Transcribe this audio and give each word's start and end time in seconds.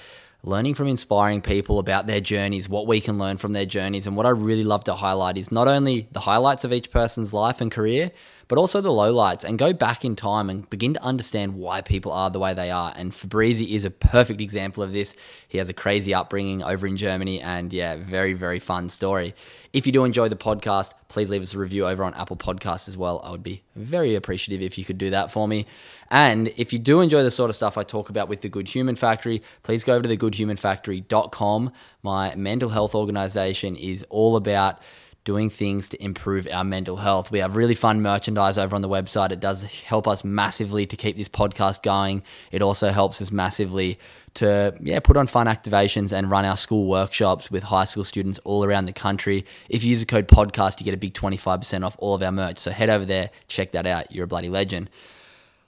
learning 0.42 0.74
from 0.74 0.88
inspiring 0.88 1.40
people 1.40 1.78
about 1.78 2.08
their 2.08 2.20
journeys, 2.20 2.68
what 2.68 2.88
we 2.88 3.00
can 3.00 3.20
learn 3.20 3.38
from 3.38 3.54
their 3.54 3.68
journeys. 3.68 4.08
And 4.08 4.18
what 4.18 4.26
I 4.26 4.30
really 4.30 4.64
love 4.64 4.86
to 4.86 4.96
highlight 4.96 5.38
is 5.38 5.52
not 5.52 5.68
only 5.68 6.08
the 6.12 6.22
highlights 6.22 6.64
of 6.64 6.74
each 6.74 6.90
person's 6.90 7.32
life 7.32 7.62
and 7.62 7.72
career, 7.72 8.12
but 8.48 8.58
also 8.58 8.82
the 8.82 8.90
lowlights 8.90 9.44
and 9.44 9.58
go 9.58 9.74
back 9.74 10.04
in 10.04 10.16
time 10.16 10.50
and 10.50 10.70
begin 10.70 10.94
to 10.94 11.04
understand 11.04 11.56
why 11.56 11.82
people 11.82 12.12
are 12.12 12.30
the 12.30 12.40
way 12.40 12.54
they 12.54 12.72
are. 12.72 12.94
And 12.96 13.12
Fabrizi 13.12 13.70
is 13.70 13.86
a 13.86 13.92
perfect 13.92 14.42
example 14.42 14.84
of 14.84 14.94
this. 14.94 15.16
He 15.48 15.58
has 15.58 15.70
a 15.70 15.74
crazy 15.74 16.14
upbringing 16.14 16.64
over 16.64 16.86
in 16.86 16.98
Germany 16.98 17.42
and 17.42 17.72
yeah, 17.72 17.96
very, 17.96 18.34
very 18.34 18.60
fun 18.60 18.90
story. 18.90 19.34
If 19.72 19.88
you 19.88 19.92
do 19.92 20.04
enjoy 20.04 20.30
the 20.30 20.36
podcast, 20.36 20.94
please 21.10 21.32
leave 21.32 21.42
us 21.42 21.54
a 21.54 21.58
review 21.58 21.88
over 21.88 22.04
on 22.04 22.14
Apple 22.14 22.38
Podcasts 22.38 22.88
as 22.88 22.96
well. 22.96 23.22
I 23.24 23.32
would 23.32 23.44
be 23.44 23.64
very 23.76 24.16
appreciative 24.16 24.62
if 24.62 24.78
you 24.78 24.86
could 24.86 24.98
do 24.98 25.10
that 25.12 25.32
for 25.32 25.48
me. 25.48 25.66
And 26.12 26.50
if 26.58 26.72
you 26.74 26.80
do 26.80 27.02
enjoy 27.02 27.24
the 27.24 27.32
sort 27.32 27.50
of 27.50 27.56
stuff 27.56 27.78
I 27.78 27.84
talk 27.84 28.10
about 28.10 28.30
with 28.30 28.42
the 28.42 28.50
Good 28.50 28.68
Human 28.70 28.96
Factory, 28.96 29.42
please 29.64 29.84
go 29.84 29.96
over 29.96 30.08
to 30.08 30.16
thegoodhumanfactory.com. 30.16 31.72
My 32.04 32.36
mental 32.36 32.70
health 32.70 32.94
organization 32.94 33.76
is 33.76 34.06
all 34.10 34.36
about 34.36 34.80
doing 35.24 35.50
things 35.50 35.90
to 35.90 36.04
improve 36.04 36.48
our 36.52 36.64
mental 36.64 36.98
health. 36.98 37.32
We 37.32 37.40
have 37.40 37.56
really 37.56 37.76
fun 37.76 38.02
merchandise 38.02 38.58
over 38.58 38.76
on 38.76 38.82
the 38.82 38.90
website. 38.90 39.32
It 39.32 39.40
does 39.40 39.64
help 39.64 40.08
us 40.08 40.24
massively 40.24 40.86
to 40.86 40.98
keep 40.98 41.16
this 41.16 41.30
podcast 41.30 41.82
going. 41.82 42.24
It 42.52 42.62
also 42.62 42.90
helps 42.90 43.22
us 43.22 43.32
massively 43.32 44.00
to 44.36 44.76
yeah, 44.82 45.00
put 45.00 45.16
on 45.16 45.28
fun 45.28 45.48
activations 45.48 46.12
and 46.12 46.30
run 46.30 46.44
our 46.44 46.58
school 46.58 46.88
workshops 46.88 47.52
with 47.52 47.64
high 47.64 47.86
school 47.86 48.04
students 48.04 48.40
all 48.44 48.66
around 48.66 48.86
the 48.86 48.94
country. 48.94 49.46
If 49.70 49.84
you 49.84 49.92
use 49.92 50.00
the 50.00 50.06
code 50.06 50.28
podcast, 50.28 50.80
you 50.80 50.86
get 50.86 50.94
a 50.94 50.98
big 50.98 51.14
25% 51.14 51.86
off 51.86 51.96
all 52.00 52.16
of 52.16 52.24
our 52.24 52.32
merch. 52.32 52.58
So 52.58 52.72
head 52.72 52.90
over 52.90 53.06
there, 53.06 53.30
check 53.48 53.72
that 53.74 53.86
out. 53.86 54.12
You're 54.12 54.26
a 54.26 54.28
bloody 54.28 54.50
legend. 54.50 54.90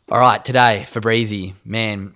All 0.10 0.20
right, 0.20 0.44
today, 0.44 0.86
Fabrizi, 0.88 1.54
man, 1.64 2.16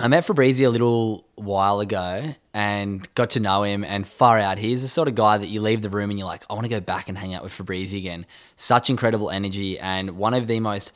I 0.00 0.06
met 0.06 0.24
Fabrizi 0.24 0.64
a 0.64 0.68
little 0.70 1.24
while 1.34 1.80
ago 1.80 2.34
and 2.54 3.12
got 3.16 3.30
to 3.30 3.40
know 3.40 3.64
him 3.64 3.82
and 3.82 4.06
far 4.06 4.38
out. 4.38 4.56
He's 4.58 4.82
the 4.82 4.88
sort 4.88 5.08
of 5.08 5.16
guy 5.16 5.38
that 5.38 5.48
you 5.48 5.60
leave 5.60 5.82
the 5.82 5.90
room 5.90 6.10
and 6.10 6.18
you're 6.18 6.28
like, 6.28 6.44
I 6.48 6.54
want 6.54 6.64
to 6.66 6.70
go 6.70 6.80
back 6.80 7.08
and 7.08 7.18
hang 7.18 7.34
out 7.34 7.42
with 7.42 7.52
Fabrizi 7.52 7.98
again. 7.98 8.24
Such 8.54 8.90
incredible 8.90 9.28
energy 9.30 9.76
and 9.78 10.12
one 10.12 10.34
of 10.34 10.46
the 10.46 10.60
most 10.60 10.92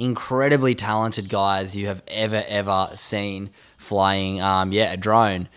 incredibly 0.00 0.74
talented 0.74 1.28
guys 1.28 1.76
you 1.76 1.86
have 1.86 2.02
ever, 2.08 2.42
ever 2.48 2.90
seen 2.96 3.50
flying, 3.76 4.40
um, 4.40 4.72
yeah, 4.72 4.92
a 4.92 4.96
drone. 4.96 5.48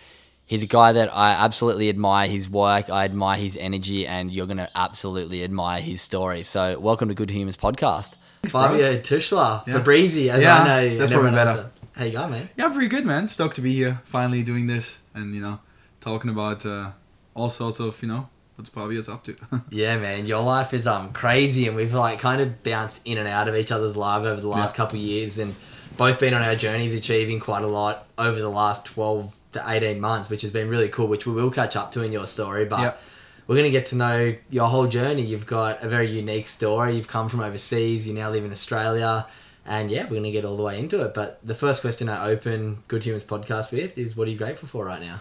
He's 0.46 0.62
a 0.62 0.66
guy 0.68 0.92
that 0.92 1.12
I 1.16 1.32
absolutely 1.32 1.88
admire 1.88 2.28
his 2.28 2.48
work. 2.48 2.90
I 2.90 3.06
admire 3.06 3.38
his 3.38 3.56
energy, 3.56 4.06
and 4.06 4.30
you're 4.30 4.46
going 4.46 4.58
to 4.58 4.68
absolutely 4.76 5.42
admire 5.42 5.80
his 5.80 6.02
story. 6.02 6.42
So, 6.42 6.78
welcome 6.78 7.08
to 7.08 7.14
Good 7.14 7.30
Humans 7.30 7.56
Podcast. 7.56 8.16
Fabio 8.46 8.98
Tushla, 8.98 9.66
Yeah. 9.66 9.74
Fabrizi, 9.80 10.28
as 10.28 10.42
Yeah, 10.42 10.58
I 10.60 10.66
know 10.68 10.80
you. 10.80 10.98
that's 10.98 11.10
probably 11.10 11.30
better. 11.30 11.62
does. 11.62 11.80
How 11.96 12.04
you 12.04 12.12
going, 12.12 12.30
man? 12.32 12.48
Yeah, 12.56 12.68
pretty 12.70 12.88
good, 12.88 13.04
man. 13.04 13.28
Stoked 13.28 13.54
to 13.56 13.60
be 13.62 13.74
here, 13.74 14.00
finally 14.04 14.42
doing 14.42 14.66
this, 14.66 14.98
and 15.14 15.34
you 15.34 15.40
know, 15.40 15.60
talking 16.00 16.30
about 16.30 16.66
uh, 16.66 16.90
all 17.34 17.48
sorts 17.48 17.78
of 17.80 18.00
you 18.02 18.08
know 18.08 18.28
what 18.56 18.68
Fabio's 18.68 19.08
up 19.08 19.22
to. 19.24 19.36
Yeah, 19.70 19.98
man, 19.98 20.26
your 20.26 20.42
life 20.42 20.74
is 20.74 20.86
um 20.86 21.12
crazy, 21.12 21.66
and 21.68 21.76
we've 21.76 21.94
like 21.94 22.18
kind 22.18 22.40
of 22.40 22.62
bounced 22.64 23.00
in 23.04 23.18
and 23.18 23.28
out 23.28 23.48
of 23.48 23.54
each 23.54 23.70
other's 23.70 23.96
lives 23.96 24.26
over 24.26 24.40
the 24.40 24.48
last 24.48 24.74
Yeah. 24.74 24.76
couple 24.84 24.98
of 24.98 25.04
years, 25.04 25.38
and 25.38 25.54
both 25.96 26.18
been 26.18 26.34
on 26.34 26.42
our 26.42 26.56
journeys, 26.56 26.92
achieving 26.94 27.38
quite 27.38 27.62
a 27.62 27.68
lot 27.68 28.06
over 28.18 28.40
the 28.40 28.48
last 28.50 28.84
twelve 28.84 29.32
to 29.52 29.62
eighteen 29.68 30.00
months, 30.00 30.28
which 30.28 30.42
has 30.42 30.50
been 30.50 30.68
really 30.68 30.88
cool. 30.88 31.06
Which 31.06 31.26
we 31.26 31.32
will 31.32 31.50
catch 31.52 31.76
up 31.76 31.92
to 31.92 32.02
in 32.02 32.12
your 32.12 32.26
story, 32.26 32.64
but. 32.64 32.98
We're 33.46 33.56
gonna 33.56 33.68
get 33.68 33.84
to 33.88 33.96
know 33.96 34.34
your 34.48 34.68
whole 34.68 34.86
journey. 34.86 35.20
You've 35.20 35.44
got 35.46 35.82
a 35.84 35.86
very 35.86 36.10
unique 36.10 36.46
story. 36.48 36.96
You've 36.96 37.08
come 37.08 37.28
from 37.28 37.40
overseas. 37.40 38.08
You 38.08 38.14
now 38.14 38.30
live 38.30 38.42
in 38.42 38.52
Australia, 38.52 39.26
and 39.66 39.90
yeah, 39.90 40.04
we're 40.04 40.16
gonna 40.16 40.30
get 40.30 40.44
all 40.44 40.56
the 40.56 40.62
way 40.62 40.78
into 40.78 41.02
it. 41.04 41.14
But 41.14 41.38
the 41.44 41.54
first 41.54 41.80
question 41.80 42.08
I 42.08 42.28
open 42.28 42.82
Good 42.88 43.04
Humans 43.04 43.24
podcast 43.24 43.72
with 43.72 43.96
is, 43.96 44.16
"What 44.16 44.28
are 44.28 44.30
you 44.30 44.38
grateful 44.38 44.68
for 44.68 44.84
right 44.84 45.00
now?" 45.00 45.20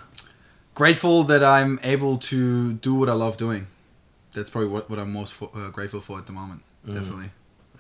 Grateful 0.76 1.24
that 1.26 1.44
I'm 1.44 1.80
able 1.84 2.18
to 2.18 2.74
do 2.74 2.96
what 2.96 3.09
I 3.09 3.14
love 3.14 3.38
doing. 3.38 3.68
That's 4.34 4.50
probably 4.50 4.70
what, 4.70 4.90
what 4.90 4.98
I'm 4.98 5.14
most 5.14 5.34
for, 5.34 5.52
uh, 5.53 5.70
grateful 5.70 6.02
for 6.02 6.18
at 6.18 6.26
the 6.26 6.32
moment. 6.32 6.64
Mm. 6.88 6.96
Definitely. 6.96 7.30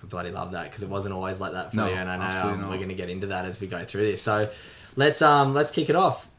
I 0.03 0.05
bloody 0.05 0.31
love 0.31 0.51
that 0.51 0.65
because 0.65 0.83
it 0.83 0.89
wasn't 0.89 1.15
always 1.15 1.39
like 1.39 1.53
that 1.53 1.71
for 1.71 1.77
me. 1.77 1.83
No, 1.83 1.89
you, 1.89 1.95
and 1.95 2.09
I 2.09 2.17
know 2.17 2.49
um, 2.49 2.69
we're 2.69 2.77
going 2.77 2.89
to 2.89 2.95
get 2.95 3.09
into 3.09 3.27
that 3.27 3.45
as 3.45 3.59
we 3.59 3.67
go 3.67 3.83
through 3.83 4.05
this. 4.05 4.21
So 4.21 4.49
let's 4.95 5.21
um 5.21 5.53
let's 5.53 5.71
kick 5.71 5.89
it 5.89 5.95
off. 5.95 6.29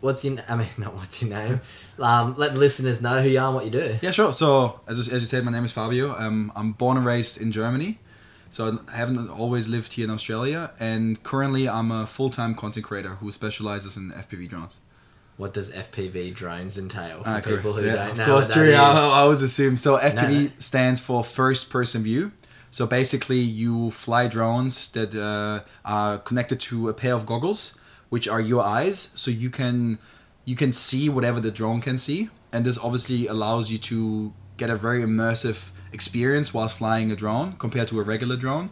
What's 0.00 0.24
your? 0.24 0.36
I 0.48 0.56
mean, 0.56 0.68
not 0.78 0.94
what's 0.94 1.22
your 1.22 1.30
name. 1.30 1.60
Um, 1.98 2.34
let 2.36 2.52
the 2.52 2.58
listeners 2.58 3.00
know 3.00 3.22
who 3.22 3.28
you 3.28 3.38
are 3.38 3.46
and 3.46 3.54
what 3.54 3.64
you 3.64 3.70
do. 3.70 3.98
Yeah, 4.02 4.10
sure. 4.10 4.32
So 4.32 4.80
as 4.86 4.98
as 5.08 5.22
you 5.22 5.26
said, 5.26 5.44
my 5.44 5.52
name 5.52 5.64
is 5.64 5.72
Fabio. 5.72 6.14
Um, 6.18 6.52
I'm 6.54 6.72
born 6.72 6.96
and 6.96 7.06
raised 7.06 7.40
in 7.40 7.52
Germany, 7.52 7.98
so 8.54 8.78
I 8.92 8.96
haven't 8.96 9.28
always 9.42 9.66
lived 9.68 9.90
here 9.94 10.04
in 10.08 10.12
Australia. 10.18 10.72
And 10.78 11.20
currently, 11.30 11.68
I'm 11.68 11.90
a 11.90 12.06
full 12.06 12.30
time 12.38 12.54
content 12.54 12.86
creator 12.86 13.14
who 13.20 13.30
specializes 13.30 13.96
in 13.96 14.04
FPV 14.12 14.48
drones. 14.48 14.76
What 15.36 15.52
does 15.52 15.68
FPV 15.72 16.32
drones 16.40 16.78
entail 16.78 17.16
for 17.24 17.28
Ah, 17.28 17.40
people 17.40 17.58
course, 17.72 17.78
who 17.80 17.86
yeah, 17.86 17.96
don't 17.96 18.10
of 18.12 18.16
know? 18.18 18.24
Of 18.24 18.30
course, 18.30 18.54
true. 18.54 18.72
I, 18.72 18.90
I 19.18 19.20
always 19.24 19.42
assume. 19.42 19.76
So 19.76 19.98
FPV 19.98 20.14
No, 20.14 20.40
no. 20.44 20.48
stands 20.58 21.00
for 21.00 21.24
first 21.24 21.70
person 21.70 22.02
view. 22.04 22.30
So 22.70 22.86
basically, 22.86 23.40
you 23.62 23.90
fly 23.90 24.28
drones 24.28 24.74
that 24.92 25.10
uh, 25.14 25.60
are 25.84 26.18
connected 26.18 26.58
to 26.68 26.88
a 26.88 26.94
pair 26.94 27.14
of 27.14 27.26
goggles, 27.26 27.78
which 28.08 28.26
are 28.28 28.40
your 28.40 28.62
eyes, 28.62 29.10
so 29.16 29.30
you 29.30 29.50
can 29.50 29.98
you 30.44 30.56
can 30.62 30.72
see 30.72 31.08
whatever 31.08 31.40
the 31.40 31.50
drone 31.50 31.80
can 31.80 31.96
see, 32.06 32.20
and 32.52 32.64
this 32.64 32.78
obviously 32.78 33.26
allows 33.26 33.70
you 33.72 33.78
to 33.78 34.32
get 34.56 34.70
a 34.70 34.76
very 34.76 35.02
immersive 35.02 35.70
experience 35.94 36.52
whilst 36.52 36.76
flying 36.76 37.10
a 37.10 37.16
drone 37.16 37.54
compared 37.58 37.88
to 37.88 38.00
a 38.00 38.02
regular 38.02 38.36
drone. 38.36 38.70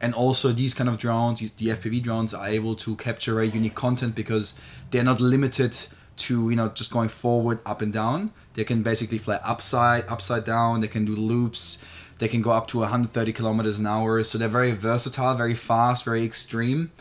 And 0.00 0.12
also, 0.12 0.52
these 0.52 0.74
kind 0.74 0.90
of 0.90 0.98
drones, 0.98 1.38
the 1.52 1.68
FPV 1.68 2.02
drones, 2.02 2.34
are 2.34 2.48
able 2.48 2.74
to 2.74 2.96
capture 2.96 3.34
very 3.34 3.48
unique 3.48 3.74
content 3.74 4.14
because 4.14 4.58
they're 4.90 5.04
not 5.04 5.20
limited 5.20 5.78
to 6.16 6.50
you 6.50 6.56
know 6.56 6.68
just 6.68 6.92
going 6.92 7.08
forward, 7.08 7.60
up 7.64 7.80
and 7.80 7.92
down. 7.92 8.32
They 8.54 8.64
can 8.64 8.82
basically 8.82 9.18
fly 9.18 9.40
upside, 9.44 10.04
upside 10.08 10.44
down. 10.44 10.80
They 10.80 10.88
can 10.88 11.04
do 11.04 11.14
loops. 11.16 11.82
They 12.18 12.28
can 12.28 12.42
go 12.42 12.50
up 12.50 12.68
to 12.68 12.78
130 12.78 13.32
kilometers 13.32 13.78
an 13.78 13.86
hour. 13.86 14.22
So 14.24 14.38
they're 14.38 14.48
very 14.48 14.72
versatile, 14.72 15.34
very 15.34 15.54
fast, 15.54 16.04
very 16.04 16.24
extreme, 16.24 16.92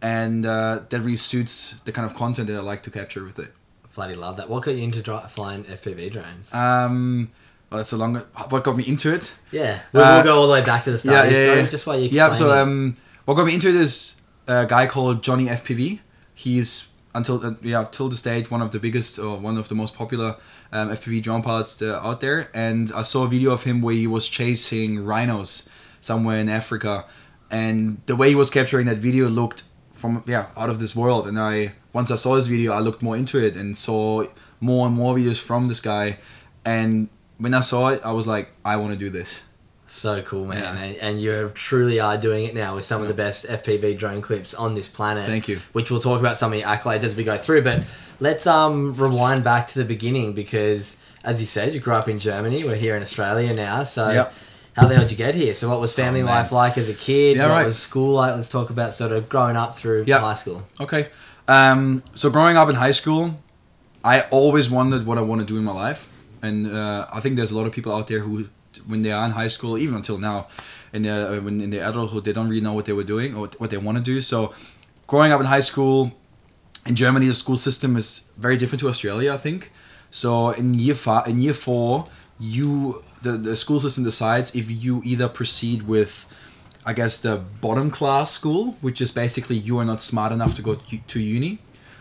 and 0.00 0.46
uh, 0.46 0.82
that 0.88 1.00
really 1.00 1.16
suits 1.16 1.80
the 1.80 1.92
kind 1.92 2.06
of 2.08 2.16
content 2.16 2.48
that 2.48 2.56
I 2.56 2.60
like 2.60 2.82
to 2.84 2.90
capture 2.90 3.24
with 3.24 3.38
it. 3.38 3.52
Bloody 3.94 4.14
love 4.14 4.36
that. 4.36 4.48
What 4.48 4.62
got 4.64 4.76
you 4.76 4.84
into 4.84 5.02
flying 5.28 5.64
FPV 5.64 6.12
drones? 6.12 6.54
Um, 6.54 7.30
well, 7.70 7.78
that's 7.78 7.92
a 7.92 7.96
long. 7.96 8.16
What 8.48 8.64
got 8.64 8.76
me 8.76 8.84
into 8.86 9.14
it? 9.14 9.36
yeah, 9.52 9.80
we'll, 9.92 10.02
uh, 10.02 10.16
we'll 10.16 10.24
go 10.24 10.40
all 10.40 10.46
the 10.48 10.52
way 10.54 10.62
back 10.62 10.84
to 10.84 10.90
the 10.90 10.98
start 10.98 11.26
of 11.26 11.32
the 11.32 11.52
story. 11.52 11.70
Just 11.70 11.86
while 11.86 11.98
you 11.98 12.08
yeah. 12.08 12.32
So 12.32 12.56
um, 12.56 12.96
what 13.24 13.34
got 13.34 13.46
me 13.46 13.54
into 13.54 13.68
it 13.68 13.76
is 13.76 14.20
a 14.48 14.66
guy 14.66 14.86
called 14.86 15.22
Johnny 15.22 15.46
FPV. 15.46 16.00
He's 16.34 16.88
until 17.14 17.44
uh, 17.44 17.54
yeah 17.62 17.84
till 17.90 18.08
this 18.08 18.22
date 18.22 18.50
one 18.50 18.62
of 18.62 18.70
the 18.72 18.78
biggest 18.78 19.18
or 19.18 19.36
one 19.36 19.56
of 19.56 19.68
the 19.68 19.74
most 19.74 19.94
popular 19.94 20.36
um, 20.72 20.90
FPV 20.90 21.22
drone 21.22 21.42
pilots 21.42 21.80
uh, 21.80 22.00
out 22.02 22.20
there. 22.20 22.50
And 22.52 22.90
I 22.92 23.02
saw 23.02 23.24
a 23.24 23.28
video 23.28 23.52
of 23.52 23.62
him 23.62 23.82
where 23.82 23.94
he 23.94 24.06
was 24.08 24.26
chasing 24.26 25.04
rhinos 25.04 25.68
somewhere 26.00 26.38
in 26.38 26.48
Africa, 26.48 27.04
and 27.52 28.00
the 28.06 28.16
way 28.16 28.30
he 28.30 28.34
was 28.34 28.50
capturing 28.50 28.86
that 28.86 28.98
video 28.98 29.28
looked 29.28 29.62
from 29.92 30.24
yeah 30.26 30.46
out 30.56 30.70
of 30.70 30.80
this 30.80 30.96
world. 30.96 31.28
And 31.28 31.38
I 31.38 31.74
once 31.92 32.10
I 32.10 32.16
saw 32.16 32.34
this 32.34 32.46
video, 32.46 32.72
I 32.72 32.80
looked 32.80 33.00
more 33.00 33.16
into 33.16 33.38
it 33.38 33.54
and 33.54 33.78
saw 33.78 34.24
more 34.60 34.88
and 34.88 34.96
more 34.96 35.14
videos 35.14 35.40
from 35.40 35.68
this 35.68 35.80
guy. 35.80 36.18
And 36.64 37.08
when 37.40 37.54
I 37.54 37.60
saw 37.60 37.88
it, 37.88 38.00
I 38.04 38.12
was 38.12 38.26
like, 38.26 38.52
I 38.64 38.76
want 38.76 38.92
to 38.92 38.98
do 38.98 39.10
this. 39.10 39.42
So 39.86 40.22
cool, 40.22 40.46
man. 40.46 40.58
Yeah. 40.62 40.82
And, 40.82 40.96
and 40.98 41.20
you 41.20 41.50
truly 41.54 41.98
are 41.98 42.16
doing 42.16 42.44
it 42.44 42.54
now 42.54 42.76
with 42.76 42.84
some 42.84 43.02
of 43.02 43.08
the 43.08 43.14
best 43.14 43.44
FPV 43.46 43.98
drone 43.98 44.20
clips 44.20 44.54
on 44.54 44.74
this 44.74 44.86
planet. 44.88 45.26
Thank 45.26 45.48
you. 45.48 45.58
Which 45.72 45.90
we'll 45.90 45.98
talk 46.00 46.20
about 46.20 46.36
some 46.36 46.52
of 46.52 46.58
your 46.60 46.68
accolades 46.68 47.02
as 47.02 47.16
we 47.16 47.24
go 47.24 47.36
through. 47.36 47.62
But 47.62 47.82
let's 48.20 48.46
um 48.46 48.94
rewind 48.94 49.42
back 49.42 49.66
to 49.68 49.78
the 49.80 49.84
beginning 49.84 50.32
because, 50.32 50.96
as 51.24 51.40
you 51.40 51.46
said, 51.46 51.74
you 51.74 51.80
grew 51.80 51.94
up 51.94 52.06
in 52.08 52.20
Germany. 52.20 52.62
We're 52.62 52.76
here 52.76 52.94
in 52.94 53.02
Australia 53.02 53.52
now. 53.52 53.82
So, 53.82 54.10
Yep. 54.10 54.32
how 54.76 54.86
the 54.86 54.94
hell 54.94 55.02
did 55.02 55.10
you 55.10 55.16
get 55.16 55.34
here? 55.34 55.54
So, 55.54 55.68
what 55.68 55.80
was 55.80 55.92
family 55.92 56.22
Oh, 56.22 56.26
life 56.26 56.52
like 56.52 56.78
as 56.78 56.88
a 56.88 56.94
kid? 56.94 57.36
Yeah, 57.36 57.48
what 57.48 57.54
right. 57.54 57.66
was 57.66 57.76
school 57.78 58.14
like? 58.14 58.36
Let's 58.36 58.48
talk 58.48 58.70
about 58.70 58.94
sort 58.94 59.10
of 59.10 59.28
growing 59.28 59.56
up 59.56 59.76
through 59.76 60.04
Yep. 60.06 60.20
high 60.20 60.34
school. 60.34 60.62
Okay. 60.78 61.08
Um, 61.48 62.04
so 62.14 62.30
growing 62.30 62.56
up 62.56 62.68
in 62.68 62.76
high 62.76 62.92
school, 62.92 63.40
I 64.04 64.20
always 64.30 64.70
wondered 64.70 65.04
what 65.04 65.18
I 65.18 65.22
want 65.22 65.40
to 65.40 65.46
do 65.46 65.56
in 65.58 65.64
my 65.64 65.72
life, 65.72 66.08
and 66.42 66.66
uh, 66.66 67.06
I 67.12 67.20
think 67.20 67.36
there's 67.36 67.50
a 67.50 67.56
lot 67.56 67.66
of 67.66 67.72
people 67.72 67.92
out 67.92 68.08
there 68.08 68.20
who, 68.20 68.46
when 68.86 69.02
they 69.02 69.12
are 69.12 69.24
in 69.24 69.32
high 69.32 69.48
school, 69.48 69.76
even 69.78 69.94
until 69.94 70.18
now, 70.18 70.48
in 70.92 71.02
their 71.02 71.26
uh, 71.28 71.40
when 71.40 71.60
in 71.60 71.70
their 71.70 71.88
adulthood, 71.88 72.24
they 72.24 72.32
don't 72.32 72.48
really 72.48 72.60
know 72.60 72.72
what 72.72 72.86
they 72.86 72.92
were 72.92 73.04
doing 73.04 73.34
or 73.34 73.48
what 73.58 73.70
they 73.70 73.76
want 73.78 73.98
to 73.98 74.04
do. 74.04 74.20
So, 74.20 74.54
growing 75.06 75.32
up 75.32 75.40
in 75.40 75.46
high 75.46 75.60
school, 75.60 76.12
in 76.86 76.94
Germany, 76.94 77.26
the 77.26 77.34
school 77.34 77.56
system 77.56 77.96
is 77.96 78.30
very 78.38 78.56
different 78.56 78.80
to 78.80 78.88
Australia, 78.88 79.34
I 79.34 79.36
think. 79.36 79.72
So 80.10 80.50
in 80.50 80.74
year 80.74 80.94
five, 80.94 81.28
in 81.28 81.40
year 81.40 81.54
four, 81.54 82.08
you 82.38 83.04
the, 83.22 83.32
the 83.32 83.56
school 83.56 83.80
system 83.80 84.04
decides 84.04 84.54
if 84.54 84.70
you 84.70 85.02
either 85.04 85.28
proceed 85.28 85.82
with, 85.82 86.26
I 86.86 86.94
guess 86.94 87.20
the 87.20 87.36
bottom 87.60 87.90
class 87.90 88.30
school, 88.30 88.76
which 88.80 89.00
is 89.00 89.10
basically 89.10 89.56
you 89.56 89.78
are 89.78 89.84
not 89.84 90.02
smart 90.02 90.32
enough 90.32 90.54
to 90.56 90.62
go 90.62 90.76
to 90.76 91.20
uni, 91.20 91.58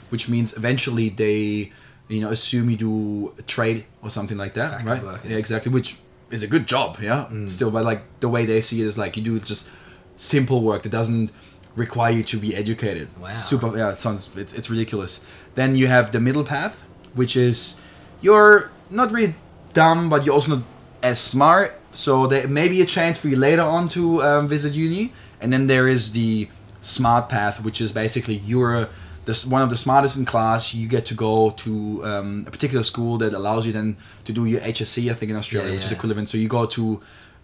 which 0.10 0.30
means 0.30 0.56
eventually 0.56 1.10
they, 1.10 1.74
you 2.10 2.20
know, 2.22 2.30
assume 2.30 2.70
you 2.70 2.76
do 2.78 3.34
a 3.38 3.42
trade 3.44 3.86
or 4.02 4.10
something 4.10 4.38
like 4.38 4.54
that, 4.56 4.72
Factory 4.72 4.92
right? 4.92 5.04
workers. 5.04 5.32
Yeah, 5.32 5.38
exactly. 5.38 5.72
Which 5.72 5.98
is 6.32 6.44
a 6.44 6.48
good 6.48 6.68
job, 6.68 6.98
yeah. 7.02 7.30
Still, 7.46 7.72
but 7.72 7.86
like 7.86 8.02
the 8.20 8.28
way 8.30 8.46
they 8.46 8.62
see 8.62 8.82
it 8.82 8.88
is 8.88 8.98
like 8.98 9.16
you 9.16 9.24
do 9.24 9.40
just 9.40 9.70
simple 10.18 10.62
work 10.62 10.84
that 10.84 10.92
doesn't 10.92 11.32
require 11.76 12.12
you 12.12 12.24
to 12.24 12.38
be 12.38 12.56
educated. 12.56 13.08
Wow. 13.20 13.34
Super. 13.34 13.78
Yeah, 13.78 13.92
it 13.92 13.96
sounds 13.96 14.36
it's 14.36 14.54
it's 14.54 14.70
ridiculous. 14.70 15.24
Then 15.56 15.76
you 15.76 15.88
have 15.88 16.12
the 16.12 16.20
middle 16.20 16.44
path, 16.44 16.82
which 17.14 17.36
is 17.36 17.82
you're 18.22 18.72
not 18.90 19.12
really 19.12 19.36
dumb, 19.74 20.10
but 20.10 20.26
you're 20.26 20.34
also 20.36 20.56
not 20.56 20.64
as 21.04 21.20
smart. 21.20 21.80
So 21.92 22.28
there 22.28 22.48
may 22.48 22.68
be 22.68 22.82
a 22.82 22.86
chance 22.86 23.18
for 23.20 23.28
you 23.30 23.36
later 23.36 23.62
on 23.64 23.88
to 23.90 24.22
um, 24.24 24.48
visit 24.48 24.74
uni. 24.74 25.14
And 25.42 25.54
then 25.54 25.68
there 25.68 25.88
is 25.88 26.12
the 26.12 26.50
smart 26.82 27.30
path, 27.30 27.64
which 27.64 27.80
is 27.82 27.92
basically 27.92 28.36
you're 28.36 28.90
the, 29.30 29.36
s- 29.42 29.46
one 29.56 29.62
of 29.66 29.70
the 29.74 29.80
smartest 29.86 30.14
in 30.20 30.26
class. 30.34 30.62
You 30.80 30.88
get 30.98 31.04
to 31.12 31.16
go 31.28 31.34
to 31.64 31.72
um, 32.12 32.30
a 32.50 32.52
particular 32.56 32.84
school 32.92 33.14
that 33.24 33.32
allows 33.40 33.62
you 33.68 33.74
then 33.80 33.90
to 34.28 34.32
do 34.38 34.44
your 34.54 34.62
HSC, 34.76 34.98
I 35.12 35.16
think 35.18 35.30
in 35.34 35.38
Australia, 35.44 35.70
Yeah, 35.70 35.76
which 35.78 35.86
is 35.90 35.94
equivalent. 36.00 36.28
So 36.32 36.38
you 36.44 36.50
go 36.60 36.66
to 36.78 36.84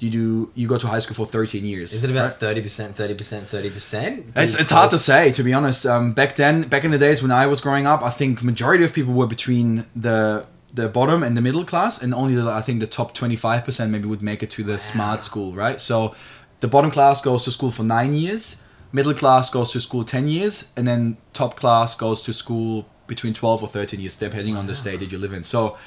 you 0.04 0.10
do 0.18 0.24
you 0.60 0.68
go 0.74 0.78
to 0.84 0.88
high 0.94 1.00
school 1.04 1.16
for 1.22 1.26
13 1.26 1.64
years. 1.74 1.94
Is 1.94 2.04
it 2.04 2.12
about 2.12 2.26
right? 2.30 2.34
thirty 2.46 2.62
percent, 2.68 2.90
thirty 3.02 3.14
percent, 3.22 3.44
thirty 3.54 3.70
percent? 3.78 4.14
It's, 4.36 4.56
it's 4.62 4.72
hard 4.78 4.90
to 4.96 4.98
say 5.10 5.22
to 5.38 5.42
be 5.44 5.54
honest. 5.60 5.86
Um, 5.94 6.06
back 6.20 6.32
then, 6.36 6.56
back 6.74 6.84
in 6.84 6.92
the 6.92 6.98
days 7.08 7.22
when 7.24 7.32
I 7.32 7.46
was 7.54 7.60
growing 7.62 7.86
up, 7.94 8.02
I 8.10 8.10
think 8.20 8.44
majority 8.54 8.84
of 8.88 8.92
people 8.98 9.14
were 9.22 9.28
between 9.38 9.70
the 10.06 10.46
the 10.82 10.90
bottom 10.90 11.24
and 11.24 11.34
the 11.40 11.42
middle 11.48 11.64
class, 11.72 11.94
and 12.04 12.14
only 12.14 12.36
the, 12.36 12.50
I 12.62 12.62
think 12.68 12.82
the 12.82 12.92
top 13.00 13.10
twenty 13.14 13.38
five 13.46 13.62
percent 13.68 13.88
maybe 13.94 14.06
would 14.14 14.22
make 14.32 14.42
it 14.46 14.50
to 14.58 14.62
the 14.72 14.78
smart 14.78 15.24
school, 15.30 15.50
right? 15.64 15.80
So, 15.90 16.14
the 16.60 16.68
bottom 16.76 16.92
class 16.92 17.22
goes 17.22 17.42
to 17.46 17.52
school 17.58 17.72
for 17.72 17.84
nine 17.98 18.14
years, 18.14 18.65
middle 18.92 19.14
class 19.14 19.50
goes 19.50 19.72
to 19.72 19.80
school 19.80 20.04
ten 20.04 20.28
years, 20.28 20.72
and 20.76 20.88
then 20.88 21.18
top 21.34 21.56
class 21.56 21.96
goes 21.96 22.22
to 22.24 22.34
school 22.34 22.88
between 23.08 23.34
twelve 23.34 23.62
or 23.62 23.68
thirteen 23.68 24.00
years, 24.00 24.16
depending 24.18 24.56
on 24.56 24.68
the 24.68 24.76
state 24.76 25.00
that 25.00 25.12
you 25.12 25.18
live 25.18 25.34
in. 25.34 25.44
So, 25.44 25.78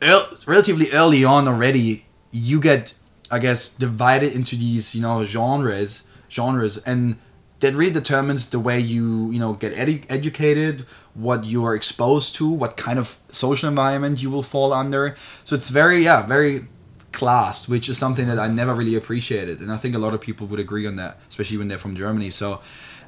relatively 0.00 0.90
early 0.92 1.24
on 1.24 1.48
already 1.48 2.04
you 2.30 2.60
get 2.60 2.94
i 3.30 3.38
guess 3.38 3.68
divided 3.74 4.32
into 4.32 4.56
these 4.56 4.94
you 4.94 5.02
know 5.02 5.24
genres 5.24 6.06
genres 6.30 6.78
and 6.78 7.16
that 7.60 7.74
really 7.74 7.92
determines 7.92 8.50
the 8.50 8.60
way 8.60 8.78
you 8.78 9.30
you 9.30 9.38
know 9.38 9.54
get 9.54 9.74
edu- 9.74 10.04
educated 10.08 10.86
what 11.14 11.44
you 11.44 11.64
are 11.64 11.74
exposed 11.74 12.36
to 12.36 12.48
what 12.48 12.76
kind 12.76 12.98
of 12.98 13.16
social 13.30 13.68
environment 13.68 14.22
you 14.22 14.30
will 14.30 14.42
fall 14.42 14.72
under 14.72 15.16
so 15.44 15.56
it's 15.56 15.68
very 15.68 16.04
yeah 16.04 16.24
very 16.24 16.68
classed 17.12 17.68
which 17.68 17.88
is 17.88 17.96
something 17.96 18.26
that 18.26 18.38
i 18.38 18.48
never 18.48 18.74
really 18.74 18.94
appreciated. 18.94 19.60
And 19.60 19.72
i 19.72 19.76
think 19.76 19.94
a 19.94 19.98
lot 19.98 20.14
of 20.14 20.20
people 20.20 20.46
would 20.48 20.60
agree 20.60 20.86
on 20.86 20.96
that 20.96 21.18
especially 21.28 21.56
when 21.56 21.68
they're 21.68 21.78
from 21.78 21.96
germany. 21.96 22.30
So 22.30 22.60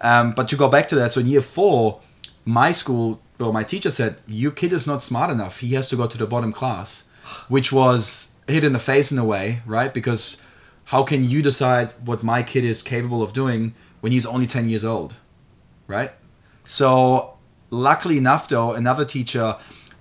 um, 0.02 0.32
but 0.32 0.48
to 0.48 0.56
go 0.56 0.68
back 0.68 0.88
to 0.88 0.94
that 0.96 1.12
so 1.12 1.20
in 1.20 1.26
year 1.26 1.42
four 1.42 2.00
my 2.44 2.72
school 2.72 3.20
well 3.38 3.52
my 3.52 3.62
teacher 3.62 3.90
said 3.90 4.16
your 4.26 4.50
kid 4.50 4.72
is 4.72 4.86
not 4.86 5.02
smart 5.02 5.30
enough. 5.30 5.60
He 5.60 5.74
has 5.74 5.88
to 5.90 5.96
go 5.96 6.06
to 6.06 6.18
the 6.18 6.26
bottom 6.26 6.52
class 6.52 7.04
which 7.48 7.70
was 7.72 8.34
hit 8.48 8.64
in 8.64 8.72
the 8.72 8.78
face 8.78 9.12
in 9.12 9.18
a 9.18 9.24
way 9.24 9.62
right? 9.66 9.92
Because 9.92 10.42
how 10.86 11.02
can 11.04 11.22
you 11.24 11.42
decide 11.42 11.90
what 12.04 12.22
my 12.22 12.42
kid 12.42 12.64
is 12.64 12.82
capable 12.82 13.22
of 13.22 13.32
doing 13.32 13.74
when 14.00 14.12
he's 14.12 14.26
only 14.26 14.46
10 14.46 14.68
years 14.68 14.84
old 14.84 15.16
right? 15.86 16.12
So 16.64 17.36
luckily 17.70 18.16
enough 18.18 18.48
though 18.48 18.72
another 18.72 19.04
teacher 19.04 19.56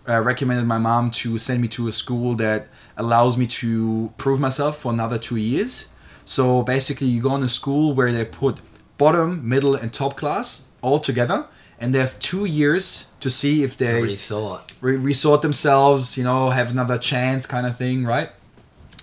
uh, 0.07 0.21
recommended 0.21 0.65
my 0.65 0.77
mom 0.79 1.11
to 1.11 1.37
send 1.37 1.61
me 1.61 1.67
to 1.67 1.87
a 1.87 1.91
school 1.91 2.35
that 2.35 2.67
allows 2.99 3.37
me 3.37 3.47
to 3.47 4.13
prove 4.17 4.39
myself 4.39 4.77
for 4.77 4.91
another 4.91 5.17
two 5.17 5.37
years 5.37 5.91
so 6.25 6.61
basically 6.61 7.07
you 7.07 7.21
go 7.21 7.33
in 7.35 7.41
a 7.41 7.49
school 7.49 7.95
where 7.95 8.11
they 8.11 8.25
put 8.25 8.57
bottom 8.99 9.47
middle 9.47 9.73
and 9.73 9.91
top 9.91 10.15
class 10.15 10.67
all 10.81 10.99
together 10.99 11.47
and 11.79 11.95
they 11.95 11.99
have 11.99 12.19
two 12.19 12.45
years 12.45 13.11
to 13.21 13.29
see 13.29 13.63
if 13.63 13.77
they 13.77 14.01
resort. 14.01 14.73
re- 14.81 14.97
resort 14.97 15.41
themselves, 15.41 16.17
you 16.17 16.23
know, 16.23 16.49
have 16.49 16.71
another 16.71 16.97
chance 16.97 17.45
kind 17.45 17.65
of 17.65 17.77
thing, 17.77 18.05
right? 18.05 18.29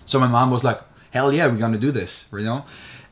So 0.05 0.21
my 0.21 0.27
mom 0.27 0.51
was 0.51 0.63
like, 0.63 0.81
hell 1.11 1.33
yeah, 1.33 1.47
we're 1.47 1.57
gonna 1.57 1.79
do 1.79 1.91
this, 1.91 2.29
you 2.33 2.41
know? 2.41 2.65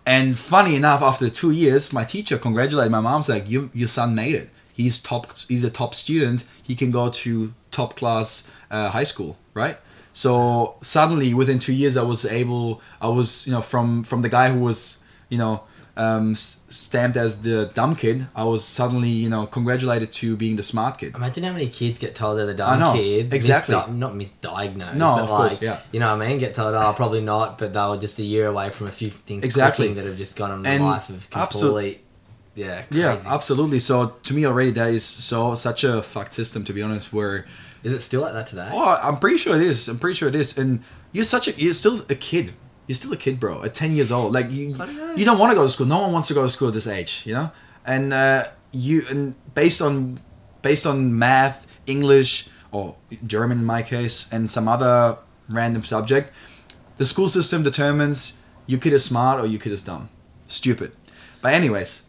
And 0.06 0.38
funny 0.38 0.76
enough, 0.76 1.00
after 1.00 1.31
two 1.31 1.50
years, 1.50 1.92
my 1.92 2.04
teacher 2.04 2.36
congratulated 2.36 2.92
my 2.92 3.00
mom's 3.00 3.28
like, 3.28 3.48
you, 3.48 3.70
your 3.72 3.88
son 3.88 4.14
made 4.14 4.34
it. 4.34 4.50
He's 4.75 5.00
top, 5.00 5.34
he's 5.48 5.64
a 5.64 5.70
top 5.70 5.94
student. 5.94 6.44
He 6.62 6.74
can 6.74 6.91
go 6.91 7.08
to 7.08 7.55
top 7.70 7.96
class 7.96 8.50
uh, 8.70 8.91
high 8.91 9.05
school, 9.05 9.38
right? 9.55 9.79
So 10.15 10.77
suddenly, 10.81 11.35
within 11.35 11.59
two 11.59 11.75
years, 11.75 11.97
I 11.97 12.03
was 12.05 12.25
able, 12.25 12.81
I 13.01 13.09
was, 13.09 13.47
you 13.47 13.53
know, 13.53 13.61
from 13.61 14.05
from 14.05 14.23
the 14.23 14.29
guy 14.31 14.51
who 14.53 14.61
was, 14.61 15.05
you 15.29 15.37
know, 15.39 15.65
um, 15.97 16.35
stamped 16.35 17.17
as 17.17 17.43
the 17.43 17.71
dumb 17.75 17.94
kid, 17.94 18.27
I 18.35 18.44
was 18.44 18.65
suddenly, 18.65 19.11
you 19.11 19.29
know, 19.29 19.47
congratulated 19.47 20.13
to 20.15 20.37
being 20.37 20.56
the 20.56 20.63
smart 20.63 20.99
kid. 20.99 21.15
Imagine 21.15 21.44
how 21.44 21.53
many 21.53 21.69
kids 21.69 21.99
get 21.99 22.15
told 22.15 22.39
they're 22.39 22.47
the 22.47 22.53
I 22.65 22.79
dumb 22.79 22.81
know, 22.81 22.93
kid. 22.94 23.33
exactly. 23.35 23.75
misdi- 23.75 23.97
not 23.97 24.13
misdiagnosed. 24.15 24.94
No, 24.94 25.15
but 25.17 25.23
of 25.25 25.31
like, 25.31 25.39
course, 25.51 25.63
yeah. 25.63 25.81
You 25.93 26.01
know 26.01 26.17
what 26.17 26.25
I 26.25 26.29
mean? 26.29 26.39
Get 26.39 26.55
told, 26.55 26.75
oh, 26.75 26.93
probably 26.97 27.21
not, 27.21 27.59
but 27.59 27.73
they 27.75 27.81
were 27.89 27.97
just 27.99 28.19
a 28.19 28.25
year 28.25 28.47
away 28.47 28.71
from 28.71 28.87
a 28.89 28.91
few 28.91 29.11
things 29.11 29.44
Exactly. 29.44 29.93
that 29.93 30.05
have 30.05 30.17
just 30.17 30.37
gone 30.37 30.51
on 30.51 30.63
the 30.63 30.79
life 30.79 31.09
of 31.11 31.29
complete. 31.31 32.01
Yeah, 32.55 32.82
crazy. 32.82 33.03
Yeah, 33.03 33.20
absolutely. 33.27 33.81
So 33.81 34.17
to 34.23 34.34
me 34.34 34.44
already 34.46 34.70
that 34.73 34.91
is 34.91 35.05
so 35.05 35.55
such 35.55 35.84
a 35.84 36.03
fucked 36.03 36.34
system 36.34 36.65
to 36.65 36.73
be 36.73 36.82
honest. 36.82 37.13
Where 37.13 37.46
Is 37.82 37.93
it 37.93 38.01
still 38.01 38.23
like 38.23 38.32
that 38.32 38.46
today? 38.46 38.69
oh, 38.73 38.99
I'm 39.03 39.19
pretty 39.19 39.37
sure 39.39 39.55
it 39.56 39.63
is. 39.63 39.89
I'm 39.89 39.99
pretty 39.99 40.15
sure 40.15 40.29
it 40.29 40.34
is. 40.34 40.56
And 40.56 40.82
you're 41.13 41.25
such 41.25 41.49
a 41.49 41.53
you're 41.53 41.75
still 41.75 42.01
a 42.08 42.15
kid. 42.15 42.53
You're 42.87 42.96
still 42.96 43.13
a 43.13 43.17
kid, 43.17 43.41
bro. 43.41 43.63
At 43.63 43.75
ten 43.75 43.93
years 43.96 44.11
old, 44.13 44.32
like 44.32 44.51
you 44.51 44.75
you 45.17 45.25
don't 45.25 45.39
want 45.39 45.51
to 45.53 45.55
go 45.56 45.65
to 45.65 45.70
school. 45.70 45.87
No 45.87 46.01
one 46.01 46.13
wants 46.13 46.29
to 46.29 46.34
go 46.34 46.43
to 46.43 46.49
school 46.49 46.69
at 46.69 46.75
this 46.75 46.87
age, 46.87 47.23
you 47.27 47.34
know. 47.34 47.51
And 47.87 48.13
uh, 48.13 48.44
you 48.73 49.05
and 49.11 49.34
based 49.55 49.81
on 49.82 50.19
based 50.63 50.87
on 50.87 51.19
math, 51.19 51.67
English, 51.87 52.49
or 52.73 52.96
German 53.27 53.58
in 53.61 53.65
my 53.65 53.82
case, 53.82 54.29
and 54.32 54.49
some 54.51 54.69
other 54.69 55.19
random 55.49 55.82
subject, 55.82 56.31
the 56.96 57.05
school 57.05 57.29
system 57.29 57.63
determines 57.63 58.41
your 58.67 58.81
kid 58.81 58.93
is 58.93 59.05
smart 59.05 59.41
or 59.41 59.46
your 59.46 59.61
kid 59.61 59.73
is 59.73 59.82
dumb, 59.82 60.08
stupid. 60.49 60.93
But 61.43 61.53
anyways, 61.55 62.06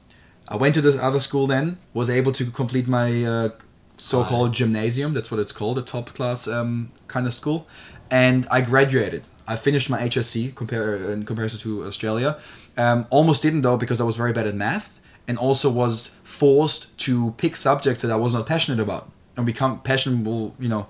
I 0.47 0.57
went 0.57 0.75
to 0.75 0.81
this 0.81 0.97
other 0.97 1.19
school 1.19 1.47
then, 1.47 1.77
was 1.93 2.09
able 2.09 2.31
to 2.33 2.45
complete 2.45 2.87
my 2.87 3.23
uh, 3.23 3.49
so-called 3.97 4.53
gymnasium. 4.53 5.13
That's 5.13 5.31
what 5.31 5.39
it's 5.39 5.51
called, 5.51 5.77
a 5.79 5.81
top 5.81 6.13
class 6.13 6.47
um, 6.47 6.89
kind 7.07 7.25
of 7.25 7.33
school, 7.33 7.67
and 8.11 8.47
I 8.51 8.61
graduated. 8.61 9.23
I 9.47 9.55
finished 9.55 9.89
my 9.89 9.99
HSC 10.01 10.55
compare 10.55 10.95
in 10.95 11.25
comparison 11.25 11.59
to 11.61 11.85
Australia. 11.85 12.37
Um, 12.77 13.05
almost 13.09 13.43
didn't 13.43 13.61
though 13.61 13.77
because 13.77 14.01
I 14.01 14.03
was 14.03 14.17
very 14.17 14.33
bad 14.33 14.47
at 14.47 14.55
math, 14.55 14.99
and 15.27 15.37
also 15.37 15.71
was 15.71 16.19
forced 16.23 16.97
to 16.99 17.31
pick 17.37 17.55
subjects 17.55 18.01
that 18.03 18.11
I 18.11 18.15
was 18.15 18.33
not 18.33 18.45
passionate 18.45 18.79
about. 18.79 19.11
And 19.37 19.45
become 19.45 19.81
passionate 19.81 20.25
will 20.25 20.55
you 20.59 20.69
know 20.69 20.87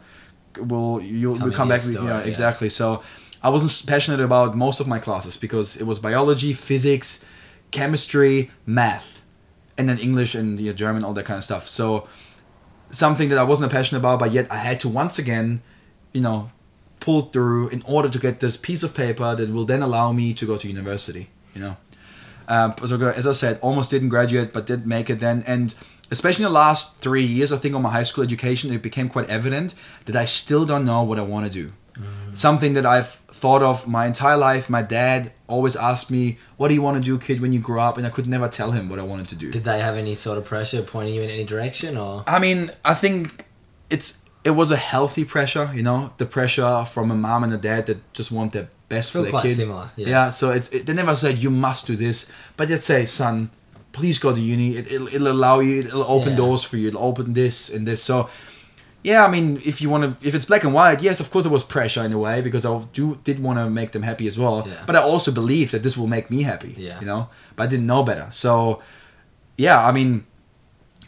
will 0.60 1.02
you'll 1.02 1.38
Come 1.38 1.52
come 1.52 1.70
back 1.70 1.82
story, 1.82 2.06
yeah, 2.06 2.20
yeah. 2.20 2.26
exactly 2.26 2.70
so 2.70 3.04
i 3.44 3.50
wasn't 3.50 3.88
passionate 3.88 4.22
about 4.22 4.56
most 4.56 4.80
of 4.80 4.88
my 4.88 5.00
classes 5.00 5.38
because 5.38 5.78
it 5.78 5.84
was 5.84 6.00
biology 6.00 6.54
physics 6.54 7.26
chemistry 7.72 8.52
math 8.66 9.15
and 9.78 9.90
then 9.90 9.98
English 9.98 10.36
and 10.36 10.60
you 10.60 10.68
know, 10.68 10.74
German, 10.74 11.04
all 11.04 11.14
that 11.14 11.26
kind 11.26 11.38
of 11.38 11.44
stuff. 11.44 11.68
So 11.68 12.08
something 12.90 13.30
that 13.30 13.38
I 13.38 13.44
wasn't 13.44 13.72
passionate 13.72 14.00
about, 14.00 14.20
but 14.20 14.32
yet 14.32 14.52
I 14.52 14.58
had 14.58 14.80
to 14.82 14.90
once 14.90 15.20
again, 15.20 15.62
you 16.14 16.22
know, 16.22 16.52
pull 17.00 17.24
through 17.24 17.70
in 17.70 17.84
order 17.88 18.10
to 18.10 18.20
get 18.20 18.40
this 18.40 18.58
piece 18.58 18.84
of 18.84 18.96
paper 18.96 19.36
that 19.36 19.50
will 19.50 19.66
then 19.66 19.82
allow 19.82 20.12
me 20.12 20.34
to 20.34 20.46
go 20.46 20.58
to 20.58 20.68
university. 20.68 21.30
You 21.54 21.62
know, 21.62 21.78
um, 22.48 22.76
so 22.86 23.00
as 23.10 23.28
I 23.28 23.32
said, 23.32 23.60
almost 23.62 23.92
didn't 23.92 24.10
graduate, 24.10 24.54
but 24.54 24.66
did 24.66 24.86
make 24.86 25.10
it 25.10 25.20
then, 25.20 25.44
and 25.48 25.74
especially 26.12 26.46
in 26.46 26.52
the 26.52 26.54
last 26.54 27.02
three 27.02 27.24
years, 27.24 27.52
I 27.52 27.58
think 27.58 27.76
on 27.76 27.82
my 27.82 27.92
high 27.92 28.04
school 28.04 28.24
education, 28.24 28.72
it 28.72 28.82
became 28.82 29.10
quite 29.10 29.30
evident 29.30 29.74
that 30.06 30.16
I 30.16 30.26
still 30.26 30.66
don't 30.66 30.86
know 30.86 31.04
what 31.04 31.18
I 31.18 31.24
want 31.24 31.46
to 31.46 31.52
do. 31.52 31.74
Mm. 31.94 32.38
Something 32.38 32.74
that 32.74 32.86
I've 32.86 33.10
thought 33.30 33.64
of 33.64 33.88
my 33.88 34.06
entire 34.06 34.38
life. 34.38 34.70
My 34.70 34.82
dad 34.82 35.32
always 35.48 35.76
asked 35.76 36.10
me, 36.12 36.38
"What 36.58 36.70
do 36.70 36.74
you 36.74 36.82
want 36.82 36.98
to 36.98 37.04
do, 37.04 37.18
kid, 37.18 37.42
when 37.42 37.54
you 37.54 37.60
grow 37.60 37.82
up?" 37.82 37.98
And 37.98 38.06
I 38.06 38.10
could 38.10 38.28
never 38.28 38.48
tell 38.48 38.72
him 38.72 38.90
what 38.90 39.00
I 39.00 39.04
wanted 39.04 39.28
to 39.30 39.36
do. 39.36 39.52
Did 39.52 39.64
they 39.64 39.80
have 39.80 39.96
any 39.96 40.16
sort 40.16 40.38
of 40.38 40.46
pressure 40.46 40.82
pointing 40.82 41.16
you 41.16 41.22
in 41.22 41.30
any 41.30 41.44
direction, 41.44 41.98
or? 41.98 42.24
I 42.28 42.40
mean, 42.40 42.72
I 42.84 42.94
think 42.94 43.46
it's 43.90 44.24
it 44.44 44.52
was 44.52 44.72
a 44.72 44.78
healthy 44.78 45.26
pressure, 45.26 45.72
you 45.74 45.82
know, 45.82 46.14
the 46.18 46.26
pressure 46.26 46.86
from 46.86 47.10
a 47.12 47.16
mom 47.16 47.44
and 47.44 47.52
a 47.54 47.58
dad 47.58 47.88
that 47.88 48.14
just 48.14 48.32
want 48.32 48.54
the 48.54 48.68
best 48.90 49.12
for 49.12 49.22
their 49.24 49.32
quite 49.32 49.44
kid. 49.44 49.56
Similar, 49.56 49.90
yeah. 49.96 50.08
yeah 50.08 50.30
so 50.30 50.52
it's 50.52 50.70
it, 50.70 50.86
they 50.86 50.94
never 50.94 51.16
said 51.16 51.40
you 51.40 51.50
must 51.50 51.88
do 51.88 51.96
this, 51.96 52.32
but 52.56 52.70
they'd 52.70 52.82
say, 52.84 53.06
"Son, 53.06 53.50
please 53.92 54.20
go 54.20 54.34
to 54.34 54.40
uni. 54.40 54.78
It, 54.78 54.92
will 54.92 55.08
it'll 55.08 55.32
allow 55.32 55.60
you. 55.60 55.80
It'll 55.80 56.04
open 56.04 56.32
Yeah. 56.32 56.38
doors 56.38 56.64
for 56.64 56.78
you. 56.78 56.90
It'll 56.90 57.04
open 57.04 57.34
this 57.34 57.74
and 57.74 57.88
this." 57.88 58.04
So. 58.04 58.30
Yeah, 59.06 59.24
I 59.24 59.30
mean, 59.30 59.62
if 59.64 59.82
you 59.82 59.90
want 59.92 60.20
to, 60.20 60.28
if 60.28 60.34
it's 60.34 60.46
black 60.46 60.64
and 60.64 60.74
white, 60.74 61.04
yes, 61.04 61.20
of 61.20 61.30
course, 61.30 61.46
there 61.46 61.54
was 61.54 61.64
pressure 61.64 62.04
in 62.04 62.12
a 62.12 62.18
way 62.18 62.42
because 62.42 62.66
I 62.66 62.82
do 62.92 63.20
did 63.24 63.38
want 63.38 63.60
to 63.60 63.70
make 63.70 63.92
them 63.92 64.02
happy 64.02 64.26
as 64.26 64.36
well. 64.36 64.64
Yeah. 64.68 64.84
But 64.88 64.96
I 64.96 65.02
also 65.04 65.32
believe 65.32 65.70
that 65.74 65.84
this 65.84 65.96
will 65.96 66.08
make 66.08 66.32
me 66.32 66.42
happy. 66.42 66.74
Yeah. 66.76 67.00
You 67.00 67.06
know, 67.06 67.30
but 67.56 67.66
I 67.66 67.68
didn't 67.68 67.86
know 67.86 68.02
better. 68.02 68.28
So, 68.32 68.82
yeah, 69.58 69.86
I 69.88 69.92
mean, 69.92 70.26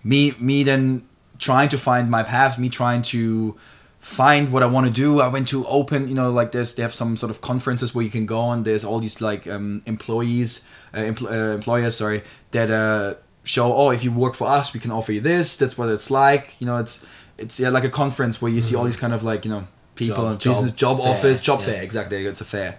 me 0.03 0.35
me 0.37 0.61
then 0.61 1.09
trying 1.39 1.69
to 1.69 1.77
find 1.79 2.11
my 2.11 2.21
path, 2.21 2.59
me 2.59 2.69
trying 2.69 3.01
to 3.13 3.57
find 3.99 4.51
what 4.51 4.61
I 4.61 4.67
want 4.67 4.85
to 4.85 4.93
do. 4.93 5.19
I 5.19 5.27
went 5.27 5.47
to 5.47 5.65
open, 5.65 6.07
you 6.07 6.13
know, 6.13 6.29
like 6.29 6.51
there's 6.51 6.75
they 6.75 6.83
have 6.83 6.93
some 6.93 7.17
sort 7.17 7.31
of 7.31 7.41
conferences 7.41 7.95
where 7.95 8.05
you 8.05 8.11
can 8.11 8.27
go 8.27 8.51
and 8.51 8.63
there's 8.63 8.85
all 8.85 8.99
these 8.99 9.21
like 9.21 9.47
um, 9.47 9.81
employees, 9.87 10.67
uh, 10.93 10.99
empl- 10.99 11.31
uh, 11.31 11.55
employers, 11.55 11.97
sorry, 11.97 12.21
that 12.51 12.69
uh, 12.69 13.15
show 13.43 13.73
oh 13.73 13.89
if 13.89 14.03
you 14.03 14.11
work 14.11 14.35
for 14.35 14.47
us 14.47 14.71
we 14.71 14.79
can 14.79 14.91
offer 14.91 15.13
you 15.13 15.21
this. 15.21 15.57
That's 15.57 15.79
what 15.79 15.89
it's 15.89 16.11
like. 16.11 16.61
You 16.61 16.67
know, 16.67 16.77
it's 16.77 17.03
it's 17.37 17.59
yeah 17.59 17.69
like 17.69 17.83
a 17.83 17.89
conference 17.89 18.41
where 18.41 18.51
you 18.51 18.61
see 18.61 18.75
all 18.75 18.83
these 18.83 18.97
kind 18.97 19.13
of 19.13 19.23
like 19.23 19.45
you 19.45 19.51
know 19.51 19.67
people 19.95 20.23
Job- 20.23 20.31
and 20.31 20.39
business 20.39 20.71
job 20.71 20.97
job 20.97 21.05
fair, 21.05 21.15
offers, 21.15 21.41
job 21.41 21.59
yeah. 21.59 21.65
fair 21.65 21.83
exactly. 21.83 22.25
It's 22.25 22.41
a 22.41 22.45
fair, 22.45 22.77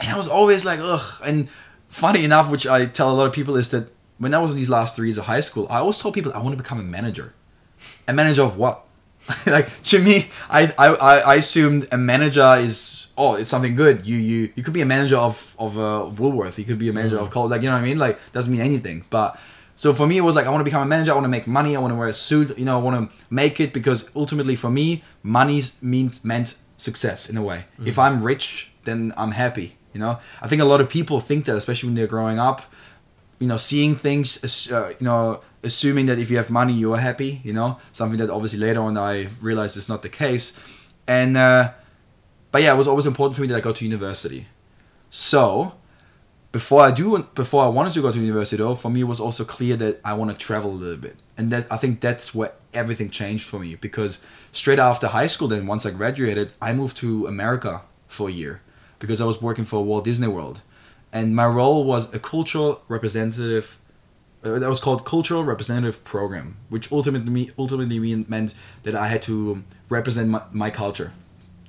and 0.00 0.08
I 0.08 0.16
was 0.16 0.28
always 0.28 0.64
like 0.64 0.78
ugh. 0.80 1.20
And 1.24 1.48
funny 1.88 2.24
enough, 2.24 2.50
which 2.50 2.66
I 2.66 2.86
tell 2.86 3.10
a 3.10 3.14
lot 3.14 3.26
of 3.26 3.32
people 3.32 3.56
is 3.56 3.70
that 3.70 3.88
when 4.18 4.34
I 4.34 4.38
was 4.38 4.52
in 4.52 4.58
these 4.58 4.70
last 4.70 4.96
three 4.96 5.08
years 5.08 5.18
of 5.18 5.26
high 5.26 5.40
school, 5.40 5.66
I 5.70 5.78
always 5.78 5.98
told 5.98 6.14
people 6.14 6.32
I 6.32 6.38
want 6.38 6.56
to 6.56 6.62
become 6.62 6.80
a 6.80 6.84
manager. 6.84 7.34
A 8.08 8.12
manager 8.12 8.42
of 8.42 8.56
what? 8.56 8.84
like 9.46 9.68
to 9.82 10.00
me, 10.00 10.26
I, 10.48 10.72
I 10.78 10.88
I 11.32 11.34
assumed 11.36 11.88
a 11.90 11.98
manager 11.98 12.56
is 12.58 13.08
oh 13.18 13.34
it's 13.34 13.50
something 13.50 13.74
good. 13.74 14.06
You 14.06 14.16
you 14.16 14.52
you 14.54 14.62
could 14.62 14.74
be 14.74 14.82
a 14.82 14.86
manager 14.86 15.16
of 15.16 15.54
of 15.58 15.76
uh, 15.76 16.08
Woolworth. 16.16 16.58
You 16.58 16.64
could 16.64 16.78
be 16.78 16.88
a 16.88 16.92
manager 16.92 17.18
of 17.18 17.30
Coles. 17.30 17.50
Like 17.50 17.62
you 17.62 17.68
know 17.68 17.74
what 17.74 17.82
I 17.82 17.84
mean? 17.84 17.98
Like 17.98 18.18
doesn't 18.32 18.52
mean 18.52 18.62
anything. 18.62 19.04
But 19.10 19.38
so 19.76 19.94
for 19.94 20.06
me, 20.06 20.16
it 20.16 20.22
was 20.22 20.34
like 20.34 20.46
I 20.46 20.50
want 20.50 20.60
to 20.60 20.64
become 20.64 20.82
a 20.82 20.86
manager. 20.86 21.12
I 21.12 21.14
want 21.14 21.26
to 21.26 21.28
make 21.38 21.46
money. 21.46 21.76
I 21.76 21.80
want 21.80 21.92
to 21.92 21.96
wear 21.96 22.08
a 22.08 22.12
suit. 22.12 22.58
You 22.58 22.64
know, 22.64 22.78
I 22.78 22.82
want 22.82 22.96
to 23.10 23.16
make 23.30 23.60
it 23.60 23.72
because 23.72 24.10
ultimately 24.16 24.56
for 24.56 24.70
me, 24.70 25.04
money 25.22 25.62
means 25.80 26.24
meant 26.24 26.58
success 26.76 27.30
in 27.30 27.36
a 27.36 27.42
way. 27.42 27.66
If 27.84 27.98
I'm 27.98 28.22
rich, 28.22 28.72
then 28.84 29.12
I'm 29.16 29.32
happy. 29.32 29.76
You 29.92 30.00
know, 30.00 30.18
I 30.42 30.48
think 30.48 30.60
a 30.60 30.64
lot 30.64 30.80
of 30.80 30.88
people 30.90 31.20
think 31.20 31.44
that, 31.46 31.56
especially 31.56 31.88
when 31.88 31.94
they're 31.94 32.06
growing 32.06 32.38
up 32.38 32.62
you 33.38 33.46
know 33.46 33.56
seeing 33.56 33.94
things 33.94 34.72
uh, 34.72 34.92
you 34.98 35.04
know 35.04 35.40
assuming 35.62 36.06
that 36.06 36.18
if 36.18 36.30
you 36.30 36.36
have 36.36 36.50
money 36.50 36.72
you're 36.72 36.96
happy 36.96 37.40
you 37.44 37.52
know 37.52 37.78
something 37.92 38.18
that 38.18 38.30
obviously 38.30 38.58
later 38.58 38.80
on 38.80 38.96
i 38.96 39.28
realized 39.40 39.76
is 39.76 39.88
not 39.88 40.02
the 40.02 40.08
case 40.08 40.58
and 41.06 41.36
uh, 41.36 41.72
but 42.50 42.62
yeah 42.62 42.72
it 42.72 42.76
was 42.76 42.88
always 42.88 43.06
important 43.06 43.36
for 43.36 43.42
me 43.42 43.48
that 43.48 43.56
i 43.56 43.60
go 43.60 43.72
to 43.72 43.84
university 43.84 44.46
so 45.10 45.74
before 46.52 46.82
i 46.82 46.90
do 46.90 47.18
before 47.34 47.64
i 47.64 47.68
wanted 47.68 47.92
to 47.92 48.00
go 48.00 48.10
to 48.12 48.18
university 48.18 48.56
though 48.62 48.74
for 48.74 48.90
me 48.90 49.00
it 49.00 49.04
was 49.04 49.20
also 49.20 49.44
clear 49.44 49.76
that 49.76 50.00
i 50.04 50.12
want 50.14 50.30
to 50.30 50.36
travel 50.36 50.70
a 50.70 50.72
little 50.72 50.96
bit. 50.96 51.16
And 51.36 51.50
that 51.52 51.66
i 51.70 51.76
think 51.76 52.00
that's 52.00 52.34
where 52.34 52.52
everything 52.72 53.10
changed 53.10 53.46
for 53.46 53.58
me 53.58 53.74
because 53.74 54.24
straight 54.52 54.78
after 54.78 55.08
high 55.08 55.26
school 55.26 55.48
then 55.48 55.66
once 55.66 55.84
i 55.84 55.90
graduated 55.90 56.52
i 56.60 56.72
moved 56.72 56.96
to 56.98 57.26
america 57.26 57.82
for 58.08 58.28
a 58.28 58.32
year 58.32 58.62
because 58.98 59.20
i 59.20 59.26
was 59.26 59.42
working 59.42 59.64
for 59.64 59.84
walt 59.84 60.04
disney 60.04 60.28
world. 60.28 60.60
And 61.12 61.34
my 61.34 61.46
role 61.46 61.84
was 61.84 62.12
a 62.12 62.18
cultural 62.18 62.82
representative 62.88 63.78
uh, 64.44 64.58
that 64.58 64.68
was 64.68 64.80
called 64.80 65.06
cultural 65.06 65.44
representative 65.44 66.04
program 66.04 66.56
which 66.68 66.90
ultimately 66.92 67.50
ultimately 67.58 67.98
meant 68.28 68.54
that 68.84 68.94
i 68.94 69.08
had 69.08 69.22
to 69.22 69.62
represent 69.88 70.28
my, 70.30 70.42
my 70.52 70.70
culture 70.70 71.12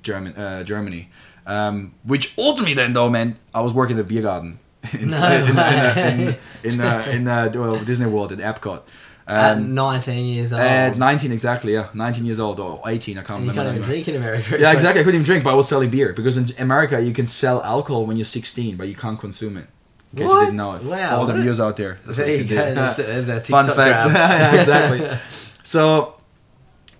german 0.02 0.34
uh, 0.34 0.62
germany. 0.64 1.10
Um, 1.46 1.94
which 2.04 2.36
ultimately 2.38 2.74
then 2.74 2.92
though 2.92 3.10
meant 3.10 3.36
i 3.54 3.60
was 3.60 3.72
working 3.72 3.98
at 3.98 4.06
the 4.06 4.14
beer 4.14 4.22
garden 4.22 4.58
in, 5.00 5.10
No 5.14 5.26
in, 5.26 5.48
in, 5.48 6.28
in, 6.28 6.36
in, 6.74 6.80
uh, 6.80 7.06
in 7.10 7.28
uh, 7.28 7.50
well, 7.54 7.78
disney 7.84 8.06
world 8.06 8.32
at 8.32 8.38
epcot 8.38 8.82
At 9.26 9.56
um, 9.58 9.74
19 9.74 10.24
years 10.26 10.52
old. 10.52 10.62
at 10.62 10.96
19 10.96 11.32
exactly 11.32 11.72
yeah 11.74 11.88
19 11.94 12.24
years 12.24 12.40
old 12.40 12.58
or 12.60 12.80
18 12.86 13.18
i 13.18 13.22
can't 13.22 13.38
and 13.40 13.46
you 13.46 13.50
remember 13.50 13.62
can't 13.70 13.76
even 13.76 13.88
drink 13.88 14.08
in 14.08 14.16
America. 14.16 14.56
Yeah, 14.58 14.72
exactly. 14.72 15.00
I 15.00 15.04
couldn't 15.04 15.16
even 15.20 15.24
drink, 15.26 15.44
but 15.44 15.50
I 15.52 15.54
was 15.54 15.68
selling 15.68 15.90
beer 15.90 16.12
because 16.12 16.36
in 16.36 16.46
America 16.58 17.00
you 17.00 17.12
can 17.12 17.26
sell 17.26 17.62
alcohol 17.62 18.06
when 18.06 18.16
you're 18.16 18.24
16, 18.24 18.76
but 18.76 18.88
you 18.88 18.94
can't 18.94 19.18
consume 19.20 19.56
it. 19.58 19.66
In 20.12 20.18
case 20.20 20.28
What? 20.28 20.38
you 20.40 20.44
didn't 20.46 20.56
know 20.56 20.72
it. 20.74 20.82
Wow, 20.82 21.16
All 21.18 21.26
the 21.26 21.34
what 21.34 21.42
viewers 21.42 21.60
out 21.60 21.76
there. 21.76 21.98
That's 22.04 22.16
what 22.16 22.26
There 22.26 22.36
you 22.36 22.42
you 22.44 22.48
go. 22.56 22.68
do. 22.68 22.74
That's 22.74 23.26
that's 23.26 23.48
Fun 23.56 23.66
fact. 23.66 24.10
yeah, 24.14 24.54
exactly. 24.60 25.18
So, 25.62 26.14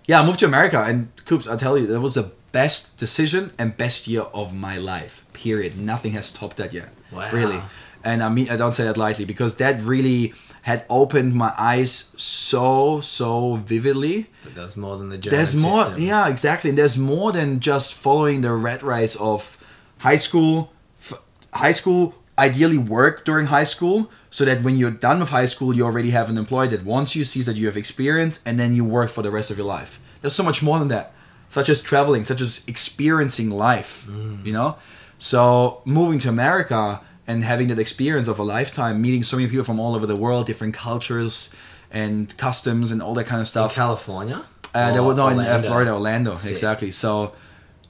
yeah, 0.04 0.21
I 0.21 0.26
moved 0.26 0.40
to 0.40 0.47
America, 0.47 0.78
and 0.87 1.09
Coops, 1.25 1.49
I 1.49 1.57
tell 1.57 1.78
you, 1.78 1.87
that 1.87 2.00
was 2.02 2.14
the 2.16 2.30
best 2.52 2.99
decision 2.99 3.52
and 3.59 3.75
best 3.78 4.07
year 4.09 4.26
of 4.35 4.52
my 4.54 4.76
life. 4.76 5.25
Period. 5.33 5.78
Nothing 5.78 6.12
has 6.12 6.30
topped 6.30 6.59
that 6.59 6.75
yet. 6.75 6.88
Wow. 7.12 7.31
Really. 7.33 7.61
And 8.05 8.23
I 8.23 8.29
mean, 8.29 8.49
I 8.50 8.57
don't 8.57 8.73
say 8.75 8.85
that 8.85 8.97
lightly 8.97 9.25
because 9.25 9.57
that 9.57 9.81
really 9.83 10.35
had 10.62 10.85
opened 10.91 11.35
my 11.35 11.53
eyes 11.57 12.15
so 12.19 13.00
so 13.00 13.57
vividly 13.57 14.27
But 14.45 14.55
there's 14.55 14.77
more 14.77 14.97
than 14.99 15.09
the 15.09 15.17
German 15.17 15.37
there's 15.37 15.55
more 15.55 15.85
system. 15.85 16.03
yeah 16.03 16.29
exactly 16.29 16.71
there's 16.73 16.99
more 16.99 17.33
than 17.33 17.61
just 17.61 17.95
following 17.95 18.43
the 18.43 18.53
rat 18.53 18.83
race 18.83 19.17
of 19.17 19.57
high 20.00 20.17
school 20.17 20.71
f- 21.00 21.23
high 21.55 21.73
school 21.73 22.15
ideally 22.38 22.77
work 22.77 23.25
during 23.25 23.47
high 23.47 23.65
school 23.65 24.11
so 24.31 24.45
that 24.45 24.62
when 24.62 24.77
you're 24.77 24.91
done 24.91 25.21
with 25.21 25.31
high 25.31 25.47
school 25.47 25.75
you 25.75 25.85
already 25.85 26.11
have 26.11 26.29
an 26.29 26.37
employer 26.37 26.67
that 26.69 26.85
wants 26.85 27.17
you 27.17 27.25
sees 27.25 27.47
that 27.47 27.57
you 27.57 27.67
have 27.67 27.77
experience 27.77 28.41
and 28.45 28.59
then 28.61 28.75
you 28.75 28.85
work 28.85 29.09
for 29.11 29.23
the 29.23 29.31
rest 29.31 29.50
of 29.50 29.57
your 29.57 29.67
life 29.67 30.00
there's 30.21 30.35
so 30.35 30.43
much 30.45 30.62
more 30.62 30.79
than 30.79 30.88
that 30.88 31.15
such 31.49 31.69
as 31.71 31.81
traveling 31.81 32.25
such 32.27 32.41
as 32.43 32.65
experiencing 32.69 33.49
life 33.49 34.07
mm. 34.11 34.45
you 34.45 34.53
know 34.53 34.77
so 35.18 35.82
moving 35.84 36.18
to 36.18 36.28
america 36.28 37.00
and 37.26 37.44
having 37.44 37.68
that 37.68 37.78
experience 37.78 38.28
of 38.28 38.38
a 38.38 38.42
lifetime 38.42 39.00
meeting 39.02 39.22
so 39.22 39.37
many 39.37 39.48
people 39.48 39.64
from 39.64 39.78
all 39.80 39.94
over 39.94 40.06
the 40.06 40.16
world 40.16 40.46
different 40.46 40.75
cultures 40.75 41.54
and 41.90 42.37
customs 42.38 42.90
and 42.92 43.02
all 43.02 43.14
that 43.14 43.25
kind 43.25 43.40
of 43.40 43.46
In 43.46 43.46
stuff 43.46 43.75
California? 43.75 44.44
uh, 44.75 44.92
there 44.92 45.00
Or 45.02 45.08
was 45.08 45.16
no 45.16 45.28
in 45.28 45.38
uh, 45.40 45.60
Florida, 45.62 45.92
Orlando, 45.92 46.37
Sick. 46.37 46.50
exactly. 46.52 46.90
So, 46.90 47.32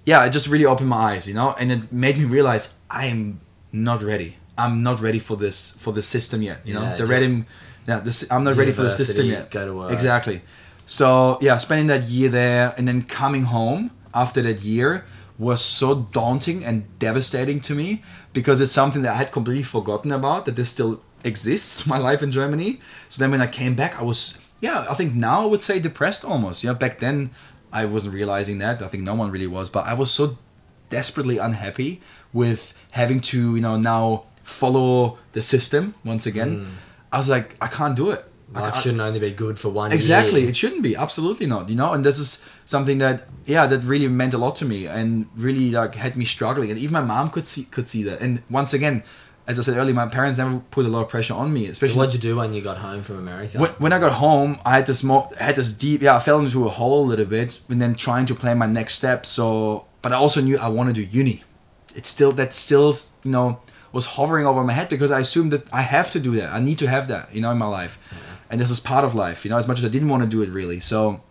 yeah, 0.04 0.24
it 0.24 0.30
just 0.30 0.46
really 0.46 0.64
opened 0.64 0.88
my 0.88 0.96
eyes, 1.14 1.26
you 1.26 1.34
know, 1.34 1.52
and 1.58 1.72
it 1.72 1.92
made 1.92 2.16
me 2.16 2.24
realize 2.24 2.78
I 2.88 3.06
am 3.06 3.40
not 3.72 4.00
ready. 4.02 4.36
I'm 4.56 4.82
not 4.84 5.00
ready 5.00 5.18
for 5.18 5.36
this 5.36 5.76
for 5.82 5.92
the 5.92 6.02
system 6.02 6.40
yet. 6.42 6.58
You 6.64 6.74
know, 6.74 6.82
Yeah, 6.82 6.96
the 6.96 7.06
ready. 7.06 7.44
Yeah, 7.88 7.98
this 8.00 8.30
I'm 8.30 8.44
not 8.44 8.54
ready 8.56 8.70
for 8.72 8.82
the 8.82 8.92
system 8.92 9.26
yet. 9.26 9.50
go 9.50 9.66
to 9.66 9.74
work. 9.74 9.90
Exactly. 9.92 10.42
So 10.86 11.38
yeah, 11.40 11.56
spending 11.58 11.88
that 11.88 12.02
year 12.04 12.28
there 12.30 12.74
and 12.78 12.86
then 12.86 13.02
coming 13.02 13.44
home 13.44 13.90
after 14.14 14.40
that 14.42 14.60
year 14.62 15.04
was 15.38 15.64
so 15.64 16.08
daunting 16.12 16.64
and 16.64 16.98
devastating 16.98 17.60
to 17.60 17.74
me 17.74 18.02
because 18.32 18.60
it's 18.60 18.72
something 18.72 19.02
that 19.02 19.12
I 19.12 19.16
had 19.16 19.32
completely 19.32 19.62
forgotten 19.62 20.10
about 20.10 20.44
that 20.46 20.56
this 20.56 20.70
still 20.70 21.00
exists 21.24 21.86
my 21.92 21.98
life 21.98 22.22
in 22.22 22.32
Germany. 22.32 22.80
So 23.08 23.22
then 23.22 23.30
when 23.30 23.40
I 23.40 23.46
came 23.46 23.74
back, 23.74 23.98
I 23.98 24.02
was 24.02 24.44
yeah, 24.60 24.86
I 24.90 24.94
think 24.94 25.14
now 25.14 25.42
I 25.42 25.46
would 25.46 25.62
say 25.62 25.78
depressed 25.78 26.24
almost. 26.24 26.64
Yeah, 26.64 26.72
back 26.72 26.98
then 26.98 27.30
I 27.72 27.84
wasn't 27.84 28.14
realizing 28.14 28.58
that. 28.58 28.82
I 28.82 28.88
think 28.88 29.04
no 29.04 29.14
one 29.14 29.30
really 29.30 29.46
was, 29.46 29.70
but 29.70 29.86
I 29.86 29.94
was 29.94 30.10
so 30.10 30.36
desperately 30.90 31.38
unhappy 31.38 32.00
with 32.32 32.74
having 32.92 33.20
to 33.20 33.54
you 33.54 33.62
know 33.62 33.76
now 33.76 34.24
follow 34.42 35.18
the 35.32 35.42
system 35.42 35.94
once 36.04 36.26
again. 36.26 36.60
Mm. 36.60 36.68
I 37.12 37.18
was 37.18 37.28
like, 37.28 37.54
I 37.60 37.68
can't 37.68 37.96
do 37.96 38.10
it. 38.10 38.24
I 38.54 38.60
Life 38.60 38.72
can't- 38.72 38.82
shouldn't 38.82 39.00
only 39.02 39.20
be 39.20 39.30
good 39.30 39.58
for 39.58 39.68
one 39.68 39.90
year. 39.90 39.94
Exactly, 39.96 40.40
year. 40.40 40.48
it 40.50 40.56
shouldn't 40.56 40.82
be. 40.82 40.96
Absolutely 40.96 41.46
not. 41.46 41.68
You 41.68 41.76
know, 41.76 41.92
and 41.92 42.02
this 42.04 42.18
is 42.18 42.42
something 42.64 42.98
that 42.98 43.28
yeah, 43.44 43.66
that 43.66 43.84
really 43.84 44.08
meant 44.08 44.32
a 44.34 44.38
lot 44.38 44.56
to 44.56 44.64
me 44.64 44.86
and 44.86 45.26
really 45.36 45.70
like 45.70 45.94
had 45.96 46.16
me 46.16 46.24
struggling. 46.24 46.70
And 46.70 46.78
even 46.78 46.92
my 46.94 47.02
mom 47.02 47.30
could 47.30 47.46
see 47.46 47.64
could 47.64 47.88
see 47.88 48.02
that. 48.04 48.20
And 48.20 48.42
once 48.48 48.72
again, 48.72 49.02
as 49.46 49.58
I 49.58 49.62
said 49.62 49.76
earlier, 49.76 49.94
my 49.94 50.06
parents 50.08 50.38
never 50.38 50.60
put 50.70 50.86
a 50.86 50.88
lot 50.88 51.02
of 51.02 51.08
pressure 51.08 51.34
on 51.34 51.52
me, 51.52 51.64
So 51.66 51.70
especially 51.72 51.96
what'd 51.96 52.14
you 52.14 52.20
do 52.20 52.36
when 52.36 52.52
you 52.54 52.60
got 52.62 52.78
home 52.78 53.02
from 53.02 53.18
America? 53.18 53.58
when, 53.58 53.70
when 53.72 53.92
I 53.94 53.98
got 53.98 54.12
home, 54.12 54.58
I 54.64 54.72
had 54.76 54.86
this 54.86 55.02
more, 55.02 55.28
had 55.38 55.56
this 55.56 55.72
deep, 55.72 56.02
yeah, 56.02 56.16
I 56.16 56.18
fell 56.18 56.38
into 56.40 56.66
a 56.66 56.68
hole 56.68 57.04
a 57.06 57.08
little 57.12 57.24
bit, 57.24 57.60
and 57.70 57.80
then 57.80 57.94
trying 57.94 58.26
to 58.26 58.34
plan 58.34 58.58
my 58.58 58.66
next 58.66 58.94
step. 58.96 59.24
So, 59.24 59.86
but 60.02 60.12
I 60.12 60.16
also 60.16 60.40
knew 60.42 60.58
I 60.58 60.68
want 60.68 60.88
to 60.88 60.92
do 60.94 61.02
uni. 61.02 61.44
It's 61.94 62.10
still 62.10 62.32
that 62.32 62.52
still, 62.52 62.94
you 63.24 63.30
know, 63.30 63.60
was 63.90 64.04
hovering 64.16 64.46
over 64.46 64.62
my 64.62 64.74
head 64.74 64.90
because 64.90 65.10
I 65.10 65.20
assumed 65.20 65.50
that 65.54 65.64
I 65.72 65.80
have 65.80 66.10
to 66.12 66.20
do 66.20 66.32
that. 66.32 66.52
I 66.52 66.60
need 66.60 66.78
to 66.80 66.86
have 66.86 67.08
that, 67.08 67.34
you 67.34 67.40
know, 67.40 67.50
in 67.50 67.56
my 67.58 67.66
life. 67.66 67.98
And 68.50 68.60
this 68.60 68.70
is 68.70 68.80
part 68.80 69.04
of 69.04 69.14
life. 69.14 69.44
You 69.44 69.50
know, 69.50 69.58
as 69.58 69.68
much 69.68 69.78
as 69.78 69.84
I 69.84 69.88
didn't 69.88 70.08
want 70.08 70.22
to 70.22 70.28
do 70.28 70.42
it 70.42 70.48
really. 70.48 70.80
So 70.80 71.22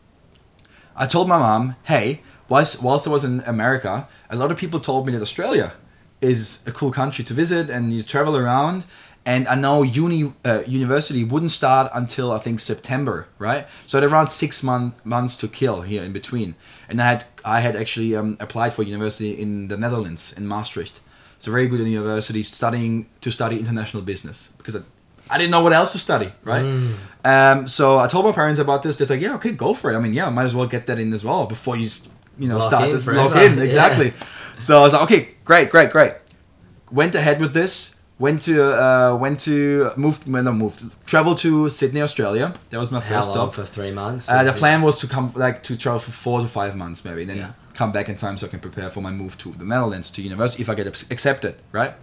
I 0.95 1.05
told 1.05 1.27
my 1.27 1.37
mom, 1.37 1.75
hey, 1.83 2.21
whilst, 2.49 2.81
whilst 2.81 3.07
I 3.07 3.11
was 3.11 3.23
in 3.23 3.41
America, 3.41 4.07
a 4.29 4.35
lot 4.35 4.51
of 4.51 4.57
people 4.57 4.79
told 4.79 5.05
me 5.05 5.13
that 5.13 5.21
Australia 5.21 5.73
is 6.21 6.63
a 6.65 6.71
cool 6.71 6.91
country 6.91 7.23
to 7.25 7.33
visit 7.33 7.69
and 7.69 7.93
you 7.93 8.03
travel 8.03 8.35
around. 8.35 8.85
And 9.25 9.45
I 9.49 9.55
know 9.55 9.83
uni 9.83 10.33
uh, 10.45 10.63
university 10.65 11.23
wouldn't 11.25 11.51
start 11.51 11.91
until 11.93 12.31
I 12.31 12.39
think 12.39 12.61
September, 12.61 13.27
right? 13.37 13.67
So 13.85 13.97
I 13.97 14.01
had 14.01 14.09
around 14.09 14.29
six 14.29 14.63
month, 14.63 15.05
months 15.05 15.35
to 15.37 15.49
kill 15.49 15.81
here 15.81 16.01
in 16.01 16.13
between. 16.13 16.55
And 16.87 17.01
I 17.01 17.05
had 17.09 17.25
I 17.43 17.59
had 17.59 17.75
actually 17.75 18.15
um, 18.15 18.37
applied 18.39 18.73
for 18.73 18.83
university 18.83 19.31
in 19.31 19.67
the 19.67 19.75
Netherlands 19.75 20.33
in 20.37 20.47
Maastricht. 20.47 21.01
It's 21.35 21.45
a 21.45 21.51
very 21.51 21.67
good 21.67 21.81
university 21.81 22.41
studying 22.41 23.09
to 23.19 23.29
study 23.29 23.59
international 23.59 24.01
business 24.01 24.53
because 24.57 24.77
I, 24.77 24.81
I 25.29 25.37
didn't 25.37 25.51
know 25.51 25.61
what 25.63 25.73
else 25.73 25.91
to 25.93 25.99
study, 25.99 26.31
right? 26.43 26.65
Um, 27.25 27.67
so 27.67 27.99
I 27.99 28.07
told 28.07 28.25
my 28.25 28.31
parents 28.31 28.59
about 28.59 28.83
this. 28.83 28.97
They're 28.97 29.07
like, 29.07 29.21
yeah, 29.21 29.35
okay, 29.35 29.51
go 29.51 29.73
for 29.73 29.91
it. 29.91 29.97
I 29.97 29.99
mean, 29.99 30.13
yeah, 30.13 30.29
might 30.29 30.45
as 30.45 30.55
well 30.55 30.67
get 30.67 30.85
that 30.87 30.97
in 30.99 31.11
as 31.13 31.23
well 31.25 31.45
before 31.45 31.75
you, 31.75 31.89
you 32.39 32.47
know, 32.47 32.57
Lock 32.59 32.67
start 32.67 32.83
in 32.89 32.95
this 32.95 33.07
lock 33.07 33.35
in 33.35 33.57
Yeah. 33.57 33.63
exactly. 33.63 34.13
So 34.59 34.79
I 34.79 34.81
was 34.81 34.93
like, 34.93 35.03
okay, 35.03 35.29
great, 35.43 35.69
great, 35.69 35.91
great. 35.91 36.13
Went 36.91 37.15
ahead 37.15 37.41
with 37.41 37.53
this. 37.53 37.95
Went 38.19 38.41
to 38.43 38.63
uh, 38.63 39.15
went 39.15 39.39
to 39.41 39.91
moved 39.95 40.27
no 40.27 40.51
moved 40.51 40.81
traveled 41.05 41.37
to 41.39 41.69
Sydney, 41.69 42.01
Australia. 42.01 42.51
That 42.71 42.79
was 42.79 42.89
my 42.89 42.99
How 42.99 43.15
first 43.17 43.29
stop. 43.31 43.53
for 43.53 43.63
three 43.63 43.91
months? 43.91 44.27
Uh, 44.27 44.43
the 44.43 44.53
plan 44.53 44.81
was 44.81 44.97
to 45.01 45.07
come 45.07 45.31
like 45.35 45.61
to 45.63 45.77
travel 45.77 45.99
for 45.99 46.09
four 46.09 46.41
to 46.41 46.47
five 46.47 46.75
months 46.75 47.05
maybe, 47.05 47.25
then 47.25 47.37
Yeah. 47.37 47.51
come 47.75 47.91
back 47.91 48.09
in 48.09 48.15
time 48.17 48.35
so 48.37 48.47
I 48.47 48.49
can 48.49 48.59
prepare 48.59 48.89
for 48.89 49.01
my 49.01 49.11
move 49.11 49.37
to 49.39 49.51
the 49.51 49.65
Netherlands 49.65 50.09
to 50.11 50.21
university 50.23 50.63
if 50.63 50.69
I 50.69 50.73
get 50.73 50.87
accepted, 51.11 51.57
right? 51.71 51.93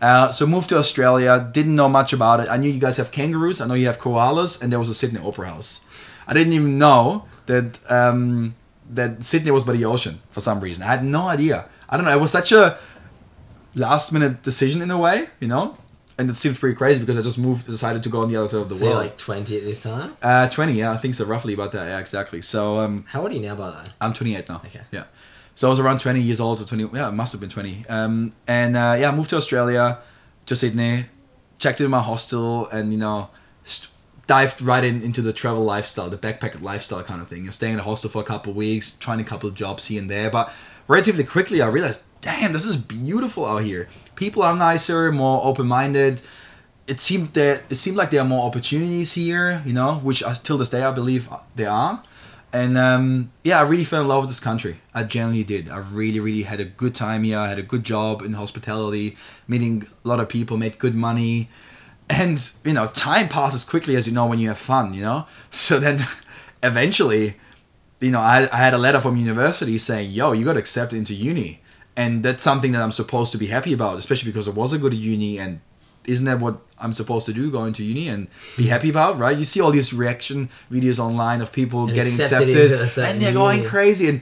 Uh, 0.00 0.30
so 0.30 0.46
moved 0.46 0.68
to 0.68 0.76
Australia. 0.76 1.48
Didn't 1.52 1.74
know 1.74 1.88
much 1.88 2.12
about 2.12 2.40
it. 2.40 2.48
I 2.50 2.56
knew 2.58 2.68
you 2.70 2.80
guys 2.80 2.96
have 2.98 3.10
kangaroos. 3.10 3.60
I 3.60 3.66
know 3.66 3.74
you 3.74 3.86
have 3.86 3.98
koalas, 3.98 4.60
and 4.60 4.70
there 4.72 4.78
was 4.78 4.90
a 4.90 4.94
Sydney 4.94 5.20
Opera 5.20 5.48
House. 5.48 5.84
I 6.26 6.34
didn't 6.34 6.52
even 6.52 6.76
know 6.78 7.24
that 7.46 7.78
um, 7.90 8.54
that 8.90 9.24
Sydney 9.24 9.50
was 9.52 9.64
by 9.64 9.72
the 9.72 9.84
ocean 9.84 10.20
for 10.30 10.40
some 10.40 10.60
reason. 10.60 10.82
I 10.84 10.88
had 10.88 11.04
no 11.04 11.28
idea. 11.28 11.68
I 11.88 11.96
don't 11.96 12.04
know. 12.04 12.12
It 12.16 12.20
was 12.20 12.30
such 12.30 12.52
a 12.52 12.76
last 13.74 14.12
minute 14.12 14.42
decision 14.42 14.82
in 14.82 14.90
a 14.90 14.98
way, 14.98 15.28
you 15.40 15.48
know. 15.48 15.76
And 16.18 16.30
it 16.30 16.34
seems 16.36 16.58
pretty 16.58 16.74
crazy 16.76 17.00
because 17.00 17.18
I 17.18 17.22
just 17.22 17.38
moved, 17.38 17.66
decided 17.66 18.02
to 18.04 18.08
go 18.08 18.22
on 18.22 18.28
the 18.30 18.36
other 18.36 18.48
side 18.48 18.60
of 18.62 18.68
the 18.70 18.74
So 18.76 18.86
world. 18.86 18.96
like 18.98 19.18
20 19.18 19.56
at 19.58 19.64
this 19.64 19.82
time? 19.82 20.16
Uh, 20.22 20.48
20, 20.48 20.72
yeah, 20.72 20.90
I 20.92 20.96
think 20.96 21.14
so, 21.14 21.26
roughly 21.26 21.52
about 21.52 21.72
that, 21.72 21.88
yeah, 21.88 21.98
exactly. 21.98 22.40
So, 22.40 22.78
um, 22.78 23.04
How 23.08 23.20
old 23.20 23.32
are 23.32 23.34
you 23.34 23.40
now, 23.40 23.54
by 23.54 23.70
the 23.70 23.76
way? 23.76 23.84
I'm 24.00 24.14
28 24.14 24.48
now. 24.48 24.62
Okay. 24.64 24.80
Yeah. 24.90 25.04
So 25.56 25.66
I 25.66 25.70
was 25.70 25.80
around 25.80 25.98
20 25.98 26.20
years 26.20 26.38
old 26.38 26.60
or 26.60 26.64
20, 26.64 26.90
yeah, 26.94 27.08
it 27.08 27.12
must 27.12 27.32
have 27.32 27.40
been 27.40 27.50
20. 27.50 27.86
Um, 27.88 28.34
and 28.46 28.76
uh, 28.76 28.94
yeah, 29.00 29.10
I 29.10 29.14
moved 29.14 29.30
to 29.30 29.36
Australia, 29.36 29.98
to 30.44 30.54
Sydney, 30.54 31.06
checked 31.58 31.80
in 31.80 31.90
my 31.90 32.02
hostel, 32.02 32.68
and, 32.68 32.92
you 32.92 32.98
know, 32.98 33.30
st- 33.64 33.90
dived 34.26 34.60
right 34.60 34.84
in 34.84 35.02
into 35.02 35.22
the 35.22 35.32
travel 35.32 35.64
lifestyle, 35.64 36.10
the 36.10 36.18
backpacker 36.18 36.60
lifestyle 36.60 37.02
kind 37.02 37.22
of 37.22 37.28
thing. 37.28 37.44
You're 37.44 37.52
staying 37.52 37.72
in 37.72 37.78
a 37.78 37.84
hostel 37.84 38.10
for 38.10 38.20
a 38.20 38.24
couple 38.24 38.50
of 38.50 38.56
weeks, 38.56 38.98
trying 38.98 39.18
a 39.18 39.24
couple 39.24 39.48
of 39.48 39.54
jobs 39.54 39.86
here 39.86 40.00
and 40.00 40.10
there. 40.10 40.30
But 40.30 40.52
relatively 40.88 41.24
quickly, 41.24 41.62
I 41.62 41.68
realized, 41.68 42.02
damn, 42.20 42.52
this 42.52 42.66
is 42.66 42.76
beautiful 42.76 43.46
out 43.46 43.62
here. 43.62 43.88
People 44.14 44.42
are 44.42 44.54
nicer, 44.54 45.10
more 45.10 45.42
open 45.42 45.66
minded 45.66 46.20
it 46.88 47.00
seemed 47.00 47.32
that 47.34 47.64
it 47.70 47.74
seemed 47.74 47.96
like 47.96 48.10
there 48.10 48.20
are 48.20 48.26
more 48.26 48.46
opportunities 48.46 49.14
here, 49.14 49.62
you 49.64 49.72
know, 49.72 49.96
which 49.96 50.22
I, 50.22 50.34
till 50.34 50.58
this 50.58 50.68
day 50.68 50.82
I 50.82 50.92
believe 50.92 51.28
there 51.54 51.70
are. 51.70 52.02
And 52.56 52.78
um, 52.78 53.32
yeah, 53.44 53.58
I 53.58 53.62
really 53.64 53.84
fell 53.84 54.00
in 54.00 54.08
love 54.08 54.22
with 54.22 54.30
this 54.30 54.40
country. 54.40 54.76
I 54.94 55.02
genuinely 55.02 55.44
did. 55.44 55.68
I 55.68 55.76
really, 55.76 56.20
really 56.20 56.44
had 56.44 56.58
a 56.58 56.64
good 56.64 56.94
time 56.94 57.22
here. 57.24 57.38
I 57.38 57.48
had 57.48 57.58
a 57.58 57.62
good 57.62 57.84
job 57.84 58.22
in 58.22 58.32
hospitality, 58.32 59.14
meeting 59.46 59.84
a 60.02 60.08
lot 60.08 60.20
of 60.20 60.30
people, 60.30 60.56
made 60.56 60.78
good 60.78 60.94
money, 60.94 61.50
and 62.08 62.50
you 62.64 62.72
know, 62.72 62.86
time 62.86 63.28
passes 63.28 63.62
quickly 63.62 63.94
as 63.94 64.06
you 64.06 64.14
know 64.14 64.24
when 64.24 64.38
you 64.38 64.48
have 64.48 64.56
fun, 64.56 64.94
you 64.94 65.02
know. 65.02 65.26
So 65.50 65.78
then, 65.78 66.06
eventually, 66.62 67.34
you 68.00 68.10
know, 68.10 68.20
I, 68.20 68.48
I 68.50 68.56
had 68.56 68.72
a 68.72 68.78
letter 68.78 69.02
from 69.02 69.18
university 69.18 69.76
saying, 69.76 70.12
"Yo, 70.12 70.32
you 70.32 70.46
got 70.46 70.56
accepted 70.56 70.96
into 70.96 71.12
uni," 71.12 71.60
and 71.94 72.22
that's 72.22 72.42
something 72.42 72.72
that 72.72 72.80
I'm 72.80 72.92
supposed 72.92 73.32
to 73.32 73.38
be 73.38 73.48
happy 73.48 73.74
about, 73.74 73.98
especially 73.98 74.30
because 74.32 74.48
I 74.48 74.52
was 74.52 74.72
a 74.72 74.78
good 74.78 74.94
uni 74.94 75.38
and 75.38 75.60
isn't 76.06 76.24
that 76.26 76.38
what 76.40 76.58
I'm 76.78 76.92
supposed 76.92 77.26
to 77.26 77.32
do, 77.32 77.50
going 77.50 77.72
to 77.74 77.82
uni 77.84 78.08
and 78.08 78.28
be 78.56 78.66
happy 78.66 78.90
about, 78.90 79.18
right? 79.18 79.36
You 79.36 79.44
see 79.44 79.60
all 79.60 79.70
these 79.70 79.92
reaction 79.92 80.48
videos 80.70 80.98
online 80.98 81.40
of 81.40 81.52
people 81.52 81.84
And 81.86 81.94
getting 81.94 82.14
accepted 82.14 82.48
accepted, 82.48 82.70
into 82.72 82.82
a 82.84 82.86
certain 82.88 83.10
and 83.12 83.20
they're 83.22 83.32
going 83.32 83.58
uni. 83.58 83.68
crazy. 83.68 84.08
And 84.08 84.20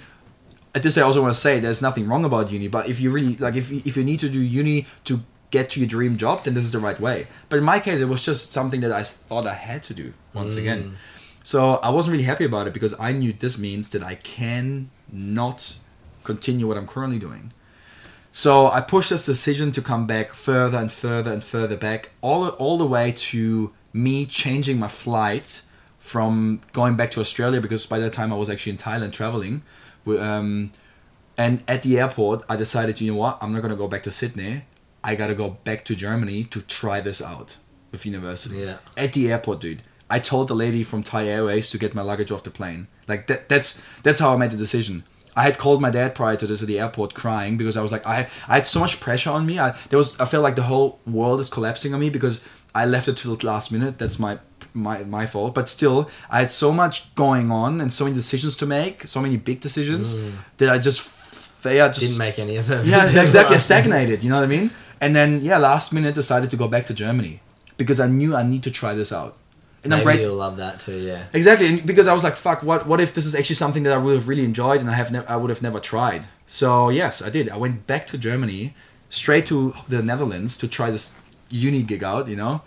at 0.75 0.83
this, 0.83 0.97
I 0.99 1.03
also 1.03 1.21
want 1.23 1.35
to 1.35 1.41
say 1.41 1.61
there's 1.61 1.83
nothing 1.83 2.07
wrong 2.09 2.25
about 2.25 2.51
uni, 2.51 2.69
but 2.69 2.89
if 2.89 3.01
you 3.01 3.11
really 3.11 3.37
like, 3.37 3.57
if 3.57 3.71
you- 3.71 3.83
if 3.85 3.97
you 3.97 4.05
need 4.05 4.21
to 4.21 4.29
do 4.29 4.39
uni 4.41 4.87
to 5.05 5.23
get 5.51 5.71
to 5.71 5.81
your 5.81 5.89
dream 5.89 6.17
job, 6.17 6.45
then 6.45 6.55
this 6.55 6.65
is 6.65 6.73
the 6.73 6.81
right 6.81 6.99
way. 7.01 7.27
But 7.49 7.59
in 7.59 7.65
my 7.65 7.79
case, 7.79 8.01
it 8.01 8.09
was 8.09 8.25
just 8.25 8.53
something 8.53 8.81
that 8.81 8.91
I 8.93 9.03
thought 9.05 9.47
I 9.47 9.55
had 9.55 9.83
to 9.85 9.95
do 9.95 10.13
once 10.33 10.57
again. 10.57 10.97
So 11.45 11.75
I 11.83 11.91
wasn't 11.91 12.13
really 12.13 12.25
happy 12.25 12.45
about 12.45 12.67
it 12.67 12.73
because 12.73 12.95
I 12.99 13.13
knew 13.13 13.33
this 13.33 13.57
means 13.59 13.91
that 13.91 14.03
I 14.03 14.15
can 14.17 14.91
not 15.13 15.79
continue 16.25 16.67
what 16.67 16.77
I'm 16.77 16.87
currently 16.89 17.19
doing. 17.19 17.53
So 18.37 18.67
I 18.67 18.81
pushed 18.81 19.11
this 19.11 19.27
decision 19.27 19.71
to 19.71 19.81
come 19.81 20.09
back 20.09 20.35
further 20.35 20.77
and 20.77 20.91
further 20.91 21.31
and 21.31 21.43
further 21.43 21.77
back, 21.77 22.11
all 22.21 22.49
all 22.49 22.77
the 22.77 22.85
way 22.85 23.13
to 23.13 23.73
me 23.93 24.27
changing 24.27 24.77
my 24.77 24.89
flight 24.89 25.63
from 26.01 26.61
going 26.73 26.97
back 26.97 27.13
to 27.13 27.21
Australia 27.21 27.61
because 27.61 27.87
by 27.87 28.01
that 28.01 28.13
time 28.13 28.33
I 28.33 28.37
was 28.37 28.51
actually 28.51 28.73
in 28.73 28.79
Thailand 28.79 29.13
traveling. 29.13 29.63
Um, 30.09 30.73
and 31.39 31.63
at 31.69 31.85
the 31.85 32.01
airport, 32.01 32.43
I 32.49 32.57
decided, 32.57 33.01
you 33.01 33.13
know 33.13 33.19
what, 33.19 33.39
I'm 33.41 33.53
not 33.53 33.63
gonna 33.63 33.77
go 33.77 33.87
back 33.87 34.03
to 34.03 34.11
Sydney. 34.11 34.65
I 35.05 35.15
gotta 35.15 35.37
go 35.37 35.51
back 35.63 35.85
to 35.85 35.95
Germany 35.95 36.43
to 36.43 36.61
try 36.61 37.01
this 37.01 37.23
out 37.23 37.59
with 37.93 38.05
university. 38.05 38.57
Yeah. 38.57 38.79
At 38.97 39.13
the 39.13 39.31
airport, 39.31 39.61
dude. 39.61 39.83
I 40.11 40.19
told 40.19 40.49
the 40.49 40.57
lady 40.57 40.83
from 40.83 41.05
Thai 41.05 41.29
Airways 41.29 41.71
to 41.71 41.79
get 41.79 41.95
my 41.95 42.03
luggage 42.03 42.33
off 42.33 42.43
the 42.43 42.51
plane. 42.51 42.89
Like 43.07 43.29
that. 43.29 43.49
That's 43.49 43.81
that's 44.03 44.19
how 44.19 44.35
I 44.35 44.37
made 44.37 44.51
the 44.51 44.57
decision. 44.57 45.05
I 45.37 45.43
had 45.43 45.59
called 45.59 45.81
my 45.81 45.91
dad 45.91 46.15
prior 46.15 46.37
to 46.37 46.47
this 46.47 46.63
at 46.63 46.69
the 46.69 46.81
airport 46.81 47.15
crying 47.15 47.57
because 47.57 47.77
I 47.77 47.83
was 47.83 47.93
like 47.93 48.07
I 48.07 48.29
I 48.49 48.55
had 48.55 48.69
so 48.69 48.81
much 48.81 49.01
pressure 49.01 49.31
on 49.31 49.47
me. 49.47 49.59
I 49.59 49.77
there 49.89 49.99
was 49.99 50.19
I 50.21 50.27
felt 50.27 50.43
like 50.43 50.57
the 50.57 50.63
whole 50.63 51.01
world 51.07 51.41
is 51.41 51.49
collapsing 51.49 51.95
on 51.95 52.01
me 52.01 52.11
because 52.11 52.41
I 52.75 52.87
left 52.87 53.09
it 53.09 53.17
till 53.17 53.37
the 53.37 53.47
last 53.47 53.71
minute. 53.71 53.99
That's 53.99 54.19
my 54.19 54.39
my 54.73 55.05
my 55.05 55.27
fault. 55.27 55.55
But 55.55 55.69
still, 55.69 56.11
I 56.31 56.41
had 56.41 56.51
so 56.51 56.73
much 56.73 57.15
going 57.15 57.51
on 57.51 57.81
and 57.81 57.93
so 57.93 58.05
many 58.05 58.17
decisions 58.17 58.57
to 58.57 58.67
make, 58.67 59.07
so 59.07 59.21
many 59.21 59.37
big 59.37 59.61
decisions 59.61 60.15
mm. 60.15 60.33
that 60.59 60.69
I 60.71 60.79
just 60.79 61.63
they 61.63 61.81
are 61.81 61.89
just 61.89 62.01
Didn't 62.01 62.19
make 62.19 62.39
any 62.39 62.57
of 62.57 62.67
them. 62.67 62.85
yeah, 62.87 63.07
exactly. 63.23 63.57
I 63.57 63.59
stagnated. 63.59 64.23
You 64.23 64.31
know 64.31 64.37
what 64.37 64.45
I 64.45 64.49
mean? 64.49 64.71
And 65.01 65.15
then 65.15 65.41
yeah, 65.43 65.59
last 65.59 65.93
minute 65.93 66.15
decided 66.15 66.51
to 66.51 66.57
go 66.57 66.69
back 66.69 66.87
to 66.87 66.95
Germany 66.95 67.41
because 67.77 68.01
I 68.01 68.07
knew 68.07 68.37
I 68.37 68.43
need 68.43 68.63
to 68.65 68.71
try 68.71 68.95
this 68.95 69.13
out. 69.13 69.37
And 69.85 69.93
I'm 69.93 69.99
Maybe 70.01 70.05
great. 70.05 70.21
you'll 70.23 70.37
love 70.37 70.57
that 70.57 70.81
too, 70.81 70.99
yeah. 70.99 71.25
Exactly, 71.33 71.67
and 71.69 71.85
because 71.87 72.07
I 72.09 72.15
was 72.15 72.25
like, 72.25 72.37
"Fuck! 72.37 72.63
What? 72.63 72.87
What 72.87 73.01
if 73.01 73.13
this 73.13 73.27
is 73.27 73.35
actually 73.35 73.57
something 73.57 73.83
that 73.85 73.93
I 73.93 73.99
would 73.99 74.15
have 74.15 74.29
really 74.29 74.45
enjoyed, 74.45 74.81
and 74.81 74.89
I 74.89 74.95
have 74.95 75.13
never, 75.13 75.29
I 75.29 75.37
would 75.37 75.51
have 75.51 75.61
never 75.63 75.79
tried." 75.79 76.23
So 76.47 76.89
yes, 76.89 77.21
I 77.23 77.29
did. 77.31 77.51
I 77.51 77.57
went 77.59 77.87
back 77.87 78.07
to 78.09 78.19
Germany, 78.19 78.75
straight 79.11 79.47
to 79.47 79.75
the 79.89 80.03
Netherlands 80.03 80.57
to 80.59 80.67
try 80.69 80.91
this 80.91 81.17
uni 81.51 81.83
gig 81.83 82.03
out. 82.03 82.29
You 82.29 82.37
know, 82.37 82.63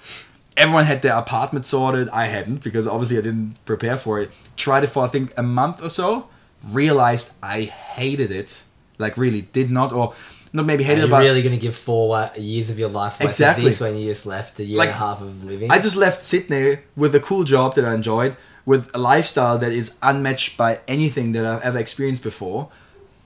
everyone 0.55 0.85
had 0.85 1.01
their 1.01 1.15
apartment 1.15 1.65
sorted. 1.65 2.07
I 2.09 2.25
hadn't 2.27 2.63
because 2.63 2.87
obviously 2.87 3.17
I 3.17 3.21
didn't 3.21 3.55
prepare 3.65 3.97
for 3.97 4.19
it. 4.19 4.29
Tried 4.55 4.83
it 4.83 4.87
for 4.87 5.03
I 5.03 5.07
think 5.07 5.33
a 5.37 5.43
month 5.43 5.81
or 5.81 5.89
so. 5.89 6.27
Realized 6.69 7.33
I 7.41 7.61
hated 7.63 8.31
it. 8.31 8.63
Like 8.99 9.17
really, 9.17 9.41
did 9.41 9.69
not 9.71 9.91
or 9.91 10.13
not 10.57 10.65
maybe 10.65 10.83
Are 10.83 10.87
hated 10.87 11.01
you 11.01 11.07
it, 11.07 11.11
but 11.11 11.19
really 11.21 11.41
going 11.41 11.55
to 11.55 11.61
give 11.61 11.75
four 11.75 12.29
years 12.37 12.69
of 12.69 12.77
your 12.77 12.89
life 12.89 13.19
away 13.19 13.29
Exactly. 13.29 13.65
this 13.65 13.79
when 13.79 13.95
you 13.97 14.05
just 14.09 14.25
left 14.25 14.59
a 14.59 14.63
year 14.63 14.77
Like, 14.77 14.89
and 14.89 14.95
a 14.95 14.99
half 14.99 15.21
of 15.21 15.43
living? 15.45 15.71
I 15.71 15.79
just 15.79 15.95
left 15.95 16.23
Sydney 16.23 16.79
with 16.95 17.15
a 17.15 17.19
cool 17.19 17.43
job 17.43 17.75
that 17.75 17.85
I 17.85 17.93
enjoyed, 17.93 18.35
with 18.65 18.93
a 18.93 18.97
lifestyle 18.97 19.57
that 19.59 19.71
is 19.71 19.97
unmatched 20.03 20.57
by 20.57 20.81
anything 20.87 21.31
that 21.31 21.45
I've 21.45 21.61
ever 21.61 21.79
experienced 21.79 22.23
before. 22.23 22.69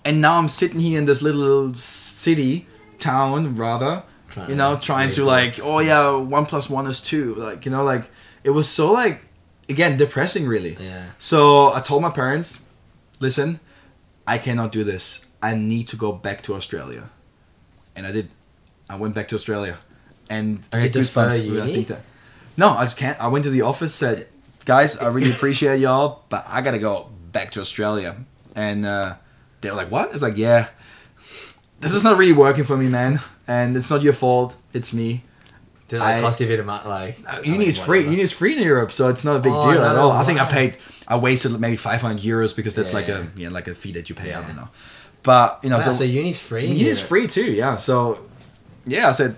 And 0.06 0.22
now 0.22 0.38
I'm 0.38 0.48
sitting 0.48 0.80
here 0.80 0.98
in 0.98 1.06
this 1.06 1.22
little 1.22 1.74
city, 1.74 2.68
town 2.98 3.56
rather, 3.56 4.04
Trying 4.30 4.50
you 4.50 4.56
know, 4.56 4.76
to 4.76 4.82
trying 4.82 5.10
to 5.12 5.26
like, 5.26 5.60
oh 5.62 5.80
yeah, 5.80 6.16
one 6.16 6.46
plus 6.46 6.70
one 6.70 6.88
is 6.88 7.02
two. 7.02 7.36
Like, 7.36 7.66
you 7.66 7.72
know, 7.72 7.84
like, 7.84 8.10
it 8.44 8.52
was 8.52 8.70
so 8.70 8.92
like, 8.92 9.24
again, 9.68 9.98
depressing 9.98 10.48
really. 10.48 10.78
Yeah. 10.80 11.06
So 11.20 11.74
I 11.74 11.82
told 11.82 12.02
my 12.02 12.12
parents, 12.12 12.66
listen, 13.20 13.60
I 14.26 14.38
cannot 14.38 14.72
do 14.72 14.84
this. 14.84 15.26
I 15.44 15.56
need 15.56 15.88
to 15.90 15.98
go 15.98 16.12
back 16.12 16.44
to 16.44 16.54
Australia. 16.54 17.10
And 17.96 18.06
I 18.08 18.12
did. 18.12 18.30
I 18.90 18.96
went 18.98 19.16
back 19.16 19.28
to 19.30 19.36
Australia. 19.36 19.78
And 20.30 20.68
I 20.72 20.80
had 20.80 20.92
defer 20.94 21.30
goosebumps 21.30 21.50
when 21.52 21.62
I 21.62 21.66
think 21.74 21.88
that. 21.88 22.02
No, 22.58 22.70
I 22.70 22.84
just 22.84 22.98
can't. 22.98 23.20
I 23.20 23.28
went 23.28 23.44
to 23.46 23.52
the 23.52 23.62
office, 23.62 23.94
said, 23.94 24.28
guys, 24.66 24.98
I 24.98 25.08
really 25.08 25.32
appreciate 25.32 25.80
y'all, 25.86 26.24
but 26.30 26.46
I 26.48 26.62
gotta 26.62 26.80
go 26.80 27.10
back 27.32 27.52
to 27.52 27.60
Australia. 27.62 28.16
And 28.56 28.86
uh, 28.86 29.16
they 29.62 29.70
were 29.70 29.76
like, 29.76 29.92
what? 29.92 30.14
It's 30.14 30.22
like, 30.24 30.38
yeah, 30.38 30.68
this 31.80 31.94
is 31.94 32.04
not 32.04 32.18
really 32.18 32.34
working 32.34 32.64
for 32.64 32.78
me, 32.78 32.88
man. 32.88 33.20
And 33.48 33.76
it's 33.76 33.90
not 33.90 34.02
your 34.02 34.14
fault. 34.14 34.56
It's 34.74 34.94
me. 34.94 35.24
Did 35.88 36.00
like, 36.00 36.18
I- 36.18 36.22
cost 36.22 36.40
you 36.40 36.46
a 36.46 36.50
bit 36.50 36.60
of 36.60 36.66
money? 36.66 36.88
Like, 36.88 37.18
I 37.28 37.42
Uni 37.42 37.66
is 37.66 37.78
free. 37.78 38.04
Uni 38.04 38.22
is 38.22 38.32
free 38.32 38.56
in 38.56 38.64
Europe, 38.64 38.92
so 38.92 39.10
it's 39.10 39.24
not 39.26 39.36
a 39.36 39.40
big 39.40 39.52
Oh, 39.54 39.72
deal 39.72 39.84
at 39.84 39.96
all. 39.98 40.12
I 40.12 40.24
think 40.24 40.40
I 40.40 40.50
paid. 40.50 40.78
I 41.08 41.18
wasted 41.18 41.60
maybe 41.60 41.76
500 41.76 42.22
euros 42.24 42.56
because 42.56 42.76
that's 42.76 42.94
like 42.94 43.10
a 43.10 43.28
yeah 43.36 43.50
like 43.50 43.68
a 43.68 43.76
fee 43.76 43.92
that 43.94 44.08
you 44.08 44.16
pay. 44.16 44.32
I 44.34 44.42
don't 44.42 44.56
know, 44.56 44.70
but 45.24 45.60
you 45.64 45.70
know, 45.70 45.78
Wow, 45.78 45.84
so, 45.84 45.94
so, 45.94 46.04
uni's 46.04 46.40
free. 46.40 46.64
Uni's 46.66 46.78
uni 46.80 46.90
is 46.92 47.00
Europe. 47.00 47.10
free 47.10 47.28
too. 47.28 47.52
Yeah, 47.52 47.76
so 47.76 48.20
yeah, 48.86 49.10
I 49.10 49.12
said 49.14 49.38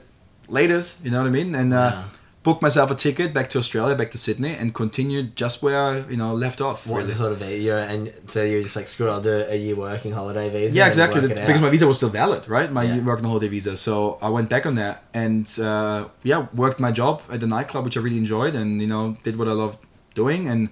laters. 0.49 1.03
You 1.03 1.11
know 1.11 1.19
what 1.19 1.27
I 1.27 1.31
mean? 1.31 1.55
And 1.55 1.73
uh, 1.73 1.77
Wow. 1.77 2.03
booked 2.43 2.61
myself 2.61 2.91
a 2.91 2.95
ticket 2.95 3.33
back 3.33 3.49
to 3.51 3.57
Australia, 3.59 3.95
back 3.95 4.11
to 4.11 4.17
Sydney, 4.17 4.53
and 4.55 4.73
continued 4.73 5.35
just 5.35 5.63
where 5.63 5.79
I, 5.79 5.99
you 6.09 6.17
know, 6.17 6.33
left 6.33 6.59
off. 6.61 6.85
What 6.87 7.03
really. 7.03 7.13
sort 7.13 7.31
of 7.31 7.37
visa? 7.39 7.75
And 7.89 8.11
so 8.27 8.43
you're 8.43 8.61
just 8.63 8.75
like, 8.75 8.87
screw 8.87 9.07
it, 9.07 9.11
I'll 9.11 9.21
do 9.21 9.45
a 9.47 9.55
year 9.55 9.75
working 9.75 10.11
holiday 10.13 10.49
visa. 10.49 10.75
Yeah, 10.75 10.87
exactly. 10.87 11.21
because 11.27 11.61
my 11.61 11.69
visa 11.69 11.87
was 11.87 11.97
still 11.97 12.09
valid, 12.09 12.47
right? 12.47 12.69
My 12.71 12.83
Yeah. 12.83 12.99
work 12.99 13.19
and 13.19 13.27
holiday 13.27 13.47
visa. 13.47 13.75
So 13.77 14.17
I 14.21 14.29
went 14.29 14.49
back 14.49 14.65
on 14.65 14.75
that 14.75 15.03
and 15.13 15.47
uh, 15.59 16.07
yeah, 16.23 16.47
worked 16.53 16.79
my 16.79 16.91
job 16.91 17.21
at 17.31 17.39
the 17.39 17.47
nightclub, 17.47 17.85
which 17.85 17.97
I 17.97 18.01
really 18.01 18.17
enjoyed, 18.17 18.55
and 18.55 18.81
you 18.81 18.87
know, 18.87 19.17
did 19.23 19.37
what 19.37 19.47
I 19.47 19.53
loved 19.53 19.79
doing. 20.15 20.47
And 20.47 20.69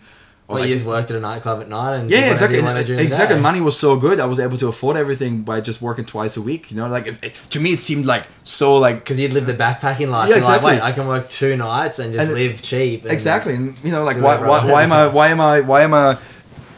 Well, 0.51 0.61
like- 0.61 0.69
you 0.69 0.75
just 0.75 0.85
worked 0.85 1.09
at 1.11 1.17
a 1.17 1.19
nightclub 1.19 1.61
at 1.61 1.69
night 1.69 1.95
and 1.95 2.09
yeah, 2.09 2.31
exactly. 2.31 2.57
You 2.59 2.63
wanted 2.65 2.85
during 2.85 2.99
the 2.99 3.05
exactly. 3.05 3.39
Money 3.39 3.61
was 3.61 3.77
so 3.79 3.95
good, 3.97 4.19
I 4.19 4.25
was 4.25 4.39
able 4.39 4.57
to 4.57 4.67
afford 4.67 4.97
everything 4.97 5.41
by 5.41 5.61
just 5.61 5.81
working 5.81 6.05
twice 6.05 6.37
a 6.37 6.41
week. 6.41 6.71
You 6.71 6.77
know, 6.77 6.87
like 6.87 7.07
if, 7.07 7.23
it, 7.23 7.33
to 7.51 7.59
me, 7.59 7.73
it 7.73 7.79
seemed 7.81 8.05
like 8.05 8.27
so 8.43 8.77
like 8.77 8.97
Because 8.97 9.19
you'd 9.19 9.33
lived 9.33 9.47
the 9.47 9.53
backpacking 9.53 10.09
life. 10.09 10.27
Yeah, 10.29 10.35
like, 10.35 10.37
exactly. 10.37 10.71
wait, 10.73 10.81
I 10.81 10.91
can 10.91 11.07
work 11.07 11.29
two 11.29 11.55
nights 11.57 11.99
and 11.99 12.13
just 12.13 12.25
And- 12.29 12.37
live 12.37 12.61
cheap. 12.61 13.03
and- 13.03 13.11
exactly 13.11 13.55
and 13.55 13.75
you 13.83 13.91
know 13.91 14.03
like 14.03 14.17
why, 14.17 14.35
why, 14.37 14.59
why 14.71 14.83
am 14.83 14.91
i 14.91 15.07
why 15.07 15.27
am 15.29 15.41
i 15.41 15.59
why 15.61 15.81
am 15.81 15.93
i 15.93 16.17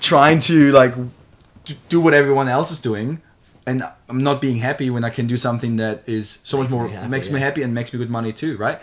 trying 0.01 0.39
to 0.39 0.71
like 0.71 0.93
do 1.89 1.99
what 2.01 2.13
everyone 2.13 2.47
else 2.47 2.71
is 2.71 2.79
doing 2.81 3.21
and 3.65 3.83
i'm 4.09 4.21
not 4.21 4.41
being 4.41 4.57
happy 4.57 4.89
when 4.89 5.03
i 5.03 5.09
can 5.09 5.25
do 5.27 5.37
something 5.37 5.77
that 5.77 6.03
is 6.05 6.39
so 6.43 6.57
Makes 6.57 6.71
much 6.71 6.77
more 6.77 6.87
me 6.87 6.93
happy, 6.93 7.07
makes 7.09 7.31
me 7.31 7.39
happy 7.39 7.61
and 7.63 7.73
makes 7.73 7.93
me 7.93 7.99
good 7.99 8.09
money 8.09 8.33
too 8.33 8.57
right 8.57 8.79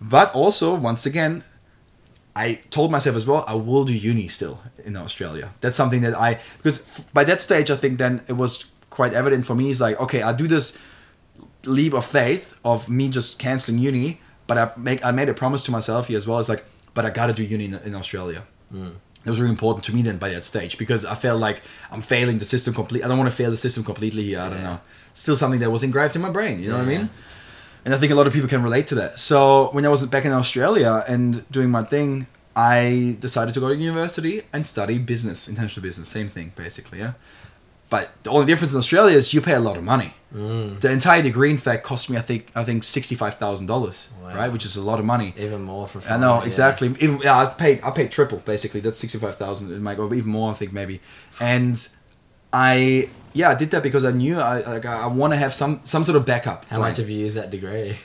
but 0.00 0.34
also 0.34 0.74
once 0.74 1.06
again 1.06 1.44
I 2.36 2.54
told 2.70 2.90
myself 2.90 3.16
as 3.16 3.26
well 3.26 3.44
I 3.46 3.54
will 3.54 3.84
do 3.84 3.92
uni 3.92 4.28
still 4.28 4.60
in 4.84 4.96
Australia. 4.96 5.52
That's 5.60 5.76
something 5.76 6.00
that 6.02 6.14
I 6.18 6.40
because 6.58 6.80
f- 6.80 7.12
by 7.12 7.24
that 7.24 7.40
stage 7.40 7.70
I 7.70 7.76
think 7.76 7.98
then 7.98 8.22
it 8.28 8.34
was 8.34 8.64
quite 8.90 9.14
evident 9.14 9.46
for 9.46 9.54
me. 9.54 9.70
It's 9.70 9.80
like 9.80 10.00
okay, 10.00 10.22
I 10.22 10.32
do 10.32 10.48
this 10.48 10.78
leap 11.64 11.94
of 11.94 12.04
faith 12.04 12.58
of 12.64 12.88
me 12.88 13.08
just 13.08 13.38
canceling 13.38 13.78
uni, 13.78 14.20
but 14.46 14.58
I 14.58 14.70
make 14.76 15.04
I 15.04 15.10
made 15.12 15.28
a 15.28 15.34
promise 15.34 15.62
to 15.64 15.70
myself 15.70 16.08
here 16.08 16.16
as 16.16 16.26
well. 16.26 16.38
It's 16.40 16.48
like, 16.48 16.64
but 16.92 17.04
I 17.04 17.10
gotta 17.10 17.32
do 17.32 17.42
uni 17.42 17.66
in, 17.66 17.74
in 17.74 17.94
Australia. 17.94 18.44
Hmm. 18.70 18.90
It 19.24 19.30
was 19.30 19.40
really 19.40 19.52
important 19.52 19.84
to 19.84 19.94
me 19.94 20.02
then 20.02 20.18
by 20.18 20.28
that 20.30 20.44
stage 20.44 20.76
because 20.76 21.06
I 21.06 21.14
felt 21.14 21.40
like 21.40 21.62
I'm 21.90 22.02
failing 22.02 22.36
the 22.38 22.44
system 22.44 22.74
complete. 22.74 23.02
I 23.04 23.08
don't 23.08 23.16
want 23.16 23.30
to 23.30 23.36
fail 23.36 23.50
the 23.50 23.56
system 23.56 23.82
completely 23.82 24.22
here. 24.24 24.40
I 24.40 24.50
don't 24.50 24.62
know. 24.62 24.80
Still 25.14 25.36
something 25.36 25.60
that 25.60 25.70
was 25.70 25.82
engraved 25.82 26.14
in 26.14 26.20
my 26.20 26.30
brain. 26.30 26.60
You 26.60 26.70
know 26.70 26.76
what 26.78 26.84
I 26.84 26.88
mean? 26.98 27.08
And 27.84 27.94
I 27.94 27.98
think 27.98 28.10
a 28.12 28.14
lot 28.14 28.26
of 28.26 28.32
people 28.32 28.48
can 28.48 28.62
relate 28.62 28.86
to 28.88 28.94
that. 28.96 29.18
So 29.18 29.68
when 29.72 29.84
I 29.84 29.88
was 29.88 30.04
back 30.06 30.24
in 30.24 30.32
Australia 30.32 31.04
and 31.06 31.48
doing 31.50 31.70
my 31.70 31.82
thing, 31.82 32.26
I 32.56 33.16
decided 33.20 33.52
to 33.54 33.60
go 33.60 33.68
to 33.68 33.76
university 33.76 34.42
and 34.52 34.66
study 34.66 34.98
business, 34.98 35.48
international 35.48 35.82
business. 35.82 36.08
Same 36.08 36.28
thing, 36.28 36.52
basically, 36.56 37.00
yeah. 37.00 37.14
But 37.90 38.10
the 38.22 38.30
only 38.30 38.46
difference 38.46 38.72
in 38.72 38.78
Australia 38.78 39.16
is 39.16 39.34
you 39.34 39.40
pay 39.40 39.54
a 39.54 39.60
lot 39.60 39.76
of 39.76 39.84
money. 39.84 40.14
Mm. 40.34 40.80
The 40.80 40.90
entire 40.90 41.22
degree, 41.22 41.50
in 41.50 41.58
fact, 41.58 41.84
cost 41.84 42.10
me 42.10 42.16
I 42.16 42.22
think 42.22 42.50
I 42.56 42.64
think 42.64 42.82
sixty 42.82 43.14
five 43.14 43.34
thousand 43.34 43.66
dollars, 43.66 44.10
right? 44.22 44.50
Which 44.50 44.64
is 44.64 44.76
a 44.76 44.82
lot 44.82 44.98
of 44.98 45.04
money. 45.04 45.34
Even 45.36 45.62
more 45.62 45.86
for 45.86 45.98
I 45.98 46.02
fun. 46.02 46.20
know 46.22 46.38
yeah. 46.40 46.46
exactly. 46.46 46.88
Even 46.98 47.20
yeah, 47.20 47.38
I 47.38 47.46
paid 47.46 47.82
I 47.84 47.90
paid 47.90 48.10
triple 48.10 48.38
basically. 48.38 48.80
That's 48.80 48.98
sixty 48.98 49.18
five 49.18 49.36
thousand. 49.36 49.70
It 49.70 49.80
might 49.80 49.96
go 49.96 50.12
even 50.12 50.30
more. 50.30 50.50
I 50.50 50.54
think 50.54 50.72
maybe. 50.72 51.00
And 51.40 51.86
I 52.52 53.10
yeah 53.34 53.50
I 53.50 53.54
did 53.54 53.70
that 53.72 53.82
because 53.82 54.04
I 54.04 54.12
knew 54.12 54.38
I 54.38 54.60
like 54.60 54.86
I, 54.86 55.02
I 55.02 55.06
want 55.08 55.34
to 55.34 55.36
have 55.36 55.52
some 55.52 55.80
some 55.84 56.02
sort 56.04 56.16
of 56.16 56.24
backup. 56.24 56.64
How 56.64 56.78
plan. 56.78 56.90
much 56.90 56.96
have 56.96 57.10
you 57.10 57.18
used 57.18 57.36
that 57.36 57.50
degree? 57.50 57.98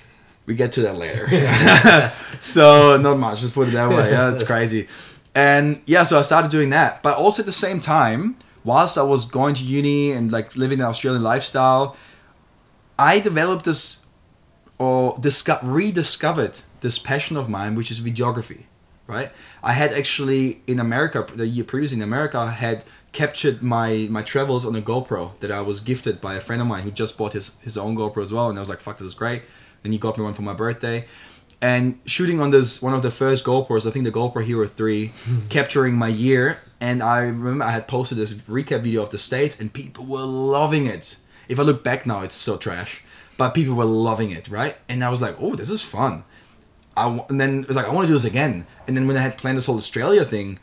We 0.46 0.56
get 0.56 0.72
to 0.74 0.82
that 0.82 0.98
later. 0.98 1.28
so 2.42 2.98
not 2.98 3.18
much. 3.18 3.42
Just 3.42 3.54
put 3.54 3.68
it 3.70 3.72
that 3.72 3.90
way. 3.90 4.12
Yeah, 4.12 4.34
it's 4.34 4.44
crazy. 4.52 4.88
And 5.36 5.82
yeah, 5.86 6.04
so 6.04 6.18
I 6.20 6.24
started 6.24 6.52
doing 6.52 6.72
that, 6.72 7.04
but 7.04 7.16
also 7.16 7.44
at 7.44 7.46
the 7.46 7.52
same 7.52 7.80
time, 7.80 8.36
whilst 8.64 8.98
I 8.98 9.04
was 9.04 9.26
going 9.26 9.54
to 9.56 9.64
uni 9.64 10.12
and 10.12 10.32
like 10.32 10.56
living 10.56 10.80
the 10.80 10.86
Australian 10.86 11.24
lifestyle, 11.24 11.96
I 12.98 13.20
developed 13.20 13.66
this 13.66 14.08
or 14.80 15.18
disco- 15.20 15.60
rediscovered 15.62 16.62
this 16.82 16.98
passion 16.98 17.38
of 17.38 17.48
mine, 17.48 17.76
which 17.76 17.92
is 17.92 18.02
videography. 18.02 18.64
Right? 19.06 19.32
I 19.64 19.74
had 19.74 19.92
actually 19.94 20.62
in 20.68 20.80
America, 20.80 21.26
the 21.34 21.48
year 21.48 21.64
previous 21.64 21.94
in 21.94 22.02
America, 22.02 22.38
I 22.38 22.52
had 22.52 22.84
captured 23.12 23.62
my 23.62 24.08
my 24.10 24.22
travels 24.22 24.66
on 24.66 24.76
a 24.76 24.82
GoPro 24.82 25.40
that 25.40 25.52
I 25.52 25.62
was 25.62 25.80
gifted 25.80 26.22
by 26.22 26.36
a 26.36 26.40
friend 26.42 26.62
of 26.62 26.68
mine 26.68 26.84
who 26.84 26.92
just 26.92 27.18
bought 27.18 27.34
his 27.34 27.58
his 27.62 27.78
own 27.78 27.96
GoPro 27.96 28.24
as 28.24 28.32
well, 28.34 28.50
and 28.50 28.58
I 28.58 28.62
was 28.62 28.70
like, 28.70 28.80
"Fuck, 28.82 28.98
this 28.98 29.08
is 29.08 29.14
great." 29.14 29.44
Then 29.84 29.92
he 29.92 29.98
got 29.98 30.18
me 30.18 30.24
one 30.24 30.34
for 30.34 30.42
my 30.42 30.54
birthday, 30.54 31.06
and 31.62 32.00
shooting 32.06 32.40
on 32.40 32.52
this 32.52 32.82
one 32.82 32.94
of 32.94 33.02
the 33.02 33.12
first 33.12 33.46
GoPros, 33.46 33.88
I 33.88 33.92
think 33.92 34.06
the 34.06 34.12
GoPro 34.12 34.44
Hero 34.44 34.66
Three, 34.68 35.12
capturing 35.50 35.96
my 35.96 36.08
year. 36.10 36.60
And 36.82 37.04
I 37.04 37.22
remember 37.24 37.66
I 37.66 37.72
had 37.72 37.88
posted 37.90 38.18
this 38.18 38.34
recap 38.34 38.82
video 38.82 39.04
of 39.04 39.10
the 39.10 39.18
states, 39.18 39.60
and 39.60 39.74
people 39.74 40.06
were 40.06 40.24
loving 40.26 40.86
it. 40.86 41.18
If 41.50 41.60
I 41.60 41.64
look 41.64 41.84
back 41.84 42.06
now, 42.06 42.22
it's 42.22 42.36
so 42.36 42.56
trash, 42.58 43.04
but 43.38 43.54
people 43.54 43.76
were 43.76 43.86
loving 43.86 44.32
it, 44.32 44.48
right? 44.48 44.78
And 44.88 45.04
I 45.04 45.10
was 45.10 45.22
like, 45.22 45.36
"Oh, 45.40 45.56
this 45.56 45.70
is 45.70 45.84
fun." 45.84 46.24
I 46.96 47.04
w- 47.04 47.26
and 47.30 47.40
then 47.40 47.62
it 47.62 47.68
was 47.68 47.78
like 47.78 47.88
I 47.88 47.94
want 47.94 48.06
to 48.06 48.12
do 48.12 48.14
this 48.14 48.26
again. 48.26 48.66
And 48.88 48.96
then 48.96 49.08
when 49.08 49.18
I 49.18 49.22
had 49.22 49.38
planned 49.38 49.58
this 49.58 49.66
whole 49.66 49.78
Australia 49.78 50.24
thing, 50.26 50.60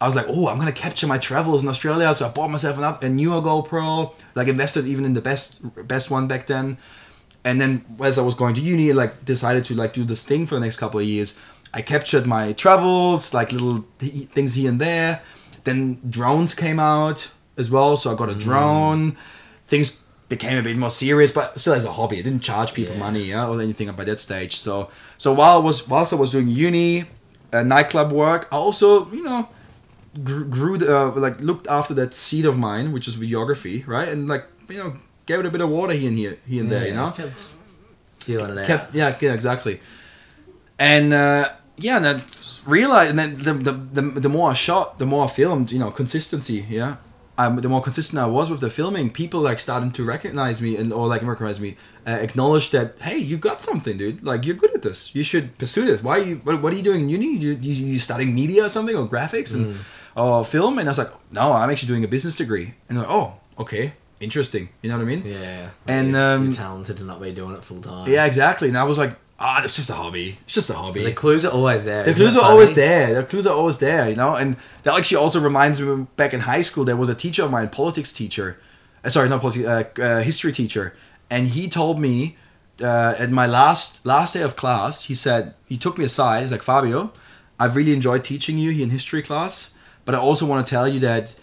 I 0.00 0.06
was 0.06 0.14
like, 0.14 0.26
oh, 0.28 0.48
I'm 0.48 0.58
gonna 0.58 0.72
capture 0.72 1.06
my 1.06 1.18
travels 1.18 1.62
in 1.62 1.68
Australia. 1.68 2.14
So 2.14 2.26
I 2.26 2.30
bought 2.30 2.50
myself 2.50 2.78
an, 2.78 2.84
a 3.06 3.08
newer 3.12 3.40
GoPro, 3.40 4.14
like 4.34 4.48
invested 4.48 4.86
even 4.86 5.04
in 5.04 5.14
the 5.14 5.20
best 5.20 5.62
best 5.88 6.10
one 6.10 6.28
back 6.28 6.46
then. 6.46 6.78
And 7.44 7.60
then 7.60 7.84
as 8.00 8.18
I 8.18 8.22
was 8.22 8.34
going 8.34 8.54
to 8.56 8.60
uni, 8.60 8.92
like 8.92 9.24
decided 9.24 9.64
to 9.66 9.74
like 9.74 9.92
do 9.94 10.04
this 10.04 10.24
thing 10.24 10.46
for 10.46 10.54
the 10.54 10.60
next 10.60 10.76
couple 10.76 11.00
of 11.00 11.06
years. 11.06 11.38
I 11.74 11.82
captured 11.82 12.26
my 12.26 12.52
travels, 12.52 13.34
like 13.34 13.52
little 13.52 13.84
th- 13.98 14.28
things 14.28 14.54
here 14.54 14.70
and 14.70 14.80
there. 14.80 15.20
Then 15.64 16.00
drones 16.08 16.54
came 16.54 16.78
out 16.80 17.30
as 17.56 17.70
well, 17.70 17.96
so 17.96 18.12
I 18.12 18.14
got 18.16 18.28
a 18.30 18.34
drone. 18.34 19.16
Things 19.66 20.02
became 20.28 20.58
a 20.58 20.62
bit 20.62 20.76
more 20.76 20.90
serious, 20.90 21.30
but 21.32 21.58
still 21.58 21.74
as 21.74 21.84
a 21.84 21.92
hobby. 21.92 22.18
I 22.18 22.22
didn't 22.22 22.42
charge 22.42 22.72
people 22.72 22.94
Yeah. 22.94 23.00
money 23.00 23.24
yeah, 23.24 23.46
or 23.48 23.60
anything 23.60 23.90
by 23.92 24.04
that 24.04 24.20
stage. 24.20 24.56
So 24.56 24.90
so 25.18 25.32
while 25.32 25.54
I 25.60 25.62
was 25.62 25.86
whilst 25.88 26.12
I 26.12 26.16
was 26.16 26.30
doing 26.30 26.48
uni, 26.48 27.04
uh, 27.52 27.62
nightclub 27.62 28.12
work, 28.12 28.46
I 28.52 28.56
also 28.56 29.10
you 29.10 29.22
know 29.22 29.48
grew, 30.24 30.44
grew 30.48 30.78
the, 30.78 30.96
uh, 30.96 31.10
like 31.12 31.40
looked 31.40 31.66
after 31.68 31.94
that 31.94 32.14
seed 32.14 32.44
of 32.44 32.58
mine, 32.58 32.92
which 32.92 33.08
is 33.08 33.16
videography, 33.16 33.86
right? 33.86 34.08
And 34.08 34.28
like 34.28 34.46
you 34.68 34.78
know 34.78 34.96
gave 35.26 35.40
it 35.40 35.46
a 35.46 35.50
bit 35.50 35.60
of 35.60 35.68
water 35.68 35.92
here 35.92 36.08
and 36.08 36.18
here, 36.18 36.38
here 36.46 36.62
and 36.62 36.72
there, 36.72 36.86
you 36.88 36.94
know? 36.94 37.10
Kept 37.10 37.28
it 37.28 38.66
kept 38.66 38.88
out. 38.88 38.94
yeah, 38.94 39.16
yeah 39.20 39.32
exactly. 39.34 39.80
And 40.78 41.12
uh 41.12 41.50
yeah 41.76 41.96
and 41.96 42.04
then 42.04 42.22
realized 42.66 43.10
and 43.10 43.18
then 43.18 43.36
the, 43.36 43.52
the, 43.52 43.72
the, 43.72 44.20
the 44.20 44.28
more 44.28 44.50
i 44.50 44.54
shot 44.54 44.98
the 44.98 45.06
more 45.06 45.24
i 45.24 45.28
filmed 45.28 45.70
you 45.70 45.78
know 45.78 45.90
consistency 45.90 46.66
yeah? 46.68 46.96
Um, 47.40 47.54
the 47.60 47.68
more 47.68 47.80
consistent 47.80 48.18
i 48.20 48.26
was 48.26 48.50
with 48.50 48.60
the 48.60 48.68
filming 48.68 49.10
people 49.10 49.40
like 49.40 49.60
starting 49.60 49.92
to 49.92 50.04
recognize 50.04 50.60
me 50.60 50.76
and 50.76 50.92
or 50.92 51.06
like 51.06 51.22
recognize 51.22 51.60
me 51.60 51.76
uh, 52.04 52.10
acknowledge 52.10 52.70
that 52.70 52.96
hey 53.00 53.16
you 53.18 53.36
got 53.36 53.62
something 53.62 53.96
dude. 53.96 54.24
Like 54.24 54.44
you're 54.44 54.56
good 54.56 54.74
at 54.74 54.82
this. 54.82 55.14
You 55.14 55.22
should 55.22 55.56
pursue 55.58 55.84
this. 55.84 56.02
Why 56.02 56.18
are 56.18 56.24
you 56.24 56.36
what, 56.38 56.60
what 56.62 56.72
are 56.72 56.76
you 56.76 56.82
doing 56.82 57.02
in 57.02 57.08
uni? 57.10 57.36
You, 57.36 57.50
you, 57.52 57.72
you 57.92 57.98
studying 57.98 58.34
media 58.34 58.64
or 58.64 58.68
something 58.68 58.96
or 58.96 59.06
graphics? 59.06 59.54
And 59.54 59.76
or 60.18 60.44
film 60.44 60.78
and 60.78 60.88
i 60.88 60.90
was 60.90 60.98
like 60.98 61.12
no 61.32 61.52
i'm 61.52 61.70
actually 61.70 61.88
doing 61.92 62.04
a 62.04 62.08
business 62.16 62.36
degree 62.36 62.74
and 62.88 62.98
like 62.98 63.06
oh 63.08 63.34
okay 63.58 63.92
interesting 64.20 64.68
you 64.82 64.88
know 64.90 64.96
what 64.98 65.04
i 65.04 65.06
mean 65.12 65.22
Yeah. 65.24 65.70
And, 65.86 66.10
you're, 66.12 66.34
um, 66.34 66.44
you're 66.44 66.52
talented 66.66 66.96
to 66.98 67.04
not 67.04 67.20
be 67.22 67.32
doing 67.32 67.54
it 67.54 67.62
full 67.64 67.80
time. 67.80 68.06
yeah 68.10 68.24
exactly 68.26 68.68
and 68.68 68.76
i 68.76 68.84
was 68.92 68.98
like 68.98 69.12
ah 69.40 69.62
it's 69.64 69.76
just 69.76 69.90
a 69.90 69.94
hobby 70.02 70.36
it's 70.44 70.54
just 70.54 70.70
a 70.70 70.74
hobby 70.74 71.00
So 71.02 71.06
the 71.08 71.14
clues 71.22 71.44
are 71.44 71.52
always 71.52 71.84
there. 71.84 72.04
The 72.04 72.14
clues 72.14 72.34
are 72.36 72.40
funny? 72.40 72.52
always 72.52 72.74
there. 72.74 73.14
The 73.14 73.22
clues 73.30 73.46
are 73.46 73.54
always 73.60 73.78
there, 73.78 74.04
you 74.10 74.16
know. 74.22 74.34
And 74.34 74.56
that 74.82 74.92
actually 74.98 75.18
also 75.24 75.38
reminds 75.50 75.76
me 75.80 76.06
back 76.16 76.32
in 76.34 76.40
high 76.40 76.62
school, 76.68 76.84
there 76.84 76.96
was 77.04 77.08
a 77.08 77.14
teacher 77.24 77.42
of 77.46 77.50
mine, 77.56 77.68
politics 77.68 78.12
teacher, 78.12 78.48
uh, 79.04 79.08
sorry, 79.14 79.28
not 79.28 79.40
politics, 79.40 79.64
uh, 79.74 79.84
uh, 80.02 80.20
history 80.30 80.50
teacher, 80.60 80.86
and 81.30 81.42
he 81.56 81.68
told 81.68 82.00
me 82.00 82.36
uh, 82.82 83.14
at 83.24 83.30
my 83.30 83.46
last 83.46 84.04
last 84.04 84.34
day 84.34 84.42
of 84.42 84.56
class, 84.56 85.04
he 85.08 85.14
said 85.14 85.54
he 85.72 85.76
took 85.84 85.94
me 85.98 86.04
aside. 86.04 86.40
He's 86.42 86.50
like 86.56 86.64
Fabio, 86.72 87.12
I've 87.60 87.76
really 87.76 87.92
enjoyed 87.92 88.24
teaching 88.24 88.58
you 88.58 88.72
here 88.72 88.82
in 88.82 88.90
history 88.90 89.22
class, 89.22 89.54
but 90.08 90.14
I 90.14 90.20
also 90.20 90.46
want 90.46 90.66
to 90.66 90.70
tell 90.70 90.88
you 90.88 91.00
that 91.00 91.38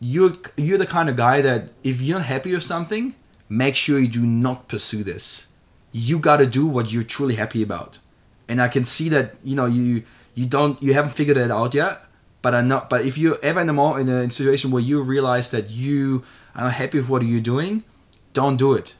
you're 0.00 0.32
you're 0.56 0.78
the 0.78 0.84
kind 0.84 1.08
of 1.08 1.14
guy 1.14 1.40
that 1.40 1.70
if 1.84 2.00
you're 2.00 2.18
not 2.18 2.26
happy 2.26 2.52
with 2.52 2.64
something, 2.64 3.14
make 3.48 3.76
sure 3.76 4.00
you 4.00 4.08
do 4.08 4.26
not 4.26 4.66
pursue 4.66 5.04
this. 5.04 5.52
You 5.92 6.18
got 6.18 6.38
to 6.38 6.46
do 6.46 6.66
what 6.66 6.90
you're 6.90 7.04
truly 7.04 7.36
happy 7.36 7.62
about. 7.62 8.00
And 8.48 8.60
I 8.60 8.66
can 8.66 8.84
see 8.84 9.08
that 9.10 9.36
you 9.44 9.54
know 9.54 9.66
you 9.66 10.02
you 10.34 10.44
don't 10.44 10.82
you 10.82 10.92
haven't 10.92 11.12
figured 11.12 11.36
it 11.36 11.52
out 11.52 11.72
yet. 11.72 12.02
But 12.42 12.56
I 12.56 12.62
know. 12.62 12.84
But 12.90 13.06
if 13.06 13.16
you're 13.16 13.38
ever 13.44 13.60
in 13.60 13.68
a 13.68 13.94
in 13.94 14.08
a 14.08 14.28
situation 14.28 14.72
where 14.72 14.82
you 14.82 15.00
realize 15.00 15.52
that 15.52 15.70
you 15.70 16.24
are 16.56 16.64
not 16.64 16.72
happy 16.72 16.98
with 16.98 17.08
what 17.08 17.22
you're 17.22 17.40
doing, 17.40 17.84
don't 18.32 18.56
do 18.56 18.74
it. 18.74 18.96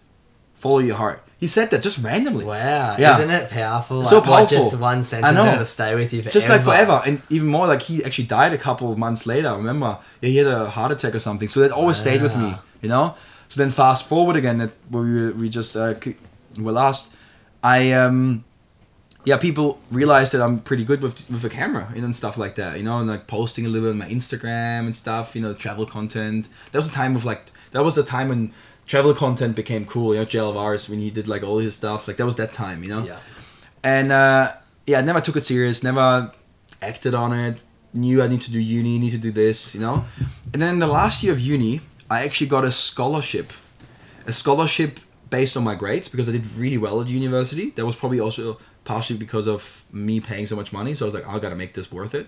Follow 0.55 0.79
your 0.79 0.99
heart. 0.99 1.21
He 1.41 1.47
said 1.47 1.71
that 1.71 1.81
just 1.83 2.05
randomly. 2.05 2.45
Wow. 2.45 2.97
Yeah. 2.99 3.17
Isn't 3.19 3.31
it 3.31 3.49
powerful? 3.51 4.05
So 4.05 4.19
Like, 4.19 4.29
what, 4.29 4.37
powerful. 4.51 4.59
just 4.59 4.79
one 4.79 5.03
sentence 5.05 5.35
know. 5.35 5.45
that'll 5.45 5.65
stay 5.65 5.95
with 5.95 6.13
you 6.13 6.21
forever. 6.21 6.33
just 6.39 6.49
like 6.51 6.63
forever 6.63 7.01
and 7.07 7.23
even 7.31 7.49
more 7.49 7.67
like 7.67 7.81
he 7.83 8.05
actually 8.05 8.27
died 8.27 8.53
a 8.53 8.59
couple 8.59 8.93
of 8.93 8.99
months 8.99 9.27
later 9.27 9.49
I 9.49 9.57
remember 9.57 9.99
yeah, 10.21 10.29
he 10.29 10.37
had 10.37 10.47
a 10.47 10.69
heart 10.69 10.93
attack 10.93 11.15
or 11.15 11.19
something 11.19 11.49
so 11.49 11.61
that 11.61 11.73
always 11.73 11.97
stayed 11.97 12.21
with 12.21 12.37
me 12.37 12.55
you 12.83 12.91
know 12.91 13.15
so 13.49 13.59
then 13.61 13.71
fast 13.71 14.07
forward 14.07 14.37
again 14.37 14.59
that 14.59 14.71
we, 14.91 15.31
we 15.33 15.49
just 15.49 15.75
uh, 15.77 15.95
were 16.59 16.73
last 16.73 17.17
i 17.65 17.91
um 17.93 18.45
yeah 19.25 19.39
people 19.39 19.81
realized 19.91 20.33
that 20.35 20.43
i'm 20.43 20.61
pretty 20.61 20.85
good 20.85 21.01
with 21.03 21.29
with 21.31 21.45
a 21.45 21.49
camera 21.49 21.91
and 21.97 22.15
stuff 22.15 22.37
like 22.37 22.55
that 22.57 22.77
you 22.77 22.85
know 22.85 22.99
and 22.99 23.09
like 23.09 23.27
posting 23.27 23.65
a 23.65 23.69
little 23.69 23.89
bit 23.89 23.93
on 23.93 23.99
my 23.99 24.09
instagram 24.19 24.81
and 24.81 24.95
stuff 24.95 25.35
you 25.35 25.41
know 25.41 25.55
travel 25.55 25.87
content 25.87 26.49
that 26.73 26.79
was 26.79 26.89
a 26.89 26.93
time 26.93 27.17
of 27.17 27.25
like 27.25 27.51
that 27.73 27.83
was 27.83 27.97
a 27.97 28.05
time 28.05 28.29
when 28.29 28.53
travel 28.91 29.15
content 29.25 29.53
became 29.63 29.83
cool 29.95 30.09
you 30.15 30.19
know 30.21 30.27
Jay 30.33 30.41
Alvarrez 30.49 30.85
when 30.91 30.99
he 31.05 31.11
did 31.19 31.27
like 31.33 31.43
all 31.49 31.59
his 31.67 31.75
stuff 31.81 32.01
like 32.09 32.17
that 32.19 32.27
was 32.33 32.37
that 32.43 32.53
time 32.63 32.79
you 32.85 32.91
know 32.95 33.03
Yeah. 33.11 33.19
and 33.97 34.09
uh, 34.23 34.45
yeah, 34.91 34.99
I 34.99 35.03
never 35.11 35.21
took 35.27 35.37
it 35.41 35.45
serious. 35.45 35.77
Never 35.91 36.33
acted 36.91 37.15
on 37.15 37.31
it. 37.47 37.55
Knew 38.03 38.17
I 38.25 38.29
need 38.33 38.43
to 38.49 38.53
do 38.57 38.59
uni, 38.79 38.99
need 38.99 39.13
to 39.19 39.23
do 39.29 39.33
this, 39.45 39.59
you 39.75 39.81
know. 39.87 39.97
And 40.53 40.61
then 40.63 40.75
the 40.81 40.87
last 41.01 41.23
year 41.23 41.33
of 41.33 41.41
uni, 41.55 41.75
I 42.11 42.25
actually 42.27 42.49
got 42.57 42.65
a 42.65 42.73
scholarship, 42.89 43.49
a 44.27 44.33
scholarship 44.33 44.93
based 45.37 45.55
on 45.59 45.63
my 45.71 45.77
grades 45.83 46.09
because 46.13 46.29
I 46.29 46.33
did 46.33 46.47
really 46.63 46.79
well 46.79 46.97
at 47.03 47.07
university. 47.09 47.67
That 47.77 47.87
was 47.87 47.95
probably 48.01 48.21
also 48.27 48.59
partially 48.85 49.17
because 49.17 49.47
of 49.47 49.85
me 49.93 50.21
paying 50.21 50.47
so 50.47 50.57
much 50.57 50.73
money. 50.73 50.95
So 50.95 51.05
I 51.05 51.07
was 51.07 51.15
like, 51.15 51.27
I 51.27 51.39
gotta 51.39 51.55
make 51.55 51.75
this 51.75 51.93
worth 51.93 52.15
it. 52.15 52.27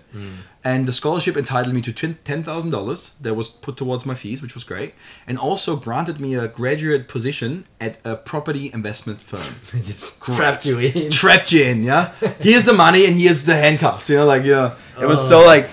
And 0.63 0.87
the 0.87 0.91
scholarship 0.91 1.35
entitled 1.35 1.73
me 1.73 1.81
to 1.81 1.93
ten 1.93 2.43
thousand 2.43 2.71
dollars 2.71 3.15
that 3.21 3.33
was 3.33 3.49
put 3.49 3.75
towards 3.77 4.05
my 4.05 4.15
fees, 4.15 4.41
which 4.41 4.53
was 4.53 4.63
great, 4.63 4.93
and 5.27 5.37
also 5.37 5.75
granted 5.75 6.19
me 6.19 6.35
a 6.35 6.47
graduate 6.47 7.07
position 7.07 7.65
at 7.81 7.97
a 8.05 8.15
property 8.15 8.71
investment 8.73 9.19
firm. 9.21 9.55
Just 9.83 10.21
trapped 10.21 10.65
you 10.65 10.79
in. 10.79 11.09
Trapped 11.09 11.51
you 11.51 11.63
in, 11.63 11.83
yeah. 11.83 12.13
Here's 12.39 12.65
the 12.65 12.73
money 12.73 13.05
and 13.05 13.15
here's 13.19 13.45
the 13.45 13.55
handcuffs. 13.55 14.09
You 14.09 14.17
know, 14.17 14.25
like 14.25 14.43
yeah. 14.43 14.75
it 15.01 15.05
was 15.05 15.27
so 15.27 15.41
like, 15.41 15.69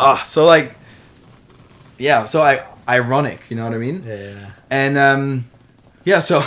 ah, 0.00 0.22
so 0.24 0.44
like, 0.44 0.74
yeah, 1.98 2.24
so 2.24 2.40
I 2.40 2.66
ironic. 2.88 3.40
You 3.48 3.56
know 3.56 3.64
what 3.64 3.74
I 3.74 3.78
mean? 3.78 4.02
Yeah. 4.04 4.50
And 4.70 4.98
um, 4.98 5.50
yeah, 6.04 6.18
so 6.20 6.42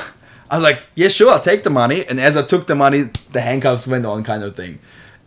I 0.51 0.55
was 0.55 0.63
like, 0.63 0.79
yeah, 0.95 1.07
sure, 1.09 1.31
I'll 1.31 1.39
take 1.39 1.63
the 1.63 1.69
money. 1.69 2.05
And 2.07 2.19
as 2.19 2.35
I 2.35 2.41
took 2.43 2.67
the 2.67 2.75
money, 2.75 3.03
the 3.31 3.41
handcuffs 3.41 3.85
went 3.85 4.05
on, 4.05 4.23
kind 4.23 4.43
of 4.43 4.55
thing. 4.55 4.79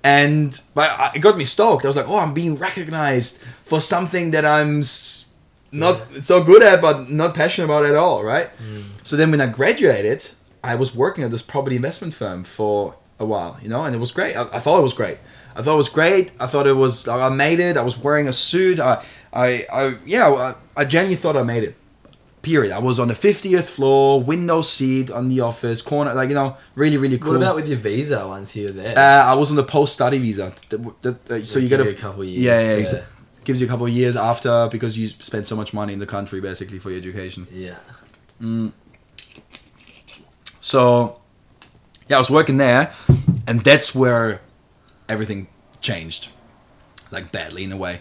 And 0.04 0.60
but 0.74 0.90
I- 0.90 1.12
it 1.14 1.20
got 1.20 1.36
me 1.38 1.44
stoked. 1.44 1.84
I 1.84 1.88
was 1.88 1.96
like, 1.96 2.08
oh, 2.08 2.18
I'm 2.18 2.34
being 2.34 2.56
recognized 2.56 3.42
for 3.64 3.80
something 3.80 4.32
that 4.32 4.44
I'm 4.44 4.82
not 5.70 6.00
so 6.22 6.42
good 6.42 6.62
at, 6.62 6.80
but 6.80 7.08
not 7.10 7.34
passionate 7.34 7.66
about 7.66 7.84
at 7.86 7.94
all, 7.94 8.22
right? 8.24 8.50
Mm. 8.58 8.82
So 9.04 9.16
then 9.16 9.30
when 9.30 9.40
I 9.40 9.46
graduated, 9.46 10.28
I 10.64 10.74
was 10.74 10.94
working 10.94 11.24
at 11.24 11.30
this 11.30 11.42
property 11.42 11.76
investment 11.76 12.14
firm 12.14 12.42
for 12.44 12.96
a 13.18 13.24
while, 13.24 13.58
you 13.62 13.68
know, 13.68 13.84
and 13.84 13.94
it 13.94 13.98
was 13.98 14.12
great. 14.12 14.36
I, 14.36 14.42
I 14.42 14.58
thought 14.58 14.78
it 14.78 14.82
was 14.82 14.94
great. 14.94 15.18
I 15.54 15.62
thought 15.62 15.74
it 15.74 15.76
was 15.76 15.88
great. 15.88 16.32
I 16.40 16.46
thought 16.46 16.66
it 16.66 16.72
was. 16.76 17.06
I 17.06 17.28
made 17.28 17.60
it. 17.60 17.76
I 17.76 17.82
was 17.82 17.98
wearing 17.98 18.26
a 18.26 18.32
suit. 18.32 18.80
I, 18.80 19.04
I, 19.32 19.64
I 19.72 19.94
yeah. 20.06 20.28
I, 20.28 20.54
I 20.80 20.84
genuinely 20.84 21.16
thought 21.16 21.36
I 21.36 21.42
made 21.42 21.62
it 21.62 21.74
period. 22.42 22.72
I 22.72 22.78
was 22.80 22.98
on 22.98 23.08
the 23.08 23.14
50th 23.14 23.64
floor, 23.70 24.20
window 24.22 24.62
seat 24.62 25.10
on 25.10 25.28
the 25.28 25.40
office 25.40 25.80
corner, 25.82 26.12
like 26.14 26.28
you 26.28 26.34
know, 26.34 26.56
really 26.74 26.96
really 26.96 27.18
cool. 27.18 27.32
What 27.32 27.36
about 27.38 27.56
with 27.56 27.68
your 27.68 27.78
visa 27.78 28.26
once 28.26 28.54
you 28.56 28.66
were 28.66 28.72
there? 28.72 28.98
uh, 28.98 29.32
I 29.32 29.34
was 29.34 29.50
on 29.50 29.56
the 29.56 29.64
post 29.64 29.92
study 29.94 30.18
visa, 30.18 30.52
The- 30.68 30.92
the- 31.02 31.18
uh, 31.36 31.44
so 31.44 31.58
you 31.58 31.68
get 31.68 31.80
a 31.80 31.94
couple 31.94 32.24
years 32.24 32.42
Yeah, 32.44 32.60
yeah, 32.76 32.82
exa- 32.82 33.04
gives 33.44 33.60
you 33.60 33.66
a 33.66 33.70
couple 33.70 33.86
of 33.86 33.92
years 33.92 34.16
after 34.16 34.68
because 34.70 34.96
you 34.98 35.08
spent 35.08 35.46
so 35.48 35.56
much 35.56 35.72
money 35.72 35.92
in 35.92 35.98
the 35.98 36.06
country 36.06 36.40
basically 36.40 36.78
for 36.78 36.90
your 36.90 36.98
education. 36.98 37.46
yeah. 37.52 37.76
So 40.60 41.20
yeah, 42.08 42.16
I 42.16 42.18
was 42.18 42.30
working 42.30 42.56
there, 42.58 42.92
and 43.46 43.60
that's 43.62 43.94
where 43.94 44.40
everything 45.08 45.48
changed, 45.80 46.28
like 47.10 47.32
badly 47.32 47.64
in 47.64 47.72
a 47.72 47.76
way. 47.76 48.00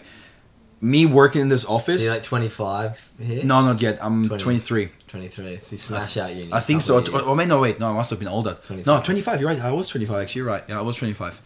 Me 0.84 1.06
working 1.06 1.40
in 1.40 1.48
this 1.48 1.62
So 1.62 1.74
office. 1.74 2.04
you're 2.04 2.14
like 2.14 2.24
25 2.24 3.12
here? 3.20 3.44
no, 3.44 3.62
not 3.62 3.80
yet. 3.80 3.98
I'm 4.02 4.26
20. 4.26 4.42
23. 4.42 4.88
23. 5.06 5.56
So 5.58 5.72
you 5.74 5.78
smash 5.78 6.16
out 6.16 6.34
uni. 6.34 6.52
I 6.52 6.58
think 6.58 6.82
so. 6.82 6.98
Or, 6.98 7.22
or 7.22 7.36
maybe 7.36 7.50
no, 7.50 7.60
wait, 7.60 7.78
no, 7.78 7.90
I 7.90 7.92
must 7.94 8.10
have 8.10 8.18
been 8.18 8.26
older. 8.28 8.54
25. 8.66 8.86
No, 8.86 9.00
25. 9.00 9.40
You're 9.40 9.48
right. 9.50 9.60
I 9.60 9.70
was 9.70 9.88
25. 9.88 10.22
Actually, 10.22 10.40
you're 10.40 10.48
right. 10.48 10.64
Yeah, 10.68 10.78
I 10.78 10.82
was 10.82 10.96
25. 10.96 11.40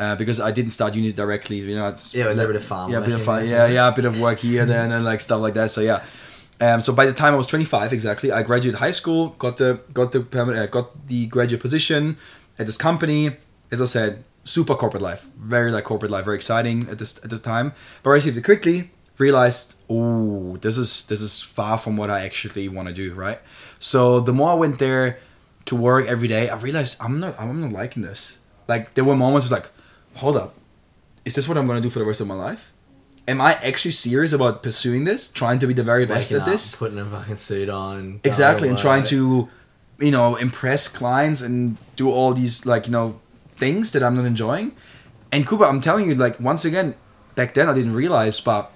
Uh, 0.00 0.16
because 0.16 0.40
I 0.40 0.50
didn't 0.50 0.72
start 0.72 0.94
uni 0.96 1.12
directly. 1.12 1.58
You 1.58 1.76
know, 1.76 1.88
it's, 1.88 2.14
Yeah, 2.14 2.24
it 2.24 2.28
was 2.30 2.38
a 2.40 2.46
bit 2.48 2.56
of 2.56 2.64
farm 2.64 2.90
Yeah, 2.90 2.98
a 2.98 3.04
bit 3.04 3.14
of 3.14 3.22
farm. 3.22 3.46
Yeah, 3.46 3.66
yeah, 3.68 3.88
a 3.88 3.94
bit 3.94 4.06
of 4.06 4.20
work 4.20 4.38
here, 4.40 4.64
there, 4.66 4.82
and 4.82 4.90
then 4.90 5.04
like 5.04 5.20
stuff 5.20 5.40
like 5.40 5.54
that. 5.54 5.70
So 5.70 5.82
yeah. 5.82 6.02
Um, 6.60 6.80
so 6.80 6.92
by 6.92 7.06
the 7.06 7.12
time 7.12 7.32
I 7.32 7.36
was 7.36 7.46
25, 7.46 7.92
exactly, 7.92 8.32
I 8.32 8.42
graduated 8.42 8.80
high 8.80 8.90
school, 8.90 9.28
got 9.38 9.56
the 9.58 9.80
got 9.94 10.10
the 10.12 10.20
uh, 10.32 10.66
got 10.66 11.06
the 11.06 11.26
graduate 11.26 11.60
position 11.62 12.16
at 12.58 12.66
this 12.66 12.76
company. 12.76 13.30
As 13.70 13.80
I 13.80 13.84
said, 13.84 14.24
super 14.44 14.74
corporate 14.74 15.02
life, 15.02 15.28
very 15.38 15.70
like 15.70 15.84
corporate 15.84 16.10
life, 16.10 16.24
very 16.24 16.36
exciting 16.36 16.88
at 16.88 16.98
this 16.98 17.22
at 17.24 17.30
this 17.30 17.40
time. 17.40 17.72
But 18.02 18.10
I 18.10 18.14
received 18.14 18.36
it 18.36 18.44
quickly, 18.44 18.90
realized, 19.18 19.76
oh, 19.88 20.56
this 20.58 20.78
is 20.78 21.06
this 21.06 21.20
is 21.20 21.42
far 21.42 21.78
from 21.78 21.96
what 21.96 22.10
I 22.10 22.20
actually 22.24 22.68
want 22.68 22.88
to 22.88 22.94
do, 22.94 23.14
right? 23.14 23.40
So 23.78 24.20
the 24.20 24.32
more 24.32 24.50
I 24.50 24.54
went 24.54 24.78
there 24.78 25.18
to 25.66 25.76
work 25.76 26.06
every 26.06 26.28
day, 26.28 26.48
I 26.48 26.56
realized 26.56 26.98
I'm 27.00 27.20
not 27.20 27.38
I'm 27.38 27.60
not 27.60 27.72
liking 27.72 28.02
this. 28.02 28.40
Like 28.66 28.94
there 28.94 29.04
were 29.04 29.16
moments 29.16 29.50
like, 29.50 29.70
hold 30.14 30.36
up, 30.36 30.54
is 31.24 31.34
this 31.34 31.48
what 31.48 31.56
I'm 31.56 31.66
gonna 31.66 31.80
do 31.80 31.90
for 31.90 31.98
the 31.98 32.04
rest 32.04 32.20
of 32.20 32.26
my 32.26 32.34
life? 32.34 32.72
Am 33.28 33.40
I 33.40 33.54
actually 33.54 33.92
serious 33.92 34.32
about 34.32 34.62
pursuing 34.62 35.04
this, 35.04 35.30
trying 35.30 35.60
to 35.60 35.66
be 35.66 35.74
the 35.74 35.84
very 35.84 36.06
best 36.06 36.32
Waking 36.32 36.46
at 36.46 36.50
this? 36.50 36.74
Putting 36.74 36.98
a 36.98 37.04
fucking 37.04 37.36
suit 37.36 37.68
on. 37.68 38.20
exactly 38.24 38.68
and 38.68 38.78
trying 38.78 39.04
to 39.04 39.48
you 40.00 40.10
know 40.10 40.36
impress 40.36 40.88
clients 40.88 41.40
and 41.42 41.76
do 41.96 42.10
all 42.10 42.32
these 42.32 42.64
like 42.64 42.86
you 42.86 42.92
know 42.92 43.20
things 43.60 43.92
that 43.92 44.02
i'm 44.02 44.16
not 44.16 44.24
enjoying. 44.24 44.72
And 45.30 45.46
cooper 45.46 45.64
i'm 45.64 45.80
telling 45.80 46.08
you 46.08 46.14
like 46.16 46.40
once 46.40 46.64
again 46.64 46.94
back 47.36 47.54
then 47.54 47.68
i 47.68 47.74
didn't 47.74 47.94
realize 47.94 48.40
but 48.40 48.72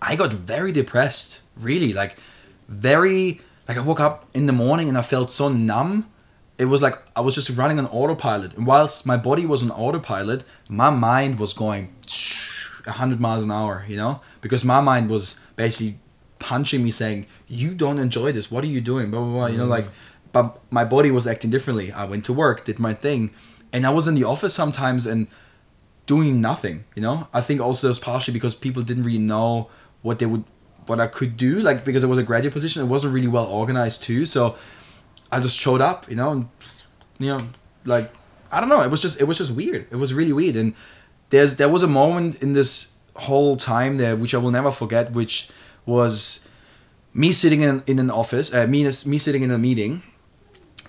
i 0.00 0.16
got 0.16 0.32
very 0.32 0.72
depressed 0.72 1.42
really 1.56 1.92
like 1.92 2.16
very 2.68 3.40
like 3.68 3.76
i 3.76 3.82
woke 3.82 4.00
up 4.00 4.24
in 4.32 4.46
the 4.46 4.52
morning 4.52 4.88
and 4.88 4.96
i 4.96 5.02
felt 5.02 5.30
so 5.30 5.48
numb. 5.48 6.10
It 6.58 6.66
was 6.66 6.80
like 6.82 6.96
i 7.14 7.20
was 7.20 7.34
just 7.34 7.50
running 7.50 7.78
on 7.78 7.86
autopilot. 7.88 8.56
And 8.56 8.66
whilst 8.66 9.06
my 9.06 9.18
body 9.18 9.44
was 9.44 9.62
on 9.62 9.70
autopilot 9.70 10.44
my 10.70 10.88
mind 10.88 11.38
was 11.38 11.52
going 11.52 11.94
100 12.84 13.20
miles 13.20 13.44
an 13.44 13.50
hour 13.50 13.84
you 13.86 13.96
know? 13.96 14.20
Because 14.40 14.64
my 14.64 14.80
mind 14.80 15.10
was 15.10 15.40
basically 15.56 15.98
punching 16.38 16.82
me 16.82 16.90
saying 16.90 17.26
you 17.46 17.74
don't 17.74 17.98
enjoy 17.98 18.32
this. 18.32 18.50
What 18.50 18.62
are 18.64 18.72
you 18.76 18.80
doing? 18.80 19.10
Blah 19.10 19.20
blah 19.20 19.32
blah 19.32 19.46
you 19.46 19.58
know 19.58 19.64
mm-hmm. 19.64 19.78
like 19.78 19.88
but 20.32 20.58
my 20.70 20.84
body 20.84 21.10
was 21.10 21.26
acting 21.26 21.50
differently. 21.50 21.92
I 21.92 22.04
went 22.04 22.24
to 22.26 22.32
work 22.32 22.64
did 22.64 22.78
my 22.78 22.94
thing 22.94 23.34
and 23.76 23.86
i 23.86 23.90
was 23.90 24.08
in 24.08 24.14
the 24.14 24.24
office 24.24 24.54
sometimes 24.54 25.06
and 25.06 25.26
doing 26.06 26.40
nothing 26.40 26.84
you 26.94 27.02
know? 27.02 27.28
I 27.34 27.40
think 27.40 27.60
also 27.60 27.88
that's 27.88 27.98
partially 27.98 28.32
because 28.32 28.54
people 28.54 28.82
didn't 28.82 29.02
really 29.02 29.18
know 29.18 29.68
what 30.02 30.18
they 30.20 30.26
would 30.26 30.44
what 30.86 31.00
i 31.00 31.08
could 31.08 31.36
do 31.36 31.60
like 31.60 31.84
because 31.84 32.04
it 32.04 32.06
was 32.06 32.18
a 32.18 32.22
graduate 32.22 32.52
position 32.52 32.82
it 32.82 32.86
wasn't 32.86 33.12
really 33.12 33.28
well 33.28 33.46
organized 33.46 34.02
too. 34.02 34.24
So 34.24 34.56
i 35.30 35.40
just 35.40 35.56
showed 35.56 35.80
up 35.80 36.08
you 36.08 36.16
know 36.16 36.30
and 36.32 36.48
you 37.18 37.28
know 37.32 37.40
like 37.84 38.06
i 38.52 38.60
don't 38.60 38.68
know 38.68 38.82
it 38.82 38.90
was 38.90 39.02
just 39.02 39.20
it 39.20 39.24
was 39.24 39.38
just 39.38 39.52
weird. 39.52 39.86
It 39.90 39.96
was 39.96 40.14
really 40.14 40.32
weird. 40.32 40.56
And 40.56 40.74
there's 41.30 41.56
there 41.56 41.68
was 41.68 41.82
a 41.82 41.88
moment 41.88 42.42
in 42.42 42.52
this 42.52 42.94
whole 43.16 43.56
time 43.56 43.96
there 43.96 44.14
which 44.14 44.34
i 44.34 44.38
will 44.38 44.50
never 44.50 44.70
forget 44.70 45.12
which 45.12 45.48
was 45.86 46.46
me 47.14 47.32
sitting 47.32 47.62
in, 47.62 47.82
in 47.86 47.98
an 47.98 48.10
office 48.10 48.52
uh, 48.52 48.66
me, 48.66 48.84
me 48.84 49.18
sitting 49.18 49.42
in 49.42 49.50
a 49.50 49.58
meeting 49.58 50.02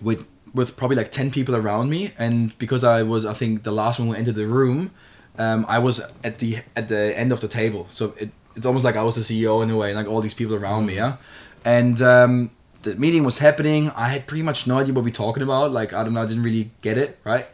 with 0.02 0.28
with 0.58 0.76
probably 0.76 0.98
like 0.98 1.12
10 1.12 1.32
people 1.32 1.56
around 1.56 1.90
me 1.90 2.12
and 2.18 2.58
because 2.58 2.84
i 2.84 3.04
was 3.04 3.26
i 3.26 3.34
think 3.34 3.64
the 3.64 3.72
last 3.72 4.00
one 4.00 4.08
who 4.10 4.14
entered 4.14 4.36
the 4.36 4.48
room 4.48 4.92
um, 5.38 5.66
i 5.70 5.80
was 5.80 6.02
at 6.24 6.40
the 6.40 6.58
at 6.76 6.90
the 6.90 7.18
end 7.18 7.32
of 7.32 7.40
the 7.42 7.48
table. 7.48 7.86
So 7.90 8.14
it, 8.18 8.32
it's 8.56 8.66
almost 8.66 8.84
like 8.84 8.96
i 8.96 9.04
was 9.04 9.16
the 9.16 9.22
ceo 9.22 9.64
in 9.64 9.70
a 9.70 9.78
way 9.78 9.94
like 9.94 10.08
all 10.08 10.20
these 10.20 10.34
people 10.34 10.56
around 10.56 10.88
me 10.88 10.96
yeah? 10.96 11.18
And 11.64 12.02
um, 12.02 12.52
the 12.84 12.96
meeting 12.96 13.26
was 13.26 13.40
happening. 13.40 13.90
I 13.90 14.08
had 14.10 14.26
pretty 14.26 14.44
much 14.44 14.68
no 14.68 14.78
idea 14.80 14.94
what 14.94 15.04
we're 15.04 15.22
talking 15.26 15.44
about. 15.44 15.72
Like 15.72 15.94
i 15.94 16.04
don't 16.04 16.14
know 16.14 16.24
i 16.24 16.26
didn't 16.26 16.44
really 16.44 16.72
get 16.82 16.98
it 16.98 17.20
right? 17.24 17.46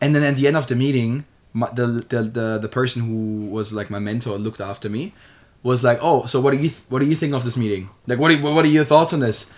And 0.00 0.14
then 0.14 0.22
at 0.22 0.36
the 0.36 0.46
end 0.46 0.56
of 0.56 0.66
the 0.66 0.76
meeting 0.76 1.24
my, 1.52 1.68
the, 1.70 1.86
the 2.12 2.20
the 2.38 2.58
the 2.64 2.68
person 2.68 3.02
who 3.08 3.46
was 3.56 3.72
like 3.72 3.88
my 3.88 3.98
mentor 3.98 4.36
looked 4.38 4.60
after 4.60 4.88
me 4.90 5.14
was 5.62 5.82
like 5.82 5.98
oh 6.02 6.26
so 6.26 6.38
what 6.38 6.50
do 6.50 6.58
you 6.58 6.68
th- 6.68 6.84
what 6.90 6.98
do 6.98 7.06
you 7.06 7.16
think 7.16 7.34
of 7.34 7.44
this 7.44 7.56
meeting? 7.56 7.88
Like 8.06 8.18
what 8.18 8.30
are, 8.30 8.38
what 8.56 8.64
are 8.64 8.74
your 8.78 8.84
thoughts 8.84 9.12
on 9.12 9.20
this? 9.20 9.52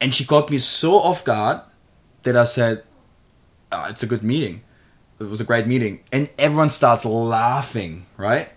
And 0.00 0.14
she 0.14 0.24
caught 0.24 0.50
me 0.50 0.58
so 0.58 0.94
off 0.94 1.24
guard 1.24 1.60
that 2.22 2.36
I 2.36 2.44
said, 2.44 2.84
"Ah, 3.70 3.88
"It's 3.90 4.02
a 4.02 4.06
good 4.06 4.22
meeting. 4.22 4.62
It 5.20 5.24
was 5.24 5.40
a 5.40 5.44
great 5.44 5.66
meeting," 5.66 6.00
and 6.12 6.28
everyone 6.38 6.70
starts 6.70 7.04
laughing, 7.04 8.06
right? 8.16 8.48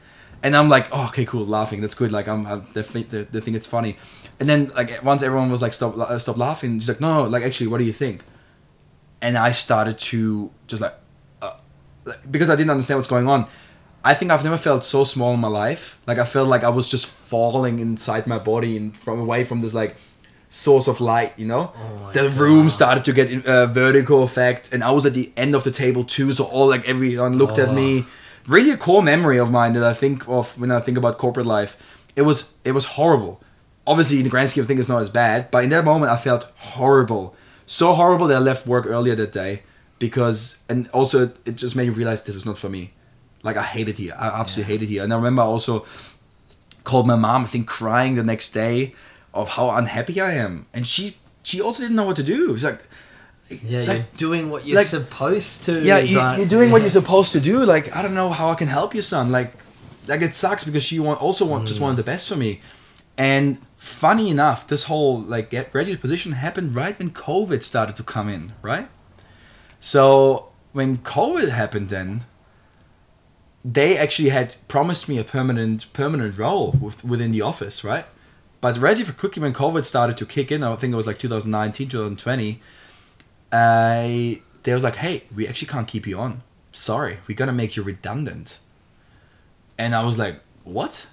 And 0.44 0.56
I'm 0.56 0.70
like, 0.70 0.88
"Oh, 0.92 1.06
okay, 1.08 1.26
cool, 1.26 1.46
laughing. 1.46 1.82
That's 1.82 1.96
good. 1.96 2.12
Like, 2.12 2.28
I'm, 2.28 2.46
I, 2.46 2.62
they, 2.74 2.84
think, 2.84 3.10
they, 3.10 3.24
they 3.24 3.40
think 3.40 3.58
it's 3.58 3.68
funny." 3.68 3.98
And 4.40 4.50
then, 4.50 4.72
like, 4.76 5.04
once 5.04 5.24
everyone 5.24 5.50
was 5.50 5.62
like, 5.62 5.74
"Stop, 5.74 5.96
stop 6.20 6.38
laughing," 6.38 6.80
she's 6.80 6.90
like, 6.90 7.02
"No, 7.02 7.24
no, 7.24 7.30
like, 7.30 7.44
actually, 7.44 7.68
what 7.68 7.80
do 7.80 7.84
you 7.86 7.94
think?" 7.94 8.24
And 9.22 9.38
I 9.38 9.52
started 9.52 9.98
to 10.12 10.52
just 10.68 10.82
like, 10.82 10.94
uh, 11.42 11.58
like, 12.06 12.32
because 12.32 12.50
I 12.50 12.56
didn't 12.56 12.72
understand 12.72 12.98
what's 12.98 13.08
going 13.08 13.28
on. 13.28 13.48
I 14.06 14.14
think 14.14 14.32
I've 14.32 14.44
never 14.44 14.58
felt 14.58 14.84
so 14.84 15.04
small 15.04 15.34
in 15.34 15.40
my 15.40 15.48
life. 15.48 16.00
Like 16.06 16.20
I 16.20 16.26
felt 16.26 16.48
like 16.48 16.64
I 16.64 16.70
was 16.70 16.88
just 16.88 17.08
falling 17.08 17.80
inside 17.80 18.28
my 18.28 18.38
body 18.38 18.78
and 18.78 18.96
from 18.96 19.20
away 19.20 19.44
from 19.44 19.62
this 19.62 19.74
like 19.74 19.96
source 20.50 20.88
of 20.88 21.00
light. 21.02 21.34
You 21.38 21.48
know, 21.48 21.72
Oh 21.76 22.12
the 22.14 22.30
God. 22.30 22.38
room 22.38 22.70
started 22.70 23.04
to 23.06 23.14
get 23.14 23.46
uh, 23.46 23.68
vertical 23.68 24.24
effect, 24.24 24.74
and 24.74 24.84
I 24.84 24.92
was 24.92 25.06
at 25.06 25.14
the 25.14 25.32
end 25.38 25.56
of 25.56 25.64
the 25.64 25.72
table 25.72 26.04
too. 26.04 26.32
So 26.34 26.44
all 26.46 26.68
like 26.68 26.88
everyone 26.88 27.38
looked 27.38 27.58
at 27.60 27.70
Oh. 27.70 27.74
me. 27.74 28.06
Really 28.48 28.70
a 28.72 28.78
core 28.78 29.02
memory 29.02 29.40
of 29.40 29.50
mine 29.50 29.74
that 29.74 29.84
I 29.84 29.94
think 29.96 30.28
of 30.30 30.60
when 30.60 30.72
I 30.72 30.80
think 30.80 30.98
about 31.00 31.18
corporate 31.18 31.48
life. 31.48 31.78
It 32.16 32.22
was 32.22 32.54
it 32.64 32.72
was 32.74 32.86
horrible. 32.86 33.42
Obviously, 33.88 34.18
in 34.18 34.24
the 34.24 34.30
grand 34.30 34.50
scheme 34.50 34.62
of 34.62 34.68
things, 34.68 34.80
it's 34.82 34.90
not 34.90 35.02
as 35.02 35.10
bad. 35.10 35.50
But 35.52 35.64
in 35.64 35.70
that 35.72 35.84
moment, 35.86 36.12
I 36.12 36.18
felt 36.18 36.52
horrible. 36.58 37.36
So 37.66 37.94
horrible 37.94 38.28
that 38.28 38.36
I 38.38 38.40
left 38.40 38.68
work 38.68 38.86
earlier 38.88 39.16
that 39.16 39.32
day 39.32 39.64
because, 40.00 40.60
and 40.70 40.88
also 40.90 41.32
it 41.46 41.56
just 41.56 41.76
made 41.76 41.90
me 41.90 41.96
realize 41.96 42.24
this 42.24 42.36
is 42.36 42.46
not 42.46 42.60
for 42.60 42.70
me. 42.70 42.94
Like 43.42 43.58
I 43.58 43.64
hate 43.64 43.90
it 43.90 43.98
here. 43.98 44.14
I 44.18 44.28
absolutely 44.42 44.74
hate 44.74 44.82
it 44.84 44.90
here. 44.90 45.04
And 45.04 45.12
I 45.12 45.16
remember 45.16 45.42
I 45.42 45.46
also 45.46 45.86
called 46.84 47.08
my 47.08 47.16
mom, 47.16 47.44
I 47.44 47.48
think 47.48 47.68
crying 47.68 48.14
the 48.16 48.24
next 48.24 48.52
day 48.52 48.94
of 49.36 49.50
how 49.50 49.70
unhappy 49.72 50.20
I 50.22 50.34
am. 50.34 50.66
And 50.74 50.88
she 50.88 51.16
she 51.44 51.62
also 51.62 51.84
didn't 51.84 51.96
know 51.96 52.06
what 52.06 52.16
to 52.16 52.24
do. 52.24 52.56
She's 52.56 52.64
like 52.64 52.82
Yeah, 53.50 53.82
like, 53.84 53.98
you're 53.98 54.18
doing 54.18 54.50
what 54.50 54.66
you're 54.66 54.78
like- 54.78 54.88
supposed 54.88 55.66
to. 55.66 55.72
yeah, 55.82 56.00
you, 56.00 56.20
you're 56.40 56.48
doing 56.58 56.72
what 56.72 56.82
you're 56.82 56.90
supposed 57.02 57.32
to 57.34 57.40
do. 57.40 57.64
Like, 57.66 57.96
I 57.96 58.02
don't 58.02 58.16
know 58.16 58.30
how 58.32 58.50
I 58.50 58.56
can 58.56 58.68
help 58.68 58.96
you, 58.96 59.02
son. 59.04 59.32
Like, 59.32 59.52
like 60.08 60.22
it 60.22 60.34
sucks 60.36 60.64
because 60.64 60.84
she 60.84 61.00
want, 61.00 61.22
also 61.22 61.46
want, 61.46 61.64
Mm. 61.64 61.68
just 61.68 61.80
wanted 61.80 61.98
the 61.98 62.04
best 62.12 62.28
for 62.30 62.36
me. 62.36 62.62
And 63.18 63.60
funny 63.78 64.30
enough, 64.30 64.66
this 64.68 64.84
whole 64.86 65.22
like 65.22 65.50
get 65.52 65.72
graduate 65.72 66.02
position 66.02 66.32
happened 66.34 66.74
right 66.76 66.98
when 67.00 67.12
COVID 67.12 67.62
started 67.62 67.96
to 67.98 68.04
come 68.04 68.28
in, 68.30 68.54
right? 68.64 68.88
So 69.80 70.48
when 70.74 70.98
COVID 70.98 71.50
happened, 71.50 71.90
then 71.90 72.26
they 73.64 73.98
actually 73.98 74.30
had 74.30 74.56
promised 74.68 75.08
me 75.10 75.18
a 75.18 75.24
permanent 75.24 75.92
permanent 75.94 76.38
role 76.38 76.72
with, 76.82 77.04
within 77.04 77.32
the 77.32 77.42
office, 77.42 77.84
right? 77.84 78.06
But 78.62 78.78
ready 78.78 79.04
for 79.04 79.14
cookie 79.14 79.40
when 79.40 79.54
COVID 79.54 79.86
started 79.86 80.18
to 80.18 80.26
kick 80.26 80.52
in, 80.52 80.64
I 80.64 80.76
think 80.76 80.94
it 80.94 80.96
was 80.96 81.08
like 81.08 81.20
2019, 81.20 81.90
2020. 81.90 82.60
I 83.52 84.42
they 84.64 84.74
was 84.74 84.84
like, 84.84 84.96
hey, 84.96 85.24
we 85.36 85.48
actually 85.48 85.68
can't 85.68 85.88
keep 85.88 86.08
you 86.08 86.18
on. 86.20 86.42
Sorry, 86.72 87.20
we're 87.28 87.36
gonna 87.36 87.54
make 87.54 87.76
you 87.76 87.84
redundant. 87.84 88.60
And 89.78 89.94
I 89.94 90.04
was 90.04 90.18
like, 90.18 90.40
what? 90.64 91.08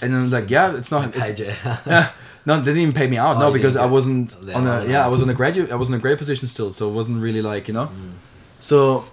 And 0.00 0.14
then 0.14 0.30
like, 0.30 0.48
yeah, 0.50 0.76
it's 0.76 0.90
not. 0.90 1.08
it's- 1.14 1.38
yeah. 1.86 2.12
No, 2.46 2.56
they 2.56 2.64
didn't 2.66 2.80
even 2.82 2.94
pay 2.94 3.06
me 3.06 3.18
out. 3.18 3.36
Oh, 3.36 3.40
no, 3.40 3.52
because 3.52 3.76
I 3.76 3.84
wasn't 3.84 4.34
on 4.54 4.66
a 4.66 4.86
yeah, 4.86 5.04
I 5.04 5.08
was 5.08 5.22
on 5.22 5.28
a 5.28 5.34
graduate 5.34 5.70
I 5.70 5.74
was 5.74 5.90
in 5.90 5.94
a 5.94 5.98
grade 5.98 6.16
position 6.16 6.46
still, 6.48 6.72
so 6.72 6.88
it 6.88 6.92
wasn't 6.94 7.20
really 7.20 7.42
like, 7.42 7.68
you 7.68 7.74
know. 7.74 7.88
Mm. 7.88 8.12
So 8.58 9.04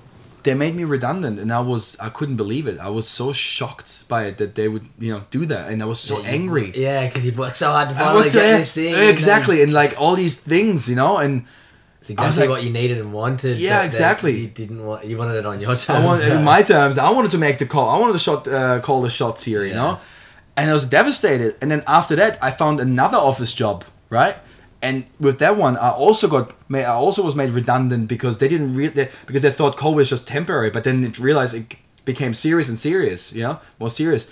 they 0.46 0.54
made 0.54 0.74
me 0.76 0.84
redundant 0.86 1.40
and 1.40 1.52
I 1.52 1.60
was 1.72 1.98
I 2.00 2.10
couldn't 2.18 2.38
believe 2.44 2.66
it. 2.72 2.78
I 2.80 2.90
was 2.90 3.06
so 3.20 3.34
shocked 3.34 4.08
by 4.08 4.22
it 4.30 4.38
that 4.38 4.56
they 4.56 4.68
would, 4.74 4.86
you 5.06 5.12
know, 5.14 5.22
do 5.38 5.46
that 5.48 5.70
and 5.72 5.82
I 5.84 5.88
was 5.94 6.00
so 6.00 6.16
Yeah, 6.20 6.24
you- 6.30 6.36
angry. 6.40 6.68
Yeah, 6.76 7.08
because 7.08 7.24
you 7.26 7.32
worked 7.34 7.58
so 7.58 7.70
hard 7.76 7.90
to 7.90 7.96
finally 7.96 8.30
get 8.30 8.36
yeah, 8.36 8.58
this 8.60 8.74
thing. 8.74 8.94
and 8.96 9.10
exactly, 9.10 9.58
and 9.64 9.72
like 9.82 9.94
all 10.02 10.16
these 10.16 10.38
things, 10.40 10.88
you 10.92 10.96
know, 10.96 11.18
and 11.24 11.34
It's 12.02 12.12
I 12.12 12.14
was 12.14 12.38
exactly 12.38 12.42
like- 12.42 12.50
what 12.56 12.64
you 12.68 12.72
needed 12.82 12.98
and 13.04 13.12
wanted. 13.22 13.58
Yeah, 13.58 13.82
exactly. 13.90 14.34
You 14.44 14.48
didn't 14.62 14.82
want. 14.88 15.06
You 15.10 15.18
wanted 15.22 15.38
it 15.42 15.46
on 15.52 15.58
your 15.60 15.76
terms. 15.76 15.90
I 15.90 16.06
want, 16.08 16.20
so- 16.22 16.40
my 16.56 16.62
terms, 16.74 16.96
I 16.98 17.10
wanted 17.18 17.32
to 17.32 17.40
make 17.48 17.58
the 17.64 17.66
call. 17.74 17.88
I 17.96 17.98
wanted 18.02 18.14
to 18.20 18.24
shot, 18.28 18.48
uh, 18.48 18.80
call 18.88 19.00
the 19.08 19.10
shots 19.20 19.44
here, 19.50 19.64
you 19.64 19.74
Yeah. 19.74 19.82
know? 19.84 19.94
And 20.58 20.66
I 20.70 20.74
was 20.74 20.86
devastated. 21.00 21.52
And 21.62 21.68
then 21.72 21.82
after 22.00 22.16
that, 22.22 22.34
I 22.48 22.50
found 22.62 22.80
another 22.80 23.18
office 23.18 23.54
job, 23.62 23.78
right? 24.20 24.36
And 24.82 25.06
with 25.20 25.40
that 25.40 25.58
one, 25.58 25.78
I 25.78 25.90
also 25.92 26.28
got, 26.28 26.54
made, 26.70 26.86
I 26.86 26.94
also 26.94 27.24
was 27.24 27.36
made 27.36 27.50
redundant 27.52 28.08
because 28.08 28.38
they 28.38 28.48
didn't 28.48 28.76
re- 28.76 28.88
they, 28.88 29.10
because 29.26 29.42
they 29.42 29.52
thought 29.52 29.78
COVID 29.78 29.96
was 29.96 30.10
just 30.10 30.28
temporary, 30.28 30.70
but 30.70 30.84
then 30.84 31.04
it 31.04 31.18
realized 31.18 31.56
it 31.56 31.76
became 32.06 32.34
serious 32.34 32.70
and 32.70 32.78
serious, 32.78 33.34
you 33.34 33.42
know, 33.42 33.60
more 33.80 33.90
serious. 33.90 34.32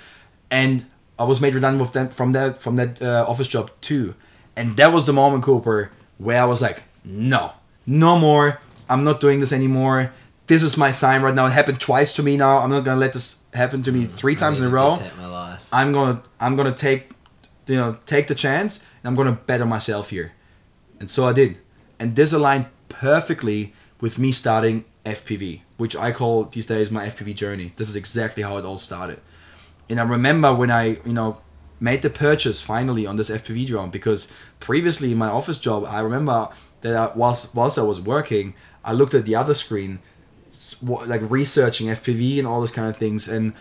And 0.52 0.86
I 1.18 1.24
was 1.24 1.42
made 1.42 1.56
redundant 1.56 1.82
with 1.82 1.94
them 1.94 2.10
from 2.10 2.34
that 2.34 2.62
from 2.62 2.76
that 2.76 3.02
uh, 3.02 3.26
office 3.28 3.48
job 3.48 3.72
too. 3.82 4.14
And 4.56 4.78
that 4.78 4.94
was 4.94 5.06
the 5.08 5.14
moment, 5.14 5.44
Cooper, 5.44 5.92
where 6.20 6.40
I 6.40 6.46
was 6.46 6.62
like, 6.62 6.84
no, 7.04 7.54
no 7.88 8.20
more. 8.20 8.60
I'm 8.90 9.04
not 9.04 9.20
doing 9.20 9.40
this 9.40 9.52
anymore. 9.52 10.12
This 10.48 10.62
is 10.62 10.78
my 10.78 10.92
sign 10.92 11.22
right 11.22 11.34
now. 11.34 11.48
It 11.48 11.52
happened 11.54 11.80
twice 11.80 12.14
to 12.16 12.24
me 12.24 12.38
now. 12.38 12.60
I'm 12.60 12.70
not 12.70 12.84
gonna 12.84 13.00
let 13.00 13.14
this 13.14 13.44
happen 13.54 13.82
to 13.84 13.92
me 13.92 14.06
three 14.06 14.36
times 14.36 14.60
in 14.60 14.66
a 14.66 14.70
row. 14.70 14.98
dictate 14.98 15.18
my 15.18 15.26
life. 15.28 15.68
I'm 15.72 15.92
gonna 15.92 16.22
I'm 16.40 16.56
gonna 16.56 16.74
take 16.76 17.10
you 17.66 17.78
know 17.78 17.98
take 18.06 18.28
the 18.28 18.36
chance 18.36 18.84
I'm 19.04 19.16
gonna 19.16 19.34
bet 19.34 19.62
on 19.62 19.70
myself 19.70 20.10
here. 20.10 20.34
And 21.00 21.10
so 21.10 21.26
I 21.26 21.34
did. 21.34 21.58
And 22.00 22.16
this 22.16 22.34
aligned 22.34 22.68
perfectly 22.90 23.74
with 24.00 24.18
me 24.20 24.32
starting 24.32 24.86
FPV, 25.06 25.62
which 25.78 25.96
I 25.96 26.12
call 26.12 26.46
these 26.46 26.68
days 26.68 26.90
my 26.90 27.08
FPV 27.08 27.36
journey. 27.36 27.74
This 27.76 27.90
is 27.90 27.96
exactly 27.96 28.44
how 28.44 28.58
it 28.58 28.66
all 28.66 28.78
started. 28.78 29.20
And 29.90 30.00
I 30.00 30.04
remember 30.04 30.54
when 30.54 30.72
I, 30.72 30.98
you 31.06 31.14
know, 31.14 31.42
made 31.80 32.02
the 32.02 32.10
purchase 32.10 32.62
finally 32.62 33.06
on 33.06 33.18
this 33.18 33.30
FPV 33.30 33.68
drone 33.68 33.90
because 33.90 34.32
previously 34.60 35.12
in 35.12 35.18
my 35.18 35.28
office 35.28 35.58
job, 35.58 35.86
I 35.86 36.00
remember 36.00 36.50
that 36.82 36.96
I, 36.96 37.12
whilst 37.16 37.54
whilst 37.54 37.78
I 37.78 37.82
was 37.82 38.00
working, 38.00 38.54
I 38.86 38.94
looked 38.94 39.14
at 39.14 39.26
the 39.26 39.36
other 39.36 39.54
screen, 39.54 40.00
like 40.82 41.22
researching 41.30 41.88
FPV 41.88 42.40
and 42.40 42.48
all 42.48 42.62
those 42.62 42.72
kind 42.72 42.90
of 42.90 42.96
things, 42.96 43.28
and 43.28 43.54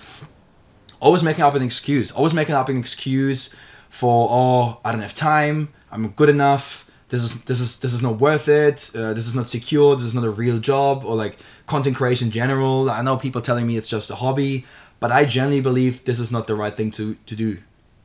always 1.00 1.22
making 1.22 1.42
up 1.42 1.54
an 1.54 1.62
excuse. 1.62 2.12
Always 2.12 2.34
making 2.34 2.54
up 2.54 2.68
an 2.68 2.76
excuse 2.76 3.56
for 3.92 4.26
oh 4.30 4.80
I 4.84 4.90
don't 4.90 5.02
have 5.02 5.14
time. 5.14 5.68
I'm 5.92 6.08
good 6.08 6.30
enough. 6.30 6.90
This 7.10 7.22
is 7.22 7.44
this 7.44 7.60
is 7.60 7.78
this 7.80 7.92
is 7.92 8.02
not 8.02 8.18
worth 8.18 8.48
it. 8.48 8.90
Uh, 8.94 9.12
this 9.12 9.26
is 9.26 9.34
not 9.34 9.48
secure. 9.48 9.94
This 9.94 10.06
is 10.06 10.14
not 10.14 10.24
a 10.24 10.30
real 10.30 10.58
job 10.58 11.04
or 11.04 11.14
like 11.14 11.36
content 11.66 11.96
creation 11.96 12.28
in 12.28 12.32
general. 12.32 12.90
I 12.90 13.02
know 13.02 13.18
people 13.18 13.42
telling 13.42 13.66
me 13.66 13.76
it's 13.76 13.88
just 13.88 14.10
a 14.10 14.14
hobby, 14.14 14.64
but 14.98 15.12
I 15.12 15.26
generally 15.26 15.60
believe 15.60 16.04
this 16.04 16.18
is 16.18 16.30
not 16.32 16.46
the 16.46 16.54
right 16.54 16.74
thing 16.74 16.90
to 16.92 17.16
to 17.26 17.36
do. 17.36 17.58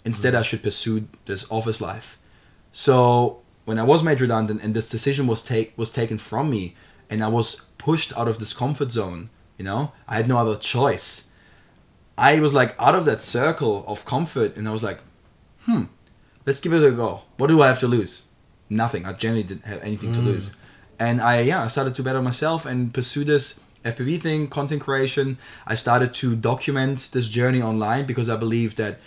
Instead, 0.04 0.36
I 0.36 0.41
should 0.41 0.62
pursue 0.62 1.08
this 1.26 1.50
office 1.50 1.80
life. 1.80 2.17
So 2.71 3.39
when 3.63 3.80
I 3.80 3.84
was 3.84 4.04
made 4.04 4.19
redundant 4.19 4.62
and 4.62 4.73
this 4.73 4.89
decision 4.89 5.26
was 5.26 5.41
take 5.41 5.71
was 5.78 5.89
taken 5.89 6.17
from 6.17 6.50
me, 6.50 6.76
and 7.10 7.23
I 7.23 7.30
was 7.30 7.47
pushed 7.78 8.12
out 8.17 8.28
of 8.28 8.39
this 8.39 8.54
comfort 8.54 8.91
zone, 8.91 9.30
you 9.58 9.63
know, 9.63 9.93
I 10.06 10.15
had 10.15 10.28
no 10.28 10.38
other 10.38 10.58
choice. 10.58 11.30
I 12.17 12.39
was 12.41 12.54
like 12.54 12.76
out 12.78 12.95
of 12.95 13.06
that 13.06 13.23
circle 13.23 13.86
of 13.88 14.04
comfort, 14.04 14.58
and 14.58 14.67
I 14.67 14.73
was 14.73 14.84
like, 14.84 15.00
hmm, 15.67 15.84
let's 16.45 16.60
give 16.60 16.73
it 16.73 16.84
a 16.84 16.91
go. 16.91 17.21
What 17.38 17.47
do 17.47 17.62
I 17.62 17.67
have 17.67 17.80
to 17.82 17.88
lose? 17.88 18.27
Nothing. 18.69 19.06
I 19.06 19.13
generally 19.13 19.43
didn't 19.43 19.65
have 19.65 19.84
anything 19.84 20.12
to 20.13 20.19
lose, 20.21 20.58
and 20.97 21.21
I 21.21 21.41
yeah, 21.41 21.63
I 21.63 21.67
started 21.67 21.93
to 21.95 22.03
better 22.03 22.21
myself 22.21 22.65
and 22.65 22.93
pursue 22.93 23.23
this 23.23 23.60
FPV 23.86 24.19
thing, 24.19 24.47
content 24.47 24.82
creation. 24.82 25.38
I 25.65 25.75
started 25.75 26.13
to 26.15 26.36
document 26.36 27.10
this 27.13 27.30
journey 27.30 27.62
online 27.62 28.06
because 28.06 28.30
I 28.30 28.36
believe 28.36 28.75
that 28.75 28.99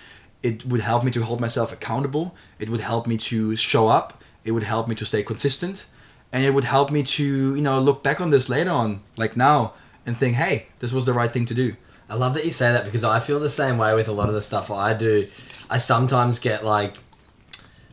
it 0.42 0.64
would 0.64 0.80
help 0.80 1.04
me 1.04 1.10
to 1.10 1.22
hold 1.22 1.40
myself 1.40 1.72
accountable. 1.72 2.34
It 2.58 2.70
would 2.70 2.80
help 2.80 3.06
me 3.06 3.16
to 3.18 3.56
show 3.56 3.88
up. 3.88 4.22
It 4.44 4.52
would 4.52 4.62
help 4.62 4.88
me 4.88 4.94
to 4.94 5.04
stay 5.04 5.22
consistent, 5.22 5.86
and 6.32 6.44
it 6.44 6.54
would 6.54 6.64
help 6.64 6.90
me 6.90 7.02
to 7.02 7.56
you 7.56 7.62
know 7.62 7.80
look 7.80 8.02
back 8.02 8.20
on 8.20 8.30
this 8.30 8.48
later 8.48 8.70
on, 8.70 9.00
like 9.16 9.36
now, 9.36 9.74
and 10.06 10.16
think, 10.16 10.36
hey, 10.36 10.66
this 10.78 10.92
was 10.92 11.04
the 11.06 11.12
right 11.12 11.30
thing 11.30 11.46
to 11.46 11.54
do. 11.54 11.76
I 12.08 12.14
love 12.14 12.34
that 12.34 12.44
you 12.44 12.50
say 12.50 12.72
that 12.72 12.84
because 12.84 13.04
I 13.04 13.20
feel 13.20 13.38
the 13.38 13.50
same 13.50 13.78
way 13.78 13.94
with 13.94 14.08
a 14.08 14.12
lot 14.12 14.28
of 14.28 14.34
the 14.34 14.42
stuff 14.42 14.70
I 14.70 14.94
do. 14.94 15.28
I 15.70 15.78
sometimes 15.78 16.38
get 16.38 16.64
like 16.64 16.96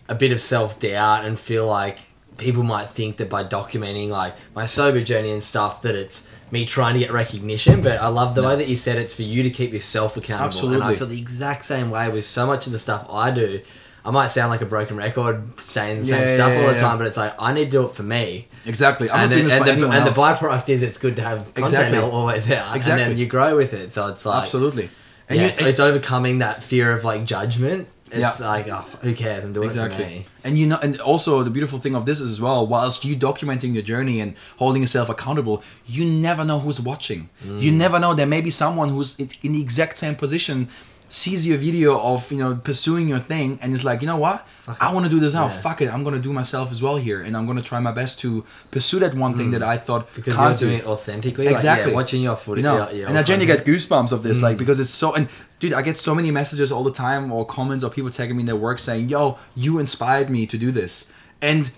a 0.10 0.16
bit 0.16 0.32
of 0.32 0.42
self 0.42 0.80
doubt 0.80 1.26
and 1.26 1.40
feel 1.40 1.68
like 1.68 2.00
people 2.38 2.63
might 2.63 2.90
think 2.90 3.18
that 3.18 3.30
by 3.30 3.44
documenting 3.44 4.10
like 4.10 4.34
my 4.56 4.66
sober 4.66 5.02
journey 5.02 5.32
and 5.32 5.42
stuff 5.44 5.82
that 5.84 5.96
it's 5.96 6.28
me 6.52 6.66
trying 6.66 6.94
to 6.94 7.00
get 7.00 7.12
recognition. 7.12 7.82
But 7.82 8.00
I 8.02 8.08
love 8.08 8.36
the 8.36 8.44
way 8.44 8.56
that 8.56 8.68
you 8.68 8.76
said 8.76 8.98
it's 8.98 9.13
for 9.13 9.24
you 9.24 9.44
to 9.44 9.50
keep 9.50 9.74
yourself 9.74 10.18
accountable. 10.18 10.46
Absolutely. 10.48 10.76
And 10.78 10.84
I 10.86 10.96
feel 10.96 11.08
the 11.08 11.20
exact 11.20 11.66
same 11.66 11.90
way 11.90 12.10
with 12.10 12.26
so 12.26 12.46
much 12.46 12.66
of 12.68 12.72
the 12.72 12.80
stuff 12.80 13.06
I 13.10 13.32
do. 13.32 13.62
I 14.06 14.12
might 14.12 14.28
sound 14.28 14.50
like 14.52 14.62
a 14.62 14.66
broken 14.66 14.96
record 14.96 15.44
saying 15.62 16.00
the 16.00 16.06
same 16.06 16.22
Yeah, 16.22 16.36
stuff 16.36 16.50
yeah, 16.54 16.62
all 16.62 16.68
the 16.68 16.76
yeah. 16.76 16.80
time, 16.80 16.98
but 16.98 17.08
it's 17.08 17.18
like 17.18 17.34
I 17.38 17.52
need 17.52 17.66
to 17.66 17.72
do 17.72 17.86
it 17.88 17.92
for 17.92 18.04
me. 18.04 18.48
Exactly. 18.66 19.10
I'm 19.12 19.26
and 19.26 19.34
doing 19.34 19.42
it- 19.42 19.50
this 19.50 19.54
and 19.56 19.66
for 19.66 19.76
the, 19.88 19.90
and 19.90 20.08
the 20.08 20.12
byproduct 20.12 20.70
is 20.70 20.82
it's 20.82 20.98
good 20.98 21.18
to 21.18 21.22
have 21.24 21.54
content 21.54 21.58
Exactly. 21.90 22.00
always 22.00 22.50
out, 22.50 22.74
and 22.76 22.84
then 22.84 23.18
you 23.18 23.26
grow 23.26 23.58
with 23.58 23.74
it. 23.74 23.94
So 23.94 24.08
it's 24.08 24.26
like 24.26 24.44
Absolutely. 24.44 24.90
And 25.30 25.38
yeah, 25.40 25.46
you- 25.46 25.52
it's, 25.52 25.62
it's 25.62 25.80
overcoming 25.80 26.40
that 26.40 26.63
fear 26.63 26.92
of 26.92 27.04
like 27.04 27.26
judgment. 27.26 27.88
It's 28.10 28.40
Yeah. 28.40 28.48
like, 28.48 28.70
oh, 28.70 28.86
who 29.02 29.13
cares? 29.13 29.44
I'm 29.44 29.52
doing 29.52 29.70
it 29.70 29.74
for 29.74 30.00
me. 30.00 30.24
And 30.46 30.58
you 30.58 30.66
know, 30.66 30.80
and 30.82 30.98
also 31.02 31.44
the 31.44 31.50
beautiful 31.50 31.78
thing 31.78 31.94
of 31.94 32.06
this 32.06 32.22
is 32.22 32.32
as 32.32 32.40
well, 32.40 32.66
whilst 32.66 33.04
you 33.04 33.18
documenting 33.18 33.74
your 33.74 33.84
journey 33.84 34.22
and 34.22 34.34
holding 34.56 34.82
yourself 34.82 35.10
accountable, 35.10 35.62
you 35.86 36.06
never 36.06 36.46
know 36.46 36.60
who's 36.60 36.80
watching. 36.80 37.28
You 37.46 37.72
Mm. 37.74 37.76
never 37.76 38.00
know. 38.00 38.13
There 38.13 38.26
may 38.26 38.40
be 38.40 38.50
someone 38.50 38.88
who's 38.90 39.20
in 39.20 39.52
the 39.52 39.62
exact 39.62 39.98
same 39.98 40.16
position, 40.16 40.70
sees 41.10 41.48
your 41.48 41.58
video 41.58 42.00
of 42.00 42.32
you 42.32 42.38
know 42.38 42.56
pursuing 42.56 43.08
your 43.10 43.20
thing, 43.20 43.60
and 43.62 43.74
is 43.74 43.84
like, 43.84 44.02
you 44.02 44.08
know 44.08 44.17
what, 44.17 44.46
I 44.82 44.93
want 44.93 45.06
to 45.06 45.10
do 45.12 45.20
this 45.20 45.34
now. 45.34 45.46
Yeah. 45.48 45.62
Fuck 45.62 45.82
it, 45.82 45.93
I'm 45.93 46.04
gonna 46.04 46.20
do 46.20 46.34
myself 46.34 46.72
as 46.72 46.82
well 46.82 46.98
here, 46.98 47.22
and 47.22 47.36
I'm 47.38 47.46
gonna 47.48 47.62
try 47.62 47.80
my 47.80 47.91
best 47.91 48.20
to 48.20 48.43
pursue 48.72 49.00
that 49.00 49.13
one 49.13 49.38
thing 49.38 49.52
that 49.52 49.63
I 49.63 49.78
thought 49.78 50.08
Mm. 50.12 50.15
Because 50.15 50.36
can't 50.36 50.60
you're 50.60 50.70
doing 50.70 50.80
do. 50.82 50.86
it 50.86 50.89
authentically. 50.89 51.48
Exactly. 51.48 51.86
Like, 51.86 51.91
yeah, 51.91 51.96
watching 51.96 52.22
your 52.22 52.36
footage. 52.36 52.63
You 52.63 52.70
know, 52.72 52.89
your 52.91 53.08
and 53.08 53.17
I 53.17 53.24
genuinely 53.24 53.56
get 53.56 53.65
goosebumps 53.65 54.12
of 54.12 54.24
this, 54.24 54.39
Mm. 54.39 54.43
like 54.43 54.58
because 54.58 54.80
it's 54.80 54.89
so. 54.91 55.13
And 55.15 55.28
dude, 55.60 55.74
I 55.74 55.82
get 55.82 55.98
so 55.98 56.13
many 56.13 56.30
messages 56.32 56.72
all 56.72 56.84
the 56.84 56.91
time, 56.91 57.32
or 57.32 57.46
comments, 57.46 57.84
or 57.84 57.89
people 57.89 58.12
tagging 58.12 58.36
me 58.36 58.41
in 58.41 58.48
their 58.48 58.56
work 58.56 58.80
saying, 58.80 59.10
"Yo, 59.10 59.38
you 59.56 59.80
inspired 59.80 60.30
me 60.30 60.46
to 60.48 60.58
do 60.58 60.72
this." 60.72 61.12
And 61.41 61.72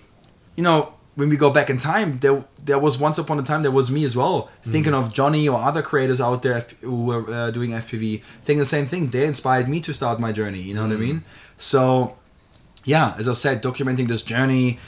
you 0.56 0.64
know, 0.64 0.94
when 1.20 1.30
we 1.34 1.38
go 1.46 1.50
back 1.58 1.70
in 1.70 1.78
time, 1.78 2.10
there 2.24 2.38
there 2.70 2.80
was 2.86 2.94
once 3.08 3.18
upon 3.24 3.38
a 3.40 3.44
time 3.44 3.62
there 3.68 3.78
was 3.82 3.88
me 3.98 4.04
as 4.10 4.16
well, 4.22 4.38
Mm. 4.66 4.72
thinking 4.74 4.94
of 5.00 5.14
Johnny 5.20 5.44
or 5.54 5.58
other 5.70 5.82
creators 5.90 6.20
out 6.28 6.40
there 6.46 6.60
who 6.82 7.00
were 7.10 7.24
uh, 7.40 7.52
doing 7.58 7.72
FPV, 7.86 8.22
thinking 8.44 8.60
the 8.68 8.72
same 8.78 8.86
thing. 8.92 9.10
They 9.16 9.26
inspired 9.34 9.68
me 9.74 9.80
to 9.88 9.92
start 10.00 10.20
my 10.28 10.32
journey. 10.40 10.62
You 10.68 10.74
know 10.76 10.84
what 10.88 10.92
I 10.98 11.00
Mm. 11.00 11.08
mean? 11.08 11.20
So, 11.58 12.16
yeah, 12.86 13.08
as 13.22 13.28
I 13.28 13.34
said, 13.34 13.62
documenting 13.70 14.08
this 14.08 14.22
journey 14.34 14.80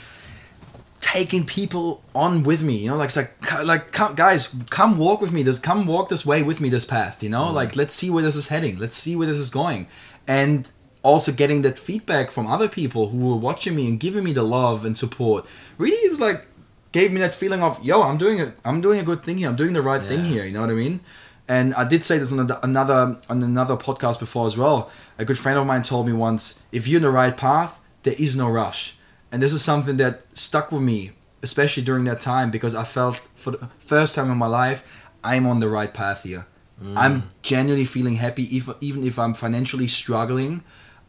taking 1.00 1.44
people 1.44 2.00
on 2.14 2.42
with 2.48 2.62
me 2.62 2.76
you 2.76 2.88
know 2.90 2.96
like 2.96 3.10
it's 3.12 3.16
like 3.16 3.64
like 3.72 3.84
come, 3.92 4.14
guys 4.14 4.54
come 4.70 4.96
walk 4.96 5.20
with 5.20 5.32
me 5.32 5.42
this 5.42 5.58
come 5.58 5.84
walk 5.84 6.08
this 6.08 6.24
way 6.24 6.42
with 6.50 6.58
me 6.60 6.68
this 6.76 6.84
path 6.84 7.22
you 7.24 7.28
know 7.28 7.50
like 7.50 7.74
let's 7.80 7.92
see 8.00 8.08
where 8.08 8.22
this 8.22 8.36
is 8.36 8.48
heading 8.48 8.78
let's 8.78 8.96
see 8.96 9.14
where 9.16 9.26
this 9.26 9.36
is 9.36 9.50
going 9.50 9.86
and 10.28 10.70
also 11.02 11.32
getting 11.32 11.62
that 11.62 11.78
feedback 11.78 12.30
from 12.30 12.46
other 12.46 12.68
people 12.68 13.08
who 13.08 13.28
were 13.28 13.36
watching 13.36 13.74
me 13.74 13.88
and 13.88 13.98
giving 13.98 14.24
me 14.24 14.32
the 14.32 14.42
love 14.42 14.84
and 14.84 14.96
support. 14.96 15.44
Really 15.78 15.96
it 15.96 16.10
was 16.10 16.20
like 16.20 16.46
gave 16.92 17.10
me 17.10 17.20
that 17.20 17.32
feeling 17.34 17.62
of 17.62 17.82
yo 17.82 18.02
i'm 18.02 18.18
doing 18.18 18.38
it 18.38 18.52
i'm 18.66 18.82
doing 18.82 19.00
a 19.00 19.02
good 19.02 19.24
thing 19.24 19.38
here. 19.38 19.48
I'm 19.48 19.56
doing 19.56 19.72
the 19.72 19.80
right 19.80 20.02
thing 20.02 20.26
here 20.26 20.44
you 20.44 20.52
know 20.52 20.60
what 20.60 20.68
i 20.70 20.74
mean? 20.74 21.00
And 21.48 21.74
i 21.74 21.84
did 21.88 22.04
say 22.04 22.18
this 22.18 22.30
on 22.30 22.38
another- 22.38 22.60
another 22.62 23.18
on 23.30 23.42
another 23.42 23.76
podcast 23.76 24.18
before 24.20 24.46
as 24.46 24.56
well. 24.56 24.90
A 25.18 25.24
good 25.24 25.38
friend 25.38 25.58
of 25.58 25.66
mine 25.66 25.82
told 25.82 26.06
me 26.06 26.12
once 26.12 26.62
if 26.70 26.86
you're 26.86 26.98
in 26.98 27.02
the 27.02 27.10
right 27.10 27.36
path 27.36 27.80
there 28.02 28.14
is 28.18 28.36
no 28.36 28.48
rush. 28.50 28.96
And 29.30 29.42
this 29.42 29.52
is 29.54 29.62
something 29.62 29.96
that 29.96 30.22
stuck 30.34 30.70
with 30.70 30.82
me 30.82 31.12
especially 31.42 31.82
during 31.82 32.04
that 32.04 32.20
time 32.20 32.50
because 32.50 32.74
I 32.74 32.84
felt 32.84 33.20
for 33.34 33.50
the 33.52 33.68
first 33.78 34.14
time 34.14 34.30
in 34.30 34.36
my 34.36 34.46
life 34.46 35.08
I'm 35.24 35.46
on 35.46 35.60
the 35.60 35.68
right 35.68 35.92
path 35.92 36.24
here. 36.24 36.46
Mm. 36.82 36.94
I'm 36.96 37.22
genuinely 37.42 37.86
feeling 37.86 38.16
happy 38.16 38.44
even 38.54 38.74
even 38.80 39.02
if 39.04 39.18
I'm 39.18 39.34
financially 39.34 39.86
struggling. 39.86 40.62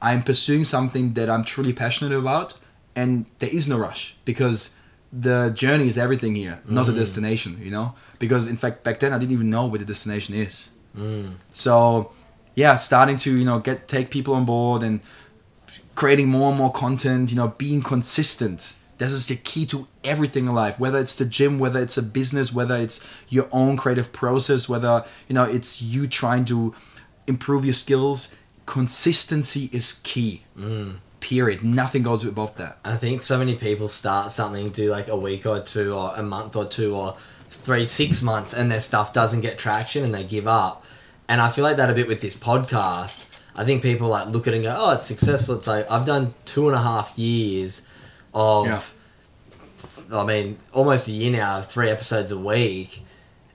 I'm 0.03 0.21
pursuing 0.21 0.65
something 0.65 1.13
that 1.13 1.29
I'm 1.29 1.43
truly 1.43 1.73
passionate 1.73 2.15
about 2.15 2.55
and 2.95 3.25
there 3.39 3.49
is 3.51 3.67
no 3.67 3.77
rush 3.77 4.15
because 4.25 4.75
the 5.11 5.51
journey 5.55 5.87
is 5.87 5.97
everything 5.97 6.35
here, 6.35 6.59
not 6.67 6.85
the 6.85 6.91
mm. 6.91 6.97
destination, 6.97 7.59
you 7.63 7.71
know? 7.71 7.95
Because 8.19 8.47
in 8.47 8.57
fact 8.57 8.83
back 8.83 8.99
then 8.99 9.13
I 9.13 9.17
didn't 9.17 9.31
even 9.31 9.49
know 9.49 9.65
where 9.65 9.79
the 9.79 9.85
destination 9.85 10.35
is. 10.35 10.71
Mm. 10.95 11.35
So 11.53 12.11
yeah, 12.53 12.75
starting 12.75 13.17
to, 13.19 13.35
you 13.35 13.45
know, 13.45 13.59
get 13.59 13.87
take 13.87 14.09
people 14.09 14.35
on 14.35 14.45
board 14.45 14.83
and 14.83 14.99
creating 15.95 16.27
more 16.27 16.49
and 16.49 16.57
more 16.57 16.71
content, 16.71 17.31
you 17.31 17.37
know, 17.37 17.49
being 17.57 17.81
consistent. 17.81 18.75
This 18.97 19.11
is 19.11 19.27
the 19.27 19.35
key 19.35 19.65
to 19.67 19.87
everything 20.03 20.47
in 20.47 20.53
life, 20.53 20.79
whether 20.79 20.99
it's 20.99 21.15
the 21.15 21.25
gym, 21.25 21.59
whether 21.59 21.79
it's 21.79 21.97
a 21.97 22.03
business, 22.03 22.53
whether 22.53 22.75
it's 22.75 23.05
your 23.29 23.47
own 23.51 23.75
creative 23.77 24.13
process, 24.13 24.69
whether, 24.69 25.05
you 25.27 25.33
know, 25.33 25.43
it's 25.43 25.81
you 25.81 26.07
trying 26.07 26.45
to 26.45 26.75
improve 27.27 27.65
your 27.65 27.73
skills. 27.73 28.35
Consistency 28.65 29.69
is 29.71 29.99
key. 30.03 30.43
Period. 31.19 31.63
Nothing 31.63 32.03
goes 32.03 32.25
above 32.25 32.55
that. 32.57 32.79
I 32.83 32.95
think 32.97 33.21
so 33.21 33.37
many 33.37 33.55
people 33.55 33.87
start 33.87 34.31
something, 34.31 34.69
do 34.69 34.89
like 34.89 35.07
a 35.07 35.15
week 35.15 35.45
or 35.45 35.59
two, 35.61 35.93
or 35.93 36.13
a 36.15 36.23
month 36.23 36.55
or 36.55 36.65
two, 36.65 36.95
or 36.95 37.15
three, 37.49 37.85
six 37.85 38.21
months, 38.21 38.53
and 38.53 38.69
their 38.69 38.81
stuff 38.81 39.13
doesn't 39.13 39.41
get 39.41 39.57
traction 39.57 40.03
and 40.03 40.13
they 40.13 40.23
give 40.23 40.47
up. 40.47 40.83
And 41.29 41.39
I 41.39 41.49
feel 41.49 41.63
like 41.63 41.77
that 41.77 41.89
a 41.89 41.93
bit 41.93 42.07
with 42.07 42.21
this 42.21 42.35
podcast. 42.35 43.25
I 43.55 43.63
think 43.63 43.81
people 43.83 44.09
like 44.09 44.27
look 44.27 44.47
at 44.47 44.53
it 44.53 44.57
and 44.57 44.63
go, 44.65 44.75
"Oh, 44.77 44.91
it's 44.91 45.05
successful." 45.05 45.55
It's 45.55 45.67
like 45.67 45.89
I've 45.89 46.05
done 46.05 46.33
two 46.45 46.67
and 46.67 46.75
a 46.75 46.81
half 46.81 47.17
years 47.17 47.87
of, 48.33 48.65
Yeah. 48.67 48.81
I 50.11 50.25
mean, 50.25 50.57
almost 50.73 51.07
a 51.07 51.11
year 51.11 51.31
now 51.31 51.59
of 51.59 51.67
three 51.71 51.89
episodes 51.89 52.31
a 52.31 52.37
week, 52.37 53.03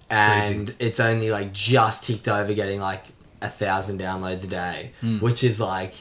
and 0.08 0.74
it's 0.78 1.00
only 1.00 1.30
like 1.30 1.52
just 1.52 2.04
ticked 2.04 2.28
over 2.28 2.54
getting 2.54 2.80
like 2.80 3.04
a 3.40 3.48
thousand 3.48 4.00
downloads 4.00 4.44
a 4.44 4.48
day, 4.48 4.90
Hmm. 5.00 5.18
which 5.18 5.44
is 5.44 5.60
like 5.60 5.94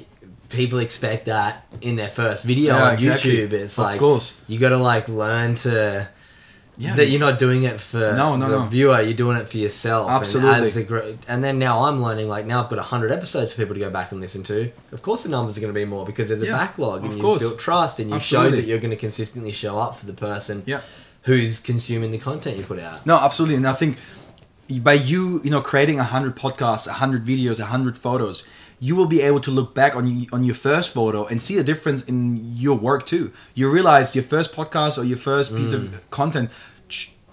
people 0.49 0.79
expect 0.79 1.25
that 1.25 1.65
in 1.81 1.95
their 1.97 2.07
first 2.09 2.43
video 2.43 2.75
Yeah, 2.75 2.83
on 2.87 2.93
exactly. 2.93 3.31
YouTube. 3.37 3.51
It's 3.53 3.77
Of 3.77 3.83
like 3.83 3.99
course. 3.99 4.39
you 4.47 4.57
got 4.59 4.69
to 4.69 4.77
like 4.77 5.07
learn 5.09 5.55
to 5.55 6.07
Yeah. 6.77 6.95
that 6.95 7.09
you're 7.09 7.19
not 7.19 7.37
doing 7.39 7.63
it 7.63 7.79
for 7.79 8.13
No, 8.15 8.35
no, 8.37 8.49
the 8.49 8.59
no. 8.59 8.65
viewer. 8.65 9.01
You're 9.01 9.13
doing 9.13 9.35
it 9.37 9.49
for 9.49 9.57
yourself. 9.57 10.09
Absolutely. 10.09 10.53
And, 10.55 10.63
as 10.65 10.73
the, 10.75 11.17
and 11.27 11.43
then 11.43 11.57
now 11.59 11.83
I'm 11.85 12.01
learning. 12.01 12.29
Like 12.29 12.45
now 12.45 12.63
I've 12.63 12.69
got 12.69 12.79
hundred 12.79 13.11
episodes 13.11 13.51
for 13.51 13.57
people 13.57 13.73
to 13.73 13.79
go 13.81 13.89
back 13.89 14.11
and 14.11 14.21
listen 14.21 14.43
to. 14.43 14.71
Of 14.91 15.01
course, 15.01 15.23
the 15.23 15.29
numbers 15.29 15.57
are 15.57 15.61
going 15.61 15.73
to 15.73 15.77
be 15.79 15.85
more 15.85 16.05
because 16.05 16.29
there's 16.29 16.41
a 16.43 16.45
Yeah, 16.45 16.57
backlog 16.57 16.99
and 17.01 17.07
of 17.07 17.13
you've 17.13 17.21
course. 17.21 17.41
built 17.41 17.59
trust 17.59 17.99
and 17.99 18.13
Absolutely. 18.13 18.49
showed 18.51 18.57
that 18.57 18.67
you're 18.67 18.77
going 18.79 18.91
to 18.91 18.95
consistently 18.97 19.51
show 19.51 19.77
up 19.77 19.95
for 19.97 20.05
the 20.05 20.13
person 20.13 20.63
Yeah. 20.65 20.79
who's 21.23 21.59
consuming 21.59 22.11
the 22.11 22.19
content 22.19 22.57
you 22.57 22.63
put 22.63 22.79
out. 22.79 23.05
No, 23.05 23.17
absolutely. 23.17 23.55
And 23.57 23.67
I 23.67 23.73
think 23.73 23.97
by 24.81 24.93
you, 24.93 25.41
you 25.43 25.49
know, 25.49 25.61
creating 25.61 25.99
a 25.99 26.03
hundred 26.03 26.35
podcasts, 26.35 26.87
a 26.87 26.93
hundred 26.93 27.23
videos, 27.23 27.59
a 27.59 27.65
hundred 27.65 27.97
photos, 27.97 28.47
you 28.79 28.95
will 28.95 29.07
be 29.07 29.21
able 29.21 29.39
to 29.39 29.51
look 29.51 29.73
back 29.73 29.95
on 29.95 30.25
on 30.31 30.43
your 30.43 30.55
first 30.55 30.93
photo 30.93 31.25
and 31.25 31.41
see 31.41 31.57
a 31.57 31.63
difference 31.63 32.03
in 32.03 32.41
your 32.55 32.77
work 32.77 33.05
too. 33.05 33.31
You 33.55 33.69
realize 33.69 34.15
your 34.15 34.23
first 34.23 34.53
podcast 34.53 34.97
or 34.97 35.03
your 35.03 35.17
first 35.17 35.55
piece 35.55 35.73
of 35.73 35.81
mm. 35.83 36.09
content 36.09 36.51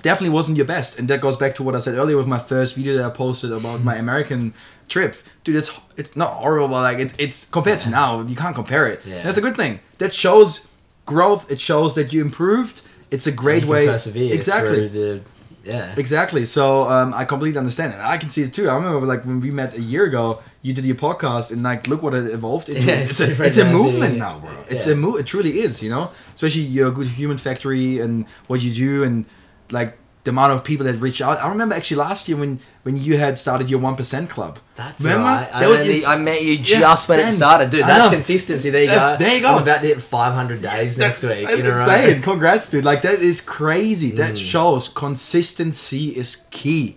definitely 0.02 0.34
wasn't 0.34 0.56
your 0.56 0.66
best, 0.66 0.98
and 0.98 1.08
that 1.08 1.20
goes 1.20 1.36
back 1.36 1.54
to 1.56 1.62
what 1.62 1.74
I 1.74 1.78
said 1.78 1.94
earlier 1.94 2.16
with 2.16 2.26
my 2.26 2.38
first 2.38 2.74
video 2.76 2.94
that 2.96 3.04
I 3.04 3.10
posted 3.10 3.52
about 3.52 3.82
my 3.82 3.96
mm. 3.96 4.00
American 4.00 4.54
trip. 4.88 5.16
Dude, 5.42 5.56
it's 5.56 5.70
it's 5.96 6.14
not 6.16 6.30
horrible, 6.30 6.68
but 6.68 6.82
like 6.82 6.98
it's 6.98 7.14
it's 7.18 7.50
compared 7.50 7.80
to 7.80 7.90
now, 7.90 8.20
you 8.22 8.36
can't 8.36 8.54
compare 8.54 8.86
it. 8.86 9.00
Yeah. 9.04 9.22
That's 9.22 9.38
a 9.38 9.42
good 9.42 9.56
thing. 9.56 9.80
That 9.98 10.14
shows 10.14 10.70
growth. 11.06 11.50
It 11.50 11.60
shows 11.60 11.94
that 11.96 12.12
you 12.12 12.20
improved. 12.22 12.82
It's 13.10 13.26
a 13.26 13.32
great 13.32 13.64
way. 13.64 13.86
persevere 13.86 14.34
exactly. 14.34 14.88
the 14.88 15.22
yeah. 15.64 15.94
Exactly. 15.96 16.44
So 16.46 16.88
um, 16.88 17.14
I 17.14 17.24
completely 17.24 17.58
understand 17.58 17.92
it. 17.94 17.98
I 18.00 18.16
can 18.18 18.30
see 18.30 18.42
it 18.42 18.52
too. 18.52 18.68
I 18.68 18.74
remember 18.76 19.06
like 19.06 19.24
when 19.24 19.40
we 19.40 19.50
met 19.50 19.76
a 19.76 19.80
year 19.80 20.04
ago, 20.04 20.42
you 20.62 20.72
did 20.74 20.84
your 20.84 20.96
podcast, 20.96 21.52
and 21.52 21.62
like 21.62 21.88
look 21.88 22.02
what 22.02 22.14
it 22.14 22.30
evolved 22.30 22.68
into. 22.68 22.82
Yeah, 22.82 22.94
it's 23.10 23.20
it's 23.20 23.40
a 23.40 23.44
it's 23.44 23.58
a 23.58 23.64
movement 23.72 24.16
now, 24.18 24.38
bro. 24.38 24.52
It's 24.68 24.86
Yeah. 24.86 24.92
a 24.92 24.96
move. 24.96 25.20
It 25.20 25.26
truly 25.26 25.60
is. 25.60 25.82
You 25.82 25.90
know, 25.90 26.10
especially 26.34 26.62
your 26.62 26.90
good 26.90 27.08
human 27.08 27.38
factory 27.38 27.98
and 28.00 28.26
what 28.46 28.62
you 28.62 28.72
do, 28.72 29.04
and 29.04 29.24
like 29.70 29.96
the 30.24 30.30
amount 30.30 30.52
of 30.52 30.64
people 30.64 30.84
that 30.86 30.94
reach 30.96 31.20
out. 31.20 31.38
I 31.38 31.48
remember 31.48 31.74
actually 31.74 31.98
last 31.98 32.28
year 32.28 32.38
when 32.38 32.58
when 32.82 32.96
you 32.96 33.16
had 33.18 33.38
started 33.38 33.68
your 33.70 33.78
one 33.80 33.94
percent 33.94 34.28
club. 34.30 34.58
That's 34.74 35.00
Remember? 35.00 35.24
right. 35.24 35.48
I, 35.52 35.66
was- 35.68 36.04
I 36.04 36.16
met 36.16 36.42
you 36.42 36.52
Yeah, 36.54 36.80
just 36.80 37.08
when 37.08 37.18
it 37.20 37.32
started, 37.32 37.70
dude. 37.70 37.82
That's 37.84 38.12
consistency. 38.14 38.70
There 38.70 38.84
you 38.84 38.90
Uh, 38.90 39.16
go. 39.16 39.24
there 39.24 39.34
you 39.36 39.42
go. 39.42 39.48
I'm 39.56 39.62
about 39.62 39.80
to 39.82 39.86
hit 39.86 40.02
500 40.02 40.60
days 40.62 40.98
next 40.98 41.22
week. 41.22 41.46
That's 41.46 41.60
in 41.60 41.66
insane. 41.66 42.22
Congrats, 42.22 42.68
dude. 42.70 42.84
Like 42.84 43.02
that 43.02 43.20
is 43.20 43.40
crazy. 43.40 44.12
Mm. 44.12 44.16
That 44.16 44.36
shows 44.38 44.88
consistency 44.88 46.08
is 46.16 46.46
key. 46.50 46.96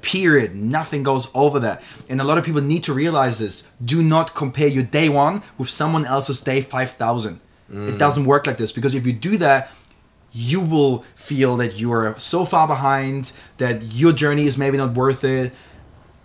Period. 0.00 0.54
Nothing 0.54 1.02
goes 1.02 1.30
over 1.34 1.58
that. 1.60 1.82
And 2.08 2.20
a 2.20 2.24
lot 2.24 2.38
of 2.38 2.44
people 2.44 2.60
need 2.60 2.82
to 2.84 2.92
realize 2.92 3.38
this. 3.38 3.70
Do 3.84 4.02
not 4.02 4.34
compare 4.34 4.68
your 4.68 4.84
day 4.84 5.08
one 5.08 5.42
with 5.58 5.68
someone 5.70 6.04
else's 6.06 6.40
day 6.40 6.60
5000. 6.60 7.40
Mm. 7.72 7.88
It 7.94 7.98
doesn't 7.98 8.24
work 8.24 8.46
like 8.46 8.56
this 8.56 8.72
because 8.72 8.94
if 8.94 9.06
you 9.06 9.12
do 9.12 9.36
that, 9.38 9.70
you 10.32 10.60
will 10.60 11.04
feel 11.14 11.56
that 11.56 11.78
you 11.78 11.92
are 11.92 12.18
so 12.18 12.44
far 12.44 12.66
behind 12.66 13.32
that 13.58 13.94
your 13.94 14.12
journey 14.12 14.46
is 14.46 14.58
maybe 14.58 14.76
not 14.76 14.94
worth 14.94 15.24
it. 15.24 15.52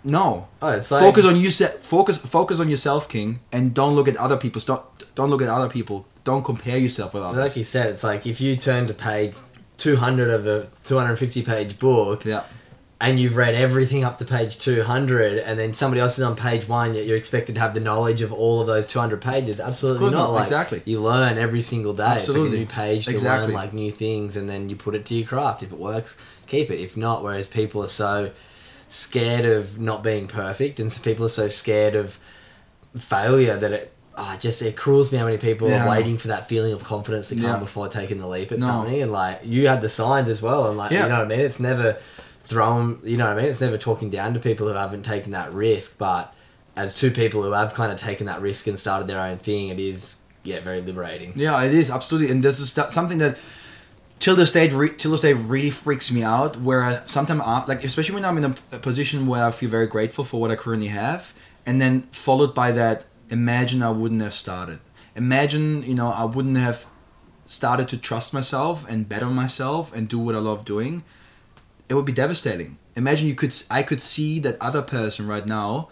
No. 0.02 0.48
Oh, 0.60 0.68
it's 0.68 0.90
like- 0.90 1.00
focus 1.02 1.24
on 1.24 1.36
you. 1.36 1.50
Focus 1.50 2.18
focus 2.18 2.60
on 2.60 2.68
yourself, 2.68 3.08
King, 3.08 3.40
and 3.52 3.72
don't 3.74 3.94
look 3.94 4.06
at 4.08 4.16
other 4.16 4.36
people's. 4.36 4.64
Don't 4.66 4.82
don't 5.14 5.30
look 5.30 5.40
at 5.42 5.48
other 5.48 5.68
people. 5.68 6.06
Don't 6.24 6.44
compare 6.44 6.76
yourself 6.78 7.14
with 7.14 7.22
others. 7.22 7.40
Like 7.40 7.56
you 7.56 7.64
said, 7.64 7.90
it's 7.90 8.04
like 8.04 8.26
if 8.26 8.40
you 8.40 8.56
turn 8.56 8.86
to 8.86 8.94
page 8.94 9.34
200 9.78 10.30
of 10.30 10.46
a 10.46 10.68
250 10.84 11.42
page 11.42 11.78
book 11.78 12.24
Yeah. 12.24 12.42
And 13.00 13.18
you've 13.20 13.36
read 13.36 13.54
everything 13.54 14.04
up 14.04 14.18
to 14.18 14.24
page 14.24 14.58
200 14.58 15.38
and 15.38 15.58
then 15.58 15.74
somebody 15.74 16.00
else 16.00 16.16
is 16.16 16.24
on 16.24 16.36
page 16.36 16.68
one, 16.68 16.94
yet 16.94 17.04
you're 17.06 17.16
expected 17.16 17.54
to 17.56 17.60
have 17.60 17.74
the 17.74 17.80
knowledge 17.80 18.22
of 18.22 18.32
all 18.32 18.60
of 18.60 18.66
those 18.66 18.86
200 18.86 19.20
pages. 19.20 19.60
Absolutely 19.60 20.06
not. 20.06 20.12
not, 20.14 20.30
Like, 20.32 20.42
exactly. 20.44 20.82
You 20.84 21.02
learn 21.02 21.36
every 21.36 21.60
single 21.60 21.92
day. 21.92 22.04
Absolutely. 22.04 22.62
It's 22.62 22.70
like 22.72 22.78
a 22.78 22.86
new 22.88 22.94
page 22.94 23.04
to 23.06 23.10
Exactly. 23.10 23.46
learn 23.48 23.54
like 23.56 23.72
new 23.72 23.90
things 23.90 24.36
and 24.36 24.48
then 24.48 24.68
you 24.70 24.76
put 24.76 24.94
it 24.94 25.04
to 25.06 25.14
your 25.14 25.26
craft. 25.26 25.62
If 25.62 25.72
it 25.72 25.78
works, 25.78 26.16
keep 26.46 26.70
it. 26.70 26.78
If 26.80 26.96
not, 26.96 27.22
whereas 27.22 27.46
people 27.48 27.82
are 27.82 27.88
so 27.88 28.30
scared 28.88 29.44
of 29.44 29.78
not 29.78 30.02
being 30.04 30.26
perfect 30.28 30.78
and 30.78 30.96
people 31.02 31.26
are 31.26 31.30
so 31.30 31.48
scared 31.48 31.94
of 31.96 32.18
failure 32.96 33.56
that 33.56 33.72
it 33.72 33.92
oh, 34.16 34.36
just 34.38 34.62
it 34.62 34.76
cruels 34.76 35.10
me 35.10 35.18
how 35.18 35.24
many 35.24 35.38
people 35.38 35.68
Yeah. 35.68 35.84
are 35.86 35.90
waiting 35.90 36.16
for 36.16 36.28
that 36.28 36.48
feeling 36.48 36.72
of 36.72 36.84
confidence 36.84 37.28
to 37.30 37.34
come 37.34 37.44
Yeah. 37.44 37.56
before 37.58 37.88
taking 37.88 38.18
the 38.18 38.28
leap 38.28 38.52
at 38.52 38.60
No. 38.60 38.66
something 38.66 39.02
and 39.02 39.10
like 39.10 39.40
you 39.42 39.66
had 39.66 39.80
the 39.80 39.88
signs 39.88 40.28
as 40.28 40.40
well 40.40 40.68
and 40.68 40.78
like 40.78 40.92
Yeah. 40.92 41.02
you 41.04 41.08
know 41.08 41.16
what 41.18 41.24
I 41.24 41.28
mean 41.28 41.40
it's 41.40 41.58
never 41.58 41.96
thrown 42.44 43.00
you 43.02 43.16
know 43.16 43.26
what 43.26 43.38
I 43.38 43.42
mean 43.42 43.50
it's 43.50 43.60
never 43.60 43.78
talking 43.78 44.10
down 44.10 44.34
to 44.34 44.40
people 44.40 44.68
who 44.68 44.74
haven't 44.74 45.02
taken 45.02 45.32
that 45.32 45.52
risk 45.52 45.98
but 45.98 46.34
as 46.76 46.94
two 46.94 47.10
people 47.10 47.42
who 47.42 47.52
have 47.52 47.74
kind 47.74 47.90
of 47.90 47.98
taken 47.98 48.26
that 48.26 48.40
risk 48.40 48.66
and 48.66 48.78
started 48.78 49.06
their 49.08 49.20
own 49.20 49.38
thing 49.38 49.68
it 49.68 49.80
is 49.80 50.16
yeah 50.42 50.60
very 50.60 50.80
liberating 50.80 51.32
Yeah, 51.34 51.62
it 51.62 51.74
is 51.74 51.90
absolutely, 51.90 52.30
and 52.30 52.42
this 52.42 52.60
is 52.60 52.70
something 52.92 53.18
that 53.18 53.38
till 54.20 54.36
this 54.36 54.52
day, 54.52 54.68
re- 54.68 54.94
till 54.96 55.10
this 55.10 55.20
day, 55.20 55.32
really 55.32 55.70
freaks 55.70 56.12
me 56.12 56.22
out. 56.22 56.60
Where 56.60 57.02
sometimes, 57.06 57.40
like 57.68 57.82
especially 57.82 58.14
when 58.14 58.24
I'm 58.24 58.38
in 58.38 58.44
a, 58.44 58.54
a 58.72 58.78
position 58.78 59.26
where 59.26 59.44
I 59.46 59.50
feel 59.50 59.70
very 59.70 59.86
grateful 59.86 60.24
for 60.24 60.40
what 60.40 60.50
I 60.50 60.56
currently 60.56 60.88
have, 60.88 61.34
and 61.66 61.80
then 61.80 62.02
followed 62.10 62.54
by 62.54 62.72
that, 62.72 63.04
imagine 63.30 63.82
I 63.82 63.90
wouldn't 63.90 64.22
have 64.22 64.34
started. 64.34 64.78
Imagine 65.16 65.82
you 65.82 65.94
know 65.94 66.10
I 66.10 66.24
wouldn't 66.24 66.58
have 66.58 66.86
started 67.46 67.88
to 67.88 67.98
trust 67.98 68.32
myself 68.32 68.88
and 68.88 69.08
better 69.08 69.26
myself 69.26 69.94
and 69.94 70.08
do 70.08 70.18
what 70.18 70.34
I 70.34 70.38
love 70.38 70.64
doing. 70.64 71.04
It 71.88 71.94
would 71.94 72.04
be 72.04 72.12
devastating. 72.12 72.78
Imagine 72.96 73.28
you 73.28 73.34
could 73.34 73.54
I 73.70 73.82
could 73.82 74.00
see 74.00 74.40
that 74.40 74.56
other 74.60 74.82
person 74.82 75.26
right 75.26 75.46
now, 75.46 75.88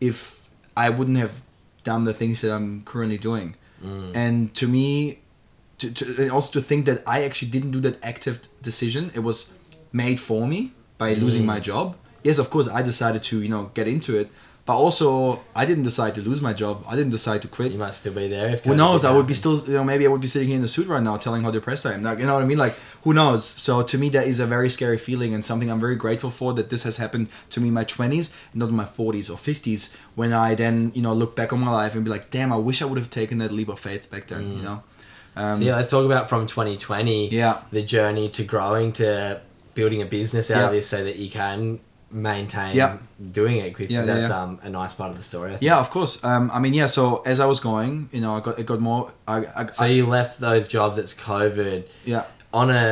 if 0.00 0.48
I 0.76 0.90
wouldn't 0.90 1.18
have 1.18 1.42
done 1.84 2.04
the 2.04 2.14
things 2.14 2.40
that 2.40 2.52
I'm 2.52 2.82
currently 2.82 3.18
doing. 3.18 3.54
Mm. 3.82 4.16
And 4.16 4.54
to 4.54 4.66
me 4.66 5.20
to, 5.78 5.90
to 5.90 6.28
also 6.28 6.52
to 6.58 6.60
think 6.60 6.86
that 6.86 7.02
i 7.06 7.22
actually 7.22 7.50
didn't 7.50 7.70
do 7.70 7.80
that 7.80 8.02
active 8.02 8.40
decision 8.62 9.10
it 9.14 9.20
was 9.20 9.52
made 9.92 10.20
for 10.20 10.46
me 10.46 10.72
by 10.98 11.14
losing 11.14 11.42
mm. 11.42 11.46
my 11.46 11.60
job. 11.60 11.96
Yes 12.22 12.38
of 12.38 12.50
course 12.50 12.68
i 12.68 12.82
decided 12.82 13.22
to 13.30 13.40
you 13.40 13.48
know 13.48 13.70
get 13.74 13.86
into 13.86 14.16
it 14.18 14.28
but 14.66 14.76
also 14.76 15.40
i 15.54 15.64
didn't 15.64 15.84
decide 15.84 16.12
to 16.14 16.20
lose 16.28 16.40
my 16.48 16.52
job 16.52 16.84
i 16.88 16.94
didn't 16.98 17.10
decide 17.18 17.40
to 17.40 17.48
quit 17.56 17.70
you 17.72 17.78
might 17.78 17.94
still 17.94 18.12
be 18.12 18.26
there 18.28 18.48
if 18.54 18.64
who 18.64 18.74
knows 18.74 19.04
i 19.04 19.12
would 19.16 19.26
be 19.26 19.34
still 19.42 19.56
you 19.68 19.74
know 19.78 19.84
maybe 19.84 20.04
i 20.06 20.08
would 20.12 20.20
be 20.20 20.26
sitting 20.26 20.48
here 20.48 20.56
in 20.56 20.62
the 20.62 20.72
suit 20.76 20.86
right 20.88 21.02
now 21.02 21.16
telling 21.16 21.42
how 21.44 21.50
depressed 21.58 21.86
i 21.86 21.92
am 21.94 22.02
like 22.02 22.18
you 22.18 22.26
know 22.26 22.34
what 22.34 22.42
i 22.42 22.46
mean 22.52 22.58
like 22.66 22.74
who 23.04 23.12
knows 23.14 23.44
so 23.66 23.82
to 23.82 23.96
me 24.02 24.08
that 24.16 24.26
is 24.26 24.40
a 24.40 24.46
very 24.56 24.68
scary 24.76 24.98
feeling 24.98 25.32
and 25.34 25.44
something 25.44 25.70
i'm 25.70 25.78
very 25.88 25.94
grateful 26.04 26.30
for 26.30 26.52
that 26.52 26.68
this 26.70 26.82
has 26.82 26.96
happened 26.96 27.28
to 27.48 27.60
me 27.60 27.68
in 27.68 27.74
my 27.74 27.84
20s 27.84 28.32
not 28.54 28.68
in 28.68 28.74
my 28.74 28.84
40s 28.84 29.30
or 29.30 29.38
50s 29.50 29.94
when 30.16 30.32
i 30.32 30.54
then 30.54 30.90
you 30.94 31.02
know 31.02 31.12
look 31.22 31.36
back 31.36 31.52
on 31.52 31.60
my 31.60 31.70
life 31.70 31.94
and 31.94 32.04
be 32.04 32.10
like 32.10 32.30
damn 32.30 32.52
i 32.52 32.56
wish 32.56 32.82
i 32.82 32.84
would 32.84 32.98
have 32.98 33.10
taken 33.10 33.38
that 33.38 33.52
leap 33.52 33.68
of 33.68 33.78
faith 33.78 34.10
back 34.10 34.26
then 34.26 34.42
Mm. 34.44 34.56
you 34.58 34.62
know 34.62 34.82
um, 35.36 35.58
So 35.58 35.64
yeah, 35.64 35.76
let's 35.76 35.88
talk 35.88 36.04
about 36.06 36.30
from 36.30 36.46
2020. 36.46 37.28
Yeah. 37.28 37.60
The 37.70 37.82
journey 37.82 38.30
to 38.30 38.42
growing 38.42 38.92
to 38.94 39.40
building 39.74 40.00
a 40.00 40.06
business 40.06 40.50
out 40.50 40.56
Yeah. 40.56 40.66
of 40.68 40.72
this, 40.72 40.86
so 40.88 41.04
that 41.04 41.16
you 41.16 41.28
can 41.28 41.78
maintain 42.16 42.74
Yeah. 42.80 42.96
doing 43.40 43.56
it. 43.64 43.70
Because 43.76 43.90
Yeah, 43.94 44.04
that's 44.10 44.28
yeah. 44.30 44.42
um 44.42 44.58
a 44.68 44.70
nice 44.80 44.94
part 44.98 45.10
of 45.12 45.16
the 45.20 45.22
story. 45.30 45.48
I 45.50 45.52
think. 45.56 45.62
yeah 45.70 45.78
of 45.84 45.88
course 45.96 46.12
um, 46.30 46.44
i 46.56 46.58
mean 46.64 46.74
yeah 46.80 46.88
so 46.98 47.04
as 47.32 47.38
i 47.44 47.46
was 47.52 47.60
going 47.70 47.92
you 48.16 48.20
know 48.24 48.32
i 48.38 48.40
got 48.46 48.54
it 48.60 48.66
got 48.72 48.80
more 48.90 49.02
i, 49.34 49.36
I, 49.60 49.62
So 49.76 49.84
I 49.84 49.88
you 49.96 50.04
left 50.18 50.34
those 50.48 50.64
jobs. 50.76 50.94
It's 51.02 51.14
COVID. 51.28 51.80
yeah 52.12 52.24
on 52.60 52.70
a 52.70 52.84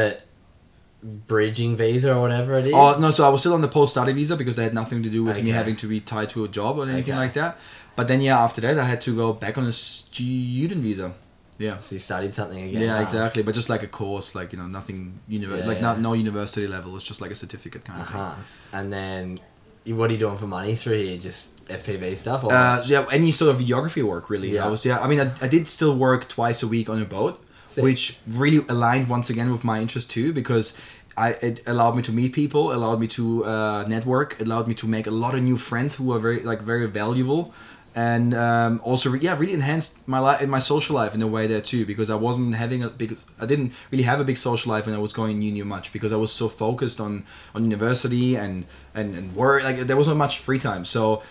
bridging 1.02 1.76
visa 1.76 2.14
or 2.14 2.20
whatever 2.20 2.54
it 2.60 2.66
is. 2.66 2.72
Oh 2.74 2.98
no, 2.98 3.10
so 3.10 3.24
I 3.26 3.30
was 3.34 3.40
still 3.42 3.54
on 3.54 3.60
the 3.60 3.68
post 3.68 3.92
study 3.92 4.12
visa 4.12 4.36
because 4.36 4.56
that 4.56 4.64
had 4.64 4.74
nothing 4.74 5.02
to 5.02 5.10
do 5.10 5.22
with 5.24 5.42
me 5.42 5.50
having 5.50 5.76
to 5.76 5.86
be 5.86 6.00
tied 6.00 6.30
to 6.30 6.44
a 6.44 6.48
job 6.48 6.78
or 6.78 6.84
anything 6.84 7.14
Okay. 7.14 7.24
like 7.24 7.34
that. 7.34 7.58
But 7.96 8.08
then 8.08 8.20
yeah, 8.20 8.38
after 8.46 8.60
that 8.62 8.78
I 8.78 8.84
had 8.84 9.00
to 9.02 9.14
go 9.16 9.32
back 9.32 9.58
on 9.58 9.64
a 9.66 9.72
student 9.72 10.82
visa. 10.82 11.12
Yeah. 11.58 11.78
So 11.78 11.94
you 11.94 11.98
studied 12.00 12.34
something 12.34 12.60
again. 12.68 12.82
Yeah, 12.82 12.96
huh? 12.96 13.02
exactly. 13.02 13.42
But 13.42 13.54
just 13.54 13.68
like 13.68 13.82
a 13.82 13.86
course, 13.86 14.34
like 14.34 14.52
you 14.52 14.58
know, 14.58 14.66
nothing 14.66 15.20
univer- 15.30 15.58
Yeah, 15.58 15.66
like 15.66 15.76
yeah. 15.76 15.82
not 15.82 16.00
no 16.00 16.12
university 16.12 16.66
level. 16.66 16.94
It's 16.96 17.04
just 17.04 17.20
like 17.20 17.30
a 17.30 17.34
certificate 17.34 17.84
kind 17.84 18.00
of 18.02 18.08
thing. 18.08 18.20
Uh-huh. 18.20 18.34
And 18.72 18.92
then, 18.92 19.40
what 19.86 20.10
are 20.10 20.12
you 20.12 20.18
doing 20.18 20.36
for 20.36 20.46
money 20.46 20.74
through 20.74 21.02
here? 21.02 21.16
Just 21.18 21.66
FPV 21.68 22.16
stuff? 22.16 22.44
Or 22.44 22.52
Uh, 22.52 22.82
yeah, 22.86 23.06
any 23.12 23.30
sort 23.32 23.54
of 23.54 23.60
videography 23.62 24.02
work 24.02 24.28
really. 24.30 24.50
Yeah. 24.50 24.66
I 24.66 24.68
was 24.68 24.84
yeah. 24.84 24.98
I 24.98 25.06
mean, 25.06 25.20
I, 25.20 25.30
I 25.40 25.48
did 25.48 25.68
still 25.68 25.96
work 25.96 26.28
twice 26.28 26.62
a 26.62 26.68
week 26.68 26.88
on 26.88 27.00
a 27.00 27.04
boat, 27.04 27.40
Sick. 27.68 27.84
which 27.84 28.18
really 28.26 28.64
aligned 28.68 29.08
once 29.08 29.30
again 29.30 29.50
with 29.52 29.64
my 29.64 29.80
interest 29.80 30.10
too 30.10 30.32
because. 30.32 30.76
I, 31.16 31.28
it 31.42 31.62
allowed 31.68 31.94
me 31.94 32.02
to 32.02 32.12
meet 32.12 32.32
people, 32.32 32.72
allowed 32.72 32.98
me 32.98 33.06
to 33.06 33.44
uh, 33.44 33.84
network, 33.86 34.40
allowed 34.40 34.66
me 34.66 34.74
to 34.74 34.88
make 34.88 35.06
a 35.06 35.12
lot 35.12 35.36
of 35.36 35.42
new 35.44 35.56
friends 35.56 35.94
who 35.94 36.10
are 36.12 36.18
very 36.18 36.40
like 36.40 36.62
very 36.62 36.86
valuable, 36.88 37.54
and 37.96 38.34
um, 38.34 38.80
also 38.82 39.10
re- 39.10 39.20
yeah 39.20 39.38
really 39.38 39.52
enhanced 39.52 40.06
my 40.08 40.18
life 40.18 40.42
in 40.42 40.50
my 40.50 40.58
social 40.58 40.96
life 40.96 41.14
in 41.14 41.22
a 41.22 41.28
way 41.28 41.46
there 41.46 41.60
too 41.60 41.86
because 41.86 42.10
I 42.10 42.16
wasn't 42.16 42.54
having 42.56 42.82
a 42.82 42.88
big 42.88 43.16
I 43.40 43.46
didn't 43.46 43.72
really 43.90 44.04
have 44.04 44.20
a 44.20 44.24
big 44.24 44.36
social 44.36 44.70
life 44.72 44.86
when 44.86 44.94
I 44.94 44.98
was 44.98 45.12
going 45.12 45.42
uni 45.42 45.62
much 45.62 45.92
because 45.92 46.12
I 46.12 46.16
was 46.16 46.32
so 46.32 46.48
focused 46.48 47.00
on 47.00 47.24
on 47.54 47.64
university 47.64 48.36
and 48.36 48.66
and, 48.94 49.14
and 49.16 49.36
work 49.36 49.62
like 49.62 49.76
there 49.76 49.96
wasn't 49.96 50.16
much 50.16 50.38
free 50.38 50.58
time 50.58 50.84
so 50.84 51.22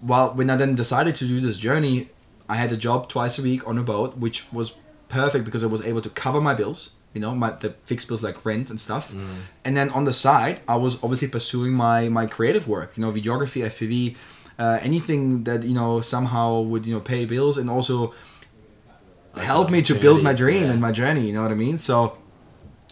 while 0.00 0.34
when 0.34 0.50
I 0.50 0.56
then 0.56 0.74
decided 0.74 1.16
to 1.16 1.26
do 1.26 1.40
this 1.40 1.56
journey, 1.56 2.08
I 2.48 2.56
had 2.56 2.72
a 2.72 2.76
job 2.76 3.08
twice 3.08 3.38
a 3.38 3.42
week 3.42 3.66
on 3.66 3.78
a 3.78 3.82
boat, 3.82 4.16
which 4.16 4.52
was 4.52 4.76
perfect 5.08 5.44
because 5.44 5.62
I 5.62 5.66
was 5.66 5.86
able 5.86 6.00
to 6.00 6.10
cover 6.10 6.40
my 6.40 6.54
bills, 6.54 6.92
you 7.14 7.20
know, 7.20 7.34
my 7.34 7.50
the 7.50 7.70
fixed 7.84 8.08
bills 8.08 8.22
like 8.22 8.44
rent 8.44 8.70
and 8.70 8.80
stuff. 8.80 9.12
And 9.64 9.76
then 9.76 9.90
on 9.90 10.04
the 10.04 10.12
side, 10.12 10.60
I 10.66 10.76
was 10.76 11.02
obviously 11.02 11.28
pursuing 11.28 11.72
my 11.74 12.08
my 12.08 12.26
creative 12.26 12.66
work, 12.66 12.96
you 12.96 13.02
know, 13.02 13.12
videography, 13.12 13.62
FPV, 13.64 14.16
uh, 14.60 14.78
anything 14.82 15.44
that 15.44 15.62
you 15.64 15.74
know 15.74 16.00
somehow 16.00 16.60
would 16.60 16.86
you 16.86 16.94
know 16.94 17.00
pay 17.00 17.24
bills 17.24 17.56
and 17.56 17.70
also 17.70 18.14
help 19.36 19.70
me 19.70 19.80
to 19.82 19.94
build 19.94 20.22
my 20.22 20.34
dream 20.34 20.64
yeah. 20.64 20.72
and 20.72 20.80
my 20.80 20.92
journey. 20.92 21.26
You 21.26 21.32
know 21.32 21.42
what 21.42 21.50
I 21.50 21.54
mean? 21.66 21.78
So 21.78 22.18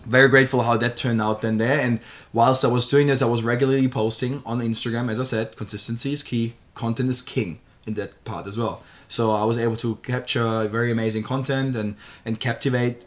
very 0.07 0.29
grateful 0.29 0.63
how 0.63 0.77
that 0.77 0.97
turned 0.97 1.21
out 1.21 1.43
then 1.43 1.59
there 1.59 1.79
and 1.81 2.01
whilst 2.33 2.65
i 2.65 2.69
was 2.69 2.89
doing 2.89 3.09
this 3.09 3.21
i 3.21 3.27
was 3.27 3.43
regularly 3.43 3.89
posting 3.89 4.43
on 4.47 4.61
instagram 4.61 5.11
as 5.11 5.21
i 5.21 5.23
said 5.25 5.55
consistency 5.57 6.13
is 6.13 6.23
key 6.23 6.55
content 6.75 7.11
is 7.11 7.21
king 7.21 7.61
in 7.85 7.95
that 7.95 8.25
part 8.25 8.47
as 8.47 8.57
well 8.57 8.83
so 9.09 9.33
i 9.33 9.45
was 9.45 9.59
able 9.59 9.77
to 9.77 9.97
capture 9.97 10.67
very 10.69 10.91
amazing 10.91 11.23
content 11.23 11.77
and 11.77 11.97
and 12.25 12.41
captivate 12.41 13.03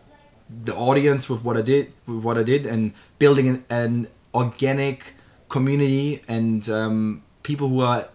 the 0.49 0.75
audience 0.75 1.29
with 1.29 1.43
what 1.43 1.57
i 1.57 1.61
did 1.61 1.91
with 2.05 2.23
what 2.23 2.37
i 2.37 2.43
did 2.43 2.65
and 2.65 2.93
building 3.17 3.47
an, 3.47 3.63
an 3.69 4.07
organic 4.35 5.13
community 5.49 6.21
and 6.27 6.69
um, 6.69 7.23
people 7.43 7.67
who 7.69 7.81
are 7.81 8.05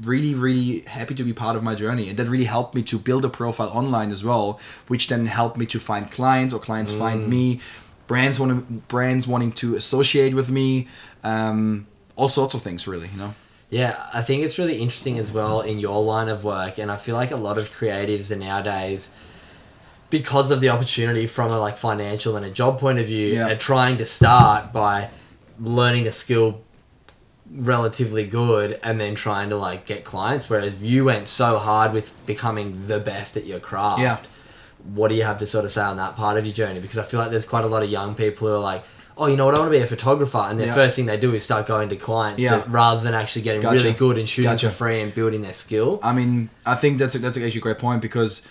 really 0.00 0.34
really 0.34 0.80
happy 0.80 1.14
to 1.14 1.22
be 1.24 1.32
part 1.32 1.54
of 1.56 1.62
my 1.62 1.74
journey. 1.74 2.08
And 2.08 2.18
that 2.18 2.26
really 2.28 2.44
helped 2.44 2.74
me 2.74 2.82
to 2.84 2.98
build 2.98 3.24
a 3.24 3.28
profile 3.28 3.68
online 3.68 4.10
as 4.10 4.24
well 4.24 4.58
which 4.88 5.08
then 5.08 5.26
helped 5.26 5.56
me 5.56 5.66
to 5.66 5.78
find 5.78 6.10
clients 6.10 6.54
or 6.54 6.60
clients 6.60 6.92
find 6.92 7.28
me. 7.28 7.60
Brands 8.06 8.40
want 8.40 8.88
brands 8.88 9.26
wanting 9.26 9.52
to 9.52 9.74
associate 9.76 10.34
with 10.34 10.50
me 10.50 10.88
um, 11.24 11.86
all 12.16 12.28
sorts 12.28 12.54
of 12.54 12.62
things 12.62 12.86
really 12.88 13.08
you 13.08 13.18
know? 13.18 13.34
Yeah, 13.70 13.96
I 14.12 14.20
think 14.20 14.42
it's 14.44 14.58
really 14.58 14.76
interesting 14.82 15.18
as 15.18 15.32
well 15.32 15.62
in 15.62 15.78
your 15.78 16.02
line 16.02 16.28
of 16.28 16.44
work, 16.44 16.76
and 16.78 16.90
I 16.90 16.96
feel 16.96 17.16
like 17.16 17.30
a 17.30 17.36
lot 17.36 17.56
of 17.56 17.70
creatives 17.74 18.30
are 18.30 18.36
nowadays, 18.36 19.10
because 20.10 20.50
of 20.50 20.60
the 20.60 20.68
opportunity 20.68 21.26
from 21.26 21.50
a 21.50 21.58
like 21.58 21.78
financial 21.78 22.36
and 22.36 22.44
a 22.44 22.50
job 22.50 22.78
point 22.78 22.98
of 22.98 23.06
view, 23.06 23.28
Yeah. 23.28 23.48
are 23.50 23.56
trying 23.56 23.96
to 23.96 24.04
start 24.04 24.74
by 24.74 25.08
learning 25.58 26.06
a 26.06 26.12
skill 26.12 26.60
relatively 27.54 28.26
good 28.26 28.78
and 28.82 28.98
then 29.00 29.14
trying 29.14 29.50
to 29.50 29.56
like 29.56 29.84
get 29.86 30.04
clients. 30.04 30.48
Whereas 30.48 30.82
you 30.82 31.04
went 31.04 31.28
so 31.28 31.58
hard 31.58 31.92
with 31.92 32.14
becoming 32.26 32.86
the 32.86 32.98
best 32.98 33.36
at 33.36 33.44
your 33.46 33.60
craft. 33.60 34.00
Yeah. 34.00 34.18
What 34.94 35.08
do 35.08 35.14
you 35.14 35.22
have 35.22 35.38
to 35.38 35.46
sort 35.46 35.64
of 35.64 35.70
say 35.70 35.82
on 35.82 35.96
that 35.98 36.16
part 36.16 36.38
of 36.38 36.46
your 36.46 36.54
journey? 36.54 36.80
Because 36.80 36.98
I 36.98 37.02
feel 37.04 37.20
like 37.20 37.30
there's 37.30 37.44
quite 37.46 37.64
a 37.64 37.68
lot 37.68 37.82
of 37.82 37.90
young 37.90 38.14
people 38.14 38.48
who 38.48 38.54
are 38.54 38.58
like, 38.58 38.84
oh, 39.16 39.26
you 39.26 39.36
know 39.36 39.44
what, 39.44 39.54
I 39.54 39.58
want 39.58 39.70
to 39.70 39.78
be 39.78 39.82
a 39.82 39.86
photographer. 39.86 40.38
And 40.38 40.58
the 40.58 40.66
Yeah. 40.66 40.74
first 40.74 40.96
thing 40.96 41.06
they 41.06 41.18
do 41.18 41.34
is 41.34 41.44
start 41.44 41.66
going 41.66 41.88
to 41.90 41.96
clients 41.96 42.40
Yeah. 42.40 42.56
that- 42.58 42.70
rather 42.70 43.02
than 43.02 43.14
actually 43.14 43.42
getting 43.42 43.60
Gotcha. 43.60 43.76
really 43.76 43.92
good 43.92 44.16
and 44.18 44.28
shooting 44.28 44.50
Gotcha. 44.50 44.70
for 44.70 44.74
free 44.76 45.00
and 45.00 45.14
building 45.14 45.42
their 45.42 45.52
skill. 45.52 46.00
I 46.02 46.12
mean, 46.14 46.48
I 46.64 46.74
think 46.74 46.98
that's 46.98 47.14
a, 47.14 47.18
that's 47.18 47.36
actually 47.36 47.58
a 47.58 47.60
great 47.60 47.78
point 47.78 48.00
because 48.02 48.42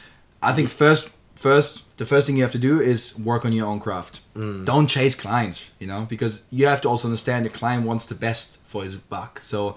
I 0.42 0.54
think 0.54 0.70
first 0.70 1.12
first 1.36 1.98
the 1.98 2.06
first 2.06 2.28
thing 2.28 2.38
you 2.38 2.44
have 2.44 2.52
to 2.52 2.60
do 2.60 2.80
is 2.80 3.18
work 3.18 3.44
on 3.46 3.52
your 3.52 3.66
own 3.68 3.80
craft. 3.80 4.20
Mm. 4.38 4.64
Don't 4.64 4.86
chase 4.88 5.16
clients, 5.16 5.66
you 5.80 5.88
know, 5.88 6.06
because 6.08 6.44
you 6.52 6.68
have 6.68 6.80
to 6.82 6.90
also 6.90 7.08
understand 7.08 7.46
the 7.46 7.50
client 7.50 7.86
wants 7.86 8.06
the 8.06 8.14
best 8.16 8.58
for 8.72 8.84
his 8.84 8.96
buck. 8.96 9.42
So, 9.42 9.76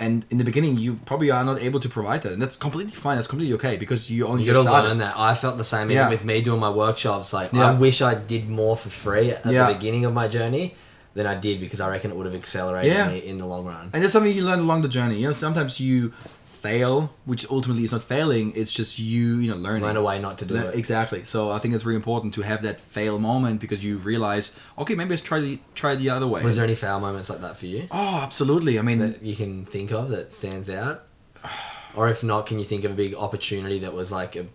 and 0.00 0.24
in 0.30 0.38
the 0.38 0.44
beginning, 0.44 0.78
you 0.78 0.98
probably 1.10 1.30
are 1.30 1.44
not 1.44 1.60
able 1.62 1.78
to 1.80 1.88
provide 1.88 2.22
that, 2.22 2.32
and 2.32 2.40
that's 2.40 2.56
completely 2.56 2.94
fine. 2.94 3.16
That's 3.16 3.28
completely 3.28 3.54
okay 3.56 3.76
because 3.76 4.10
you 4.10 4.26
only 4.26 4.42
You 4.44 4.52
just 4.52 4.56
gotta 4.64 4.68
started. 4.70 4.88
learn 4.88 4.98
that. 4.98 5.14
I 5.16 5.34
felt 5.34 5.58
the 5.58 5.64
same 5.74 5.90
Yeah. 5.90 6.08
with 6.08 6.24
me 6.24 6.40
doing 6.40 6.58
my 6.58 6.70
workshops. 6.70 7.32
Like, 7.34 7.52
I 7.54 7.72
wish 7.86 8.00
I 8.00 8.14
did 8.14 8.48
more 8.48 8.76
for 8.76 8.88
free 8.88 9.30
at 9.32 9.44
Yeah. 9.44 9.66
the 9.68 9.74
beginning 9.74 10.06
of 10.06 10.14
my 10.14 10.26
journey 10.26 10.74
than 11.14 11.26
I 11.26 11.34
did 11.34 11.60
because 11.60 11.80
I 11.80 11.88
reckon 11.90 12.10
it 12.12 12.16
would 12.16 12.24
have 12.30 12.34
accelerated 12.34 12.92
Yeah. 12.92 13.08
me 13.08 13.18
in 13.18 13.36
the 13.36 13.44
long 13.44 13.64
run. 13.66 13.90
And 13.92 14.02
that's 14.02 14.12
something 14.14 14.32
you 14.32 14.44
learn 14.44 14.60
along 14.60 14.80
the 14.82 14.88
journey. 14.88 15.16
You 15.20 15.26
know, 15.26 15.32
sometimes 15.32 15.80
you 15.80 16.12
fail, 16.60 17.12
which 17.24 17.48
ultimately 17.50 17.84
is 17.84 17.92
not 17.92 18.04
failing. 18.04 18.52
It's 18.54 18.72
just 18.72 18.98
you, 18.98 19.36
you 19.38 19.50
know, 19.50 19.56
learning. 19.56 19.82
Learn 19.84 19.96
a 19.96 20.02
way 20.02 20.20
not 20.20 20.38
to 20.38 20.44
do 20.44 20.54
That- 20.54 20.74
it. 20.74 20.74
Exactly. 20.74 21.24
So 21.24 21.50
I 21.50 21.58
think 21.58 21.74
it's 21.74 21.84
really 21.84 21.96
important 21.96 22.34
to 22.34 22.42
have 22.42 22.62
that 22.62 22.80
fail 22.80 23.18
moment 23.18 23.60
because 23.60 23.82
you 23.84 23.98
realize, 23.98 24.56
okay, 24.78 24.94
maybe 24.94 25.10
let's 25.10 25.22
try 25.22 25.40
the 25.40 25.58
try 25.74 25.94
the 25.94 26.10
other 26.10 26.26
way. 26.26 26.42
Was 26.42 26.56
there 26.56 26.64
any 26.64 26.74
fail 26.74 27.00
moments 27.00 27.28
like 27.30 27.40
that 27.40 27.56
for 27.56 27.66
you 27.66 27.88
oh, 27.90 28.20
absolutely. 28.22 28.78
I 28.78 28.82
mean, 28.82 28.98
that 28.98 29.22
you 29.22 29.34
can 29.36 29.64
think 29.64 29.90
of 29.92 30.08
that 30.10 30.32
stands 30.32 30.68
out? 30.70 31.04
Or 31.96 32.08
if 32.08 32.22
not, 32.22 32.46
can 32.46 32.60
you 32.60 32.64
think 32.64 32.84
of 32.84 32.92
a 32.92 32.94
big 32.94 33.16
opportunity 33.16 33.80
that 33.80 33.92
was 33.92 34.12
like 34.12 34.36
a 34.36 34.46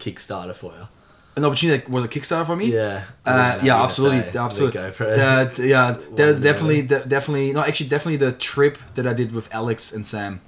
Kickstarter 0.00 0.52
for 0.54 0.72
you? 0.72 0.88
an 1.36 1.44
opportunity 1.44 1.78
that 1.80 1.88
was 1.88 2.04
a 2.04 2.08
Kickstarter 2.08 2.44
for 2.44 2.56
me. 2.56 2.72
Yeah. 2.72 3.04
Uh, 3.24 3.58
yeah, 3.62 3.82
absolutely, 3.82 4.38
absolutely. 4.38 4.80
Uh, 4.80 5.44
d- 5.44 5.68
yeah, 5.70 5.96
definitely, 6.16 6.82
de- 6.82 7.06
definitely. 7.06 7.52
No, 7.52 7.60
actually, 7.62 7.88
definitely 7.88 8.16
the 8.16 8.32
trip 8.32 8.78
that 8.94 9.06
I 9.06 9.14
did 9.14 9.32
with 9.32 9.48
Alex 9.54 9.92
and 9.92 10.06
Sam 10.06 10.40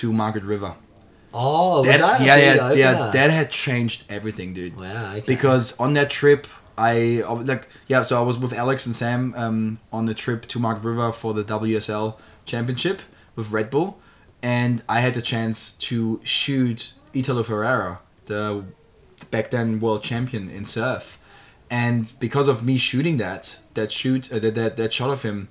to 0.00 0.12
Margaret 0.12 0.44
River. 0.44 0.74
Oh, 1.34 1.78
was 1.78 1.86
That, 1.86 2.00
that 2.00 2.20
yeah, 2.20 2.36
yeah, 2.36 2.72
yeah. 2.72 3.10
That 3.10 3.30
had 3.30 3.50
changed 3.50 4.04
everything, 4.08 4.54
dude. 4.54 4.76
Wow, 4.76 5.12
okay. 5.12 5.24
Because 5.26 5.78
on 5.78 5.92
that 5.94 6.10
trip, 6.10 6.46
I 6.76 7.22
I 7.26 7.32
like 7.32 7.68
yeah. 7.86 8.02
So 8.02 8.18
I 8.18 8.24
was 8.24 8.38
with 8.38 8.52
Alex 8.52 8.86
and 8.86 8.96
Sam 8.96 9.34
um, 9.36 9.80
on 9.92 10.06
the 10.06 10.14
trip 10.14 10.46
to 10.46 10.58
Margaret 10.58 10.88
River 10.88 11.12
for 11.12 11.34
the 11.34 11.44
WSL 11.44 12.16
Championship 12.46 13.02
with 13.36 13.50
Red 13.50 13.68
Bull, 13.70 13.98
and 14.42 14.82
I 14.88 15.00
had 15.00 15.14
the 15.14 15.22
chance 15.22 15.74
to 15.74 16.20
shoot 16.24 16.94
Italo 17.12 17.42
Ferreira, 17.42 18.00
the 18.26 18.64
back 19.30 19.50
then 19.50 19.80
world 19.80 20.02
champion 20.02 20.48
in 20.48 20.64
surf, 20.64 21.18
and 21.70 22.18
because 22.18 22.48
of 22.48 22.64
me 22.64 22.78
shooting 22.78 23.18
that 23.18 23.60
that 23.74 23.92
shoot 23.92 24.32
uh, 24.32 24.38
that, 24.38 24.54
that 24.54 24.76
that 24.76 24.92
shot 24.92 25.10
of 25.10 25.22
him. 25.22 25.48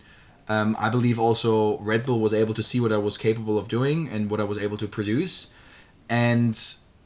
Um, 0.50 0.76
I 0.80 0.89
believe 0.89 1.20
also 1.20 1.78
Red 1.80 2.06
Bull 2.06 2.20
was 2.20 2.34
able 2.34 2.54
to 2.54 2.64
see 2.64 2.80
what 2.80 2.91
I 2.91 2.98
was 2.98 3.18
capable 3.18 3.58
of 3.58 3.68
doing 3.68 4.08
and 4.08 4.30
what 4.30 4.39
I 4.39 4.45
was 4.45 4.58
able 4.58 4.78
to 4.78 4.88
produce, 4.88 5.54
and 6.10 6.58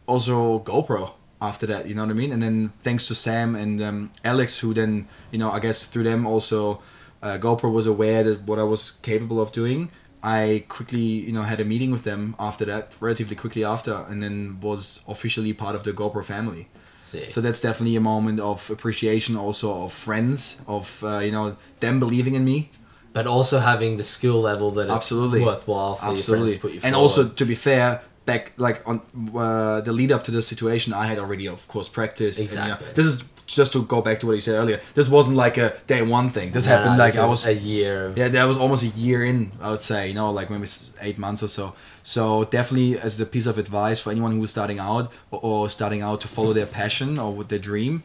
also 0.06 0.60
GoPro 0.60 1.14
after 1.42 1.66
that. 1.66 1.88
You 1.88 1.96
know 1.96 2.04
what 2.04 2.12
I 2.12 2.14
mean? 2.14 2.32
And 2.32 2.42
then 2.42 2.70
thanks 2.80 3.08
to 3.08 3.16
Sam 3.16 3.56
and 3.56 3.82
um, 3.82 4.12
Alex, 4.24 4.60
who 4.60 4.74
then 4.74 5.08
you 5.32 5.40
know 5.40 5.52
I 5.52 5.60
guess 5.60 5.88
through 5.88 6.04
them 6.04 6.28
also 6.28 6.82
uh, 7.22 7.38
GoPro 7.40 7.72
was 7.72 7.88
aware 7.88 8.24
that 8.24 8.44
what 8.44 8.60
I 8.60 8.64
was 8.64 8.92
capable 8.92 9.42
of 9.42 9.52
doing. 9.52 9.92
I 10.24 10.66
quickly 10.70 11.00
you 11.00 11.32
know 11.32 11.42
had 11.42 11.60
a 11.60 11.66
meeting 11.66 11.92
with 11.92 12.04
them 12.04 12.36
after 12.40 12.66
that, 12.66 12.94
relatively 13.00 13.36
quickly 13.36 13.64
after, 13.64 14.06
and 14.08 14.22
then 14.22 14.60
was 14.62 15.04
officially 15.08 15.54
part 15.54 15.76
of 15.76 15.84
the 15.84 15.94
GoPro 15.94 16.24
family. 16.24 16.70
Sick. 17.00 17.32
So 17.32 17.42
that's 17.42 17.60
definitely 17.60 17.96
a 17.96 18.02
moment 18.02 18.40
of 18.40 18.70
appreciation, 18.70 19.36
also 19.36 19.86
of 19.86 19.92
friends, 19.92 20.62
of 20.68 21.04
uh, 21.04 21.20
you 21.20 21.32
know 21.32 21.58
them 21.80 22.00
believing 22.00 22.36
in 22.36 22.46
me. 22.46 22.70
But 23.14 23.28
also 23.28 23.60
having 23.60 23.98
the 23.98 24.04
skill 24.04 24.40
level 24.42 24.72
that 24.72 24.84
it's 24.84 24.92
Absolutely. 24.92 25.44
worthwhile 25.44 25.96
for 25.96 26.06
your 26.06 26.10
friends 26.12 26.22
Absolutely. 26.30 26.54
to 26.56 26.60
put 26.60 26.72
you 26.72 26.80
and 26.84 26.94
forward. 26.94 26.98
also 27.04 27.28
to 27.30 27.46
be 27.46 27.56
fair, 27.56 28.02
back 28.26 28.54
like 28.58 28.82
on 28.88 29.02
uh, 29.36 29.82
the 29.82 29.92
lead 29.92 30.12
up 30.12 30.24
to 30.26 30.32
this 30.32 30.48
situation, 30.48 30.94
I 30.94 31.06
had 31.08 31.18
already, 31.20 31.48
of 31.48 31.68
course, 31.68 31.90
practiced. 31.90 32.40
and, 32.40 32.50
you 32.50 32.56
know, 32.56 32.64
Exactly. 32.64 32.94
this 32.94 33.06
is 33.06 33.24
just 33.48 33.74
to 33.74 33.84
go 33.84 34.02
back 34.02 34.20
to 34.22 34.28
what 34.28 34.36
you 34.36 34.42
said 34.42 34.56
earlier. 34.56 34.80
This 34.94 35.10
wasn't 35.10 35.36
like 35.36 35.58
a 35.58 35.74
day 35.88 36.02
one 36.02 36.30
thing. 36.30 36.52
This 36.52 36.66
No, 36.68 36.72
happened 36.78 36.98
no, 36.98 37.04
like 37.04 37.14
this 37.14 37.22
I 37.22 37.26
was 37.26 37.46
a 37.46 37.54
year 37.54 38.06
of 38.06 38.18
yeah, 38.18 38.30
that 38.30 38.46
was 38.46 38.58
almost 38.58 38.84
a 38.84 38.88
year 39.06 39.26
in, 39.26 39.52
I 39.60 39.72
would 39.72 39.82
say, 39.82 40.08
you 40.08 40.14
know, 40.14 40.32
like 40.32 40.50
maybe 40.50 40.68
eight 41.02 41.18
months 41.18 41.44
or 41.44 41.50
so. 41.50 41.74
So 42.04 42.46
definitely, 42.46 42.98
as 42.98 43.20
a 43.20 43.26
piece 43.26 43.48
of 43.48 43.58
advice 43.58 44.00
for 44.00 44.10
anyone 44.12 44.32
who's 44.38 44.52
starting 44.52 44.80
out 44.80 45.12
or, 45.32 45.40
or 45.44 45.70
starting 45.70 46.02
out 46.02 46.22
to 46.22 46.28
follow 46.30 46.54
their 46.54 46.66
passion 46.66 47.20
or 47.20 47.34
with 47.34 47.50
their 47.50 47.60
dream, 47.60 48.04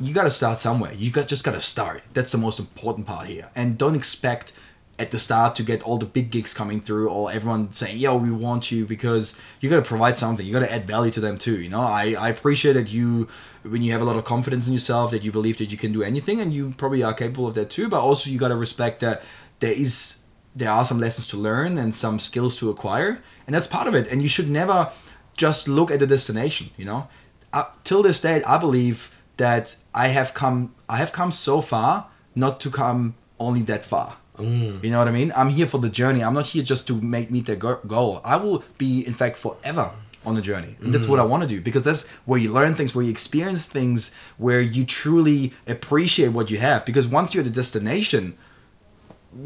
you 0.00 0.14
got 0.14 0.24
to 0.24 0.30
start 0.30 0.58
somewhere. 0.58 0.92
You 0.92 1.10
got 1.10 1.28
just 1.28 1.44
got 1.44 1.54
to 1.54 1.60
start. 1.60 2.02
That's 2.12 2.32
the 2.32 2.38
most 2.38 2.58
important 2.58 3.06
part 3.06 3.26
here. 3.26 3.50
And 3.54 3.78
don't 3.78 3.94
expect 3.94 4.52
at 4.98 5.10
the 5.10 5.18
start 5.18 5.54
to 5.56 5.62
get 5.62 5.82
all 5.82 5.98
the 5.98 6.06
big 6.06 6.30
gigs 6.30 6.54
coming 6.54 6.80
through 6.80 7.10
or 7.10 7.30
everyone 7.30 7.70
saying 7.72 7.98
yo 7.98 8.16
we 8.16 8.30
want 8.30 8.70
you 8.70 8.86
because 8.86 9.38
you 9.60 9.68
got 9.68 9.76
to 9.76 9.82
provide 9.82 10.16
something 10.16 10.46
you 10.46 10.52
got 10.52 10.60
to 10.60 10.72
add 10.72 10.86
value 10.86 11.10
to 11.10 11.20
them 11.20 11.36
too 11.36 11.60
you 11.60 11.68
know 11.68 11.82
I, 11.82 12.16
I 12.18 12.30
appreciate 12.30 12.74
that 12.74 12.90
you 12.90 13.28
when 13.62 13.82
you 13.82 13.92
have 13.92 14.00
a 14.00 14.04
lot 14.04 14.16
of 14.16 14.24
confidence 14.24 14.66
in 14.66 14.72
yourself 14.72 15.10
that 15.10 15.22
you 15.22 15.30
believe 15.30 15.58
that 15.58 15.70
you 15.70 15.76
can 15.76 15.92
do 15.92 16.02
anything 16.02 16.40
and 16.40 16.52
you 16.52 16.72
probably 16.78 17.02
are 17.02 17.12
capable 17.12 17.46
of 17.46 17.54
that 17.54 17.68
too 17.68 17.88
but 17.88 18.00
also 18.00 18.30
you 18.30 18.38
got 18.38 18.48
to 18.48 18.56
respect 18.56 19.00
that 19.00 19.22
there 19.60 19.72
is 19.72 20.22
there 20.54 20.70
are 20.70 20.84
some 20.84 20.98
lessons 20.98 21.28
to 21.28 21.36
learn 21.36 21.76
and 21.76 21.94
some 21.94 22.18
skills 22.18 22.58
to 22.58 22.70
acquire 22.70 23.22
and 23.46 23.54
that's 23.54 23.66
part 23.66 23.86
of 23.86 23.94
it 23.94 24.10
and 24.10 24.22
you 24.22 24.28
should 24.28 24.48
never 24.48 24.90
just 25.36 25.68
look 25.68 25.90
at 25.90 25.98
the 25.98 26.06
destination 26.06 26.70
you 26.78 26.86
know 26.86 27.06
uh, 27.52 27.64
till 27.84 28.02
this 28.02 28.20
day 28.22 28.42
i 28.44 28.56
believe 28.56 29.14
that 29.36 29.76
i 29.94 30.08
have 30.08 30.32
come 30.34 30.74
i 30.88 30.96
have 30.96 31.12
come 31.12 31.30
so 31.32 31.60
far 31.60 32.06
not 32.34 32.60
to 32.60 32.70
come 32.70 33.14
only 33.38 33.62
that 33.62 33.84
far. 33.84 34.16
Mm. 34.38 34.84
you 34.84 34.90
know 34.90 34.98
what 34.98 35.08
i 35.08 35.10
mean? 35.20 35.32
I'm 35.34 35.48
here 35.48 35.66
for 35.66 35.78
the 35.78 35.88
journey. 35.88 36.20
I'm 36.22 36.34
not 36.34 36.46
here 36.48 36.62
just 36.62 36.86
to 36.88 36.94
make 37.00 37.30
meet 37.30 37.46
the 37.46 37.56
goal. 37.56 38.20
I 38.24 38.36
will 38.36 38.62
be 38.76 39.06
in 39.06 39.14
fact 39.14 39.36
forever 39.38 39.90
on 40.26 40.34
the 40.34 40.42
journey. 40.42 40.76
And 40.82 40.92
that's 40.92 41.08
what 41.08 41.18
i 41.20 41.24
Mm. 41.24 41.30
want 41.32 41.42
to 41.44 41.48
do 41.48 41.60
because 41.68 41.84
that's 41.88 42.02
where 42.28 42.38
you 42.38 42.50
learn 42.52 42.74
things 42.74 42.94
where 42.94 43.04
you 43.04 43.10
experience 43.10 43.64
things 43.64 44.14
where 44.36 44.60
you 44.60 44.84
truly 44.84 45.52
appreciate 45.66 46.30
what 46.36 46.50
you 46.50 46.58
have. 46.58 46.84
Because 46.84 47.06
once 47.06 47.28
you're 47.32 47.44
at 47.46 47.50
the 47.52 47.58
destination 47.62 48.22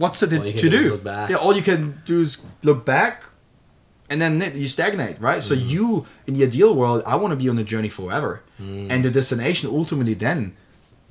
what's 0.03 0.22
it 0.22 0.30
to 0.30 0.68
do 0.70 0.70
do? 0.70 1.01
yeah 1.30 1.36
all 1.36 1.55
you 1.55 1.62
can 1.62 1.82
do 2.05 2.20
is 2.20 2.47
look 2.62 2.84
back 2.84 3.24
and 4.11 4.20
then 4.20 4.32
you 4.62 4.66
stagnate 4.66 5.16
right? 5.20 5.38
Mm. 5.40 5.48
so 5.48 5.54
you 5.54 5.84
in 6.26 6.34
the 6.34 6.42
ideal 6.50 6.72
world 6.74 7.02
i 7.06 7.14
want 7.20 7.30
to 7.32 7.36
be 7.44 7.48
on 7.48 7.56
the 7.56 7.64
journey 7.72 7.88
forever. 7.88 8.32
Mm. 8.61 8.90
and 8.92 8.98
the 9.04 9.11
destination 9.11 9.70
ultimately 9.80 10.14
then 10.14 10.40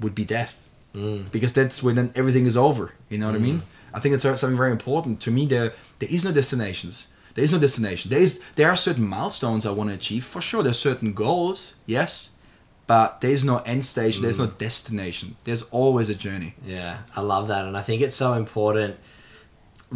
would 0.02 0.16
be 0.22 0.26
death. 0.38 0.54
Mm. 0.96 1.32
because 1.36 1.52
that's 1.54 1.78
when 1.84 1.96
then 2.00 2.10
everything 2.22 2.46
is 2.52 2.58
over 2.68 2.86
you 3.12 3.18
know 3.20 3.28
what 3.28 3.36
i 3.42 3.44
mean? 3.50 3.62
I 3.98 4.00
think 4.00 4.14
it's 4.16 4.24
something 4.24 4.58
very 4.66 4.72
important. 4.80 5.14
To 5.26 5.32
me 5.38 5.44
there 5.54 5.70
there 6.00 6.12
is 6.18 6.22
no 6.28 6.32
destinations. 6.42 6.96
There 7.36 7.44
is 7.48 7.52
no 7.56 7.60
destination. 7.68 8.06
There 8.14 8.22
is 8.28 8.34
there 8.58 8.70
are 8.72 8.76
certain 8.88 9.08
milestones 9.18 9.62
i 9.66 9.72
want 9.78 9.88
to 9.92 9.96
achieve 10.02 10.24
for 10.34 10.42
sure. 10.50 10.62
There's 10.66 10.78
certain 10.90 11.12
goals 11.26 11.60
yes. 11.96 12.12
But 12.94 13.10
there's 13.22 13.44
no 13.52 13.58
end 13.74 13.84
station 13.96 14.20
there's 14.26 14.42
no 14.46 14.50
Mm. 14.52 14.58
destination. 14.68 15.28
There's 15.46 15.64
always 15.80 16.08
a 16.16 16.18
journey. 16.26 16.52
Yeah, 16.78 16.94
I 17.20 17.22
love 17.34 17.46
that, 17.54 17.64
and 17.68 17.76
I 17.82 17.84
think 17.88 18.00
it's 18.06 18.16
so 18.26 18.30
important 18.44 18.94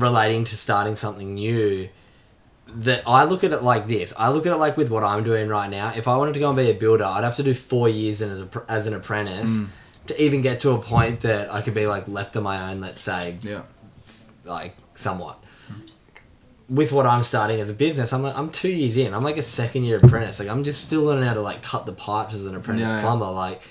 relating 0.07 0.43
to 0.51 0.55
starting 0.57 0.95
something 0.95 1.29
new 1.35 1.89
that 2.75 3.03
I 3.07 3.23
look 3.25 3.43
at 3.43 3.51
it 3.51 3.63
like 3.63 3.87
this. 3.87 4.13
I 4.17 4.29
look 4.29 4.45
at 4.45 4.51
it 4.53 4.57
like 4.57 4.77
with 4.77 4.89
what 4.89 5.03
I'm 5.03 5.23
doing 5.23 5.47
right 5.47 5.69
now. 5.69 5.93
If 5.95 6.07
I 6.07 6.17
wanted 6.17 6.33
to 6.33 6.39
go 6.39 6.47
and 6.49 6.57
be 6.57 6.69
a 6.69 6.73
builder, 6.73 7.03
I'd 7.05 7.23
have 7.23 7.35
to 7.37 7.43
do 7.43 7.53
four 7.53 7.87
years 7.89 8.21
in 8.21 8.29
as, 8.31 8.41
a, 8.41 8.65
as 8.67 8.87
an 8.87 8.93
apprentice 8.93 9.51
Mm. 9.59 9.67
to 10.07 10.21
even 10.23 10.41
get 10.41 10.59
to 10.61 10.71
a 10.71 10.79
point 10.79 11.21
that 11.21 11.53
I 11.53 11.61
could 11.61 11.73
be 11.73 11.85
like 11.87 12.07
left 12.07 12.35
on 12.37 12.43
my 12.43 12.71
own. 12.71 12.81
Let's 12.81 13.01
say, 13.01 13.37
yeah 13.41 13.61
like 14.45 14.75
somewhat. 14.95 15.39
With 16.69 16.91
what 16.91 17.05
I'm 17.05 17.23
starting 17.23 17.59
as 17.59 17.69
a 17.69 17.73
business, 17.73 18.13
I'm 18.13 18.23
like, 18.23 18.37
I'm 18.37 18.49
two 18.49 18.69
years 18.69 18.95
in. 18.97 19.13
I'm 19.13 19.23
like 19.23 19.37
a 19.37 19.41
second 19.43 19.83
year 19.83 19.97
apprentice. 19.97 20.39
Like 20.39 20.47
I'm 20.49 20.63
just 20.63 20.83
still 20.83 21.01
learning 21.03 21.25
how 21.25 21.33
to 21.33 21.41
like 21.41 21.61
cut 21.61 21.85
the 21.85 21.91
pipes 21.93 22.33
as 22.33 22.45
an 22.45 22.55
apprentice 22.55 22.87
Yeah, 22.87 22.95
yeah. 22.95 23.01
plumber. 23.01 23.29
Like 23.29 23.61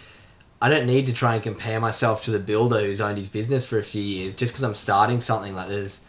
I 0.61 0.68
don't 0.68 0.86
need 0.86 1.07
to 1.07 1.12
try 1.12 1.34
and 1.34 1.42
compare 1.42 1.80
myself 1.80 2.24
to 2.24 2.30
the 2.30 2.38
builder 2.38 2.80
who's 2.80 3.00
owned 3.00 3.18
his 3.18 3.28
business 3.28 3.64
for 3.66 3.78
a 3.78 3.82
few 3.82 4.03
years 4.03 4.34
just 4.34 4.53
because 4.53 4.62
I'm 4.62 4.74
starting 4.74 5.20
something 5.20 5.55
like 5.57 5.68
this. 5.68 6.03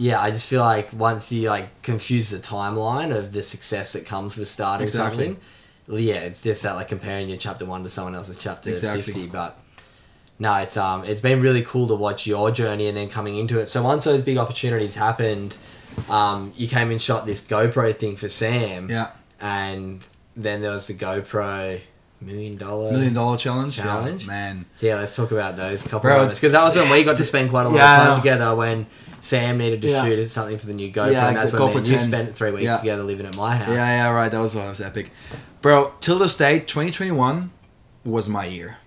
Yeah, 0.00 0.20
I 0.20 0.30
just 0.30 0.46
feel 0.46 0.60
like 0.60 0.92
once 0.92 1.32
you 1.32 1.48
like 1.48 1.82
confuse 1.82 2.30
the 2.30 2.38
timeline 2.38 3.14
of 3.14 3.32
the 3.32 3.42
success 3.42 3.92
that 3.94 4.06
comes 4.06 4.36
with 4.36 4.46
starting 4.48 4.84
Exactly. 4.84 5.26
something, 5.26 5.42
yeah, 5.88 6.20
it's 6.20 6.42
just 6.42 6.62
that 6.62 6.74
like 6.76 6.88
comparing 6.88 7.28
your 7.28 7.36
chapter 7.38 7.64
one 7.64 7.82
to 7.82 7.88
someone 7.88 8.14
else's 8.14 8.38
chapter 8.38 8.70
Exactly. 8.70 9.02
fifty. 9.02 9.26
But 9.26 9.58
no, 10.38 10.54
it's 10.56 10.76
um, 10.76 11.04
it's 11.04 11.20
been 11.20 11.40
really 11.40 11.62
cool 11.62 11.88
to 11.88 11.94
watch 11.94 12.26
your 12.26 12.50
journey 12.52 12.86
and 12.86 12.96
then 12.96 13.08
coming 13.08 13.36
into 13.36 13.58
it. 13.58 13.66
So 13.66 13.82
once 13.82 14.04
those 14.04 14.22
big 14.22 14.36
opportunities 14.38 14.94
happened, 14.94 15.56
um, 16.08 16.52
you 16.56 16.68
came 16.68 16.90
and 16.92 17.02
shot 17.02 17.26
this 17.26 17.44
GoPro 17.44 17.94
thing 17.96 18.16
for 18.16 18.28
Sam. 18.28 18.88
yeah 18.88 19.10
And 19.40 20.04
then 20.36 20.62
there 20.62 20.70
was 20.70 20.86
the 20.86 20.94
GoPro 20.94 21.80
million 22.20 22.56
dollar 22.56 22.90
million 22.92 23.14
dollar 23.14 23.36
challenge 23.36 23.76
Challenge? 23.76 24.22
yeah, 24.22 24.28
man 24.28 24.64
So 24.74 24.86
yeah, 24.86 24.96
let's 24.96 25.14
talk 25.14 25.30
about 25.30 25.56
those 25.56 25.82
couple 25.84 26.00
Bro, 26.00 26.18
moments 26.18 26.40
because 26.40 26.52
that 26.52 26.64
was 26.64 26.74
when 26.74 26.90
we 26.90 27.04
got 27.04 27.16
to 27.16 27.24
spend 27.24 27.50
quite 27.50 27.66
a 27.66 27.68
lot 27.68 27.76
Yeah, 27.76 28.00
of 28.02 28.08
time 28.08 28.20
together 28.20 28.54
when 28.56 28.86
Sam 29.20 29.58
needed 29.58 29.82
to 29.82 29.88
Yeah. 29.88 30.04
shoot 30.04 30.28
something 30.28 30.58
for 30.58 30.66
the 30.66 30.74
new 30.74 30.90
GoPro, 30.92 31.12
Yeah, 31.12 31.28
and 31.28 31.36
that's 31.36 31.52
when 31.52 31.84
you 31.84 31.98
spent 31.98 32.36
three 32.36 32.50
weeks 32.52 32.64
Yeah. 32.64 32.76
together 32.78 33.02
living 33.02 33.26
at 33.26 33.36
my 33.36 33.56
house. 33.56 33.68
Yeah, 33.68 33.86
yeah, 33.86 34.10
right. 34.10 34.30
That 34.30 34.38
was 34.40 34.54
that 34.54 34.68
was 34.68 34.80
epic, 34.80 35.10
bro. 35.60 35.92
Till 36.00 36.18
this 36.18 36.36
day, 36.36 36.60
2021 36.60 37.50
was 38.04 38.28
my 38.28 38.44
year. 38.46 38.78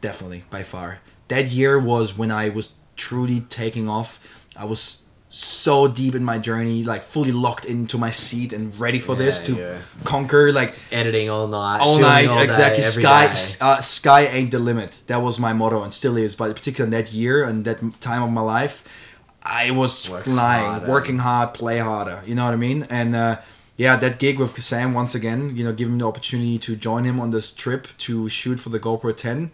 Definitely, 0.00 0.44
by 0.50 0.62
far. 0.62 0.98
That 1.28 1.46
year 1.46 1.78
was 1.78 2.16
when 2.16 2.30
I 2.30 2.48
was 2.48 2.74
truly 2.96 3.40
taking 3.48 3.88
off. 3.88 4.18
I 4.56 4.64
was 4.64 5.02
so 5.32 5.86
deep 5.86 6.16
in 6.16 6.24
my 6.24 6.38
journey, 6.38 6.82
like 6.82 7.02
fully 7.02 7.30
locked 7.30 7.64
into 7.64 7.96
my 7.96 8.10
seat 8.10 8.52
and 8.52 8.78
ready 8.80 8.98
for 8.98 9.14
this 9.14 9.38
to 9.44 9.54
yeah. 9.54 9.78
conquer, 10.02 10.52
like 10.52 10.74
Editing 10.90 11.30
all 11.30 11.46
night, 11.46 11.78
all 11.78 11.98
night. 12.00 12.26
all 12.26 12.42
exactly. 12.42 12.82
every 12.82 13.02
Sky, 13.02 13.64
uh, 13.64 13.80
sky 13.80 14.26
ain't 14.26 14.50
the 14.50 14.58
limit. 14.58 15.04
That 15.06 15.22
was 15.22 15.38
my 15.38 15.52
motto 15.52 15.84
and 15.84 15.94
still 15.94 16.16
is. 16.16 16.34
But 16.34 16.54
particularly 16.56 16.96
in 16.96 17.02
that 17.02 17.12
year 17.12 17.44
and 17.44 17.64
that 17.64 17.78
time 18.00 18.24
of 18.24 18.30
my 18.30 18.40
life, 18.40 19.16
I 19.44 19.70
was 19.70 20.10
Work 20.10 20.24
flying, 20.24 20.64
harder. 20.64 20.90
working 20.90 21.18
hard, 21.18 21.54
play 21.54 21.78
harder. 21.78 22.22
You 22.26 22.34
know 22.34 22.44
what 22.44 22.52
I 22.52 22.56
mean? 22.56 22.88
And 22.90 23.14
uh, 23.14 23.36
yeah, 23.76 23.94
that 23.96 24.18
gig 24.18 24.40
with 24.40 24.60
Sam 24.60 24.94
once 24.94 25.14
again, 25.14 25.56
you 25.56 25.64
know, 25.64 25.72
him 25.72 25.98
the 25.98 26.06
opportunity 26.08 26.58
to 26.58 26.74
join 26.74 27.04
him 27.04 27.20
on 27.20 27.30
this 27.30 27.54
trip 27.54 27.86
to 27.98 28.28
shoot 28.28 28.58
for 28.58 28.70
the 28.70 28.80
GoPro 28.80 29.16
10. 29.16 29.52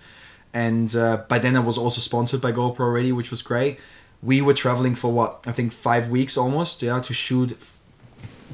And 0.54 0.96
uh, 0.96 1.24
by 1.28 1.38
then 1.38 1.54
I 1.54 1.60
was 1.60 1.76
also 1.76 2.00
sponsored 2.00 2.40
by 2.40 2.50
GoPro 2.50 2.80
already, 2.80 3.12
which 3.12 3.30
was 3.30 3.42
great. 3.42 3.78
We 4.22 4.40
were 4.42 4.54
traveling 4.54 4.94
for 4.96 5.12
what 5.12 5.44
I 5.46 5.52
think 5.52 5.72
five 5.72 6.08
weeks 6.08 6.36
almost, 6.36 6.82
yeah, 6.82 7.00
to 7.00 7.14
shoot 7.14 7.56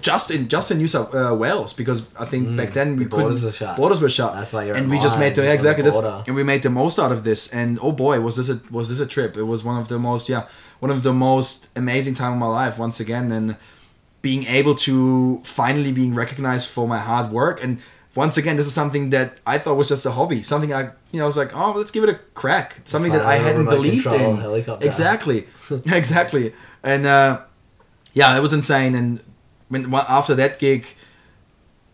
just 0.00 0.30
in 0.30 0.48
just 0.48 0.70
in 0.70 0.78
New 0.78 0.88
South 0.88 1.14
uh, 1.14 1.34
Wales 1.38 1.72
because 1.72 2.08
I 2.18 2.24
think 2.24 2.56
back 2.56 2.72
then 2.72 2.96
we 2.96 3.04
Mm, 3.04 3.10
the 3.10 3.16
borders 3.16 3.40
couldn't 3.40 3.44
were 3.44 3.52
shut. 3.52 3.76
borders 3.76 4.00
were 4.00 4.08
shut. 4.08 4.34
That's 4.34 4.52
why 4.52 4.64
you're 4.64 4.76
and 4.76 4.90
we 4.90 4.98
just 4.98 5.18
made 5.18 5.34
the 5.36 5.42
the 5.42 5.52
exactly 5.52 5.88
border. 5.88 6.24
and 6.26 6.34
we 6.34 6.42
made 6.42 6.62
the 6.62 6.70
most 6.70 6.98
out 6.98 7.12
of 7.12 7.22
this. 7.24 7.52
And 7.54 7.78
oh 7.80 7.92
boy, 7.92 8.20
was 8.20 8.36
this 8.36 8.48
a 8.48 8.60
was 8.70 8.88
this 8.88 8.98
a 9.00 9.06
trip? 9.06 9.36
It 9.36 9.44
was 9.44 9.62
one 9.62 9.80
of 9.80 9.88
the 9.88 9.98
most 9.98 10.28
yeah 10.28 10.46
one 10.80 10.90
of 10.90 11.02
the 11.04 11.12
most 11.12 11.68
amazing 11.76 12.14
time 12.14 12.32
of 12.32 12.38
my 12.38 12.46
life 12.48 12.78
once 12.78 12.98
again 12.98 13.30
and 13.30 13.56
being 14.22 14.44
able 14.44 14.74
to 14.74 15.40
finally 15.44 15.92
being 15.92 16.14
recognized 16.14 16.68
for 16.68 16.88
my 16.88 16.98
hard 16.98 17.30
work 17.30 17.62
and 17.62 17.78
once 18.14 18.36
again 18.36 18.56
this 18.56 18.66
is 18.66 18.74
something 18.74 19.10
that 19.10 19.38
I 19.46 19.58
thought 19.58 19.76
was 19.76 19.88
just 19.88 20.04
a 20.06 20.10
hobby 20.10 20.42
something 20.42 20.72
I 20.72 20.90
you 21.10 21.18
know 21.18 21.24
I 21.24 21.26
was 21.26 21.36
like 21.36 21.56
oh 21.56 21.72
let's 21.72 21.90
give 21.90 22.04
it 22.04 22.10
a 22.10 22.18
crack. 22.34 22.80
Something 22.84 23.12
that 23.12 23.22
I 23.22 23.36
hadn't 23.36 23.66
believed 23.66 24.06
in. 24.06 24.36
helicopter. 24.36 24.86
exactly. 24.86 25.46
Exactly. 25.86 26.52
And 26.82 27.06
uh, 27.06 27.40
yeah 28.12 28.36
it 28.36 28.40
was 28.40 28.52
insane. 28.52 28.94
And 28.94 29.20
when 29.68 29.94
after 29.94 30.34
that 30.34 30.58
gig 30.58 30.86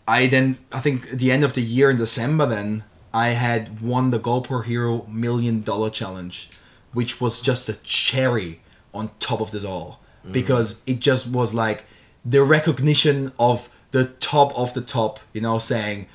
I 0.07 0.27
then 0.27 0.59
I 0.73 0.81
think 0.81 1.13
at 1.13 1.19
the 1.19 1.31
end 1.31 1.45
of 1.45 1.53
the 1.53 1.61
year 1.63 1.91
in 1.91 1.97
December 1.97 2.47
then 2.47 2.85
I 3.13 3.29
had 3.29 3.81
won 3.81 4.11
the 4.11 4.19
GoPro 4.19 4.65
Hero 4.65 5.07
million 5.09 5.63
dollar 5.63 5.91
challenge, 5.91 6.51
which 6.93 7.21
was 7.21 7.41
just 7.41 7.69
a 7.69 7.81
cherry 7.83 8.61
on 8.93 9.11
top 9.19 9.41
of 9.41 9.51
this 9.51 9.65
all. 9.65 10.01
Because 10.31 10.83
it 10.87 10.99
just 10.99 11.29
was 11.29 11.55
like 11.55 11.87
the 12.23 12.43
recognition 12.43 13.33
of 13.39 13.71
the 13.91 14.07
top 14.07 14.57
of 14.59 14.75
the 14.75 14.81
top, 14.81 15.21
you 15.33 15.41
know, 15.41 15.59
saying 15.59 16.07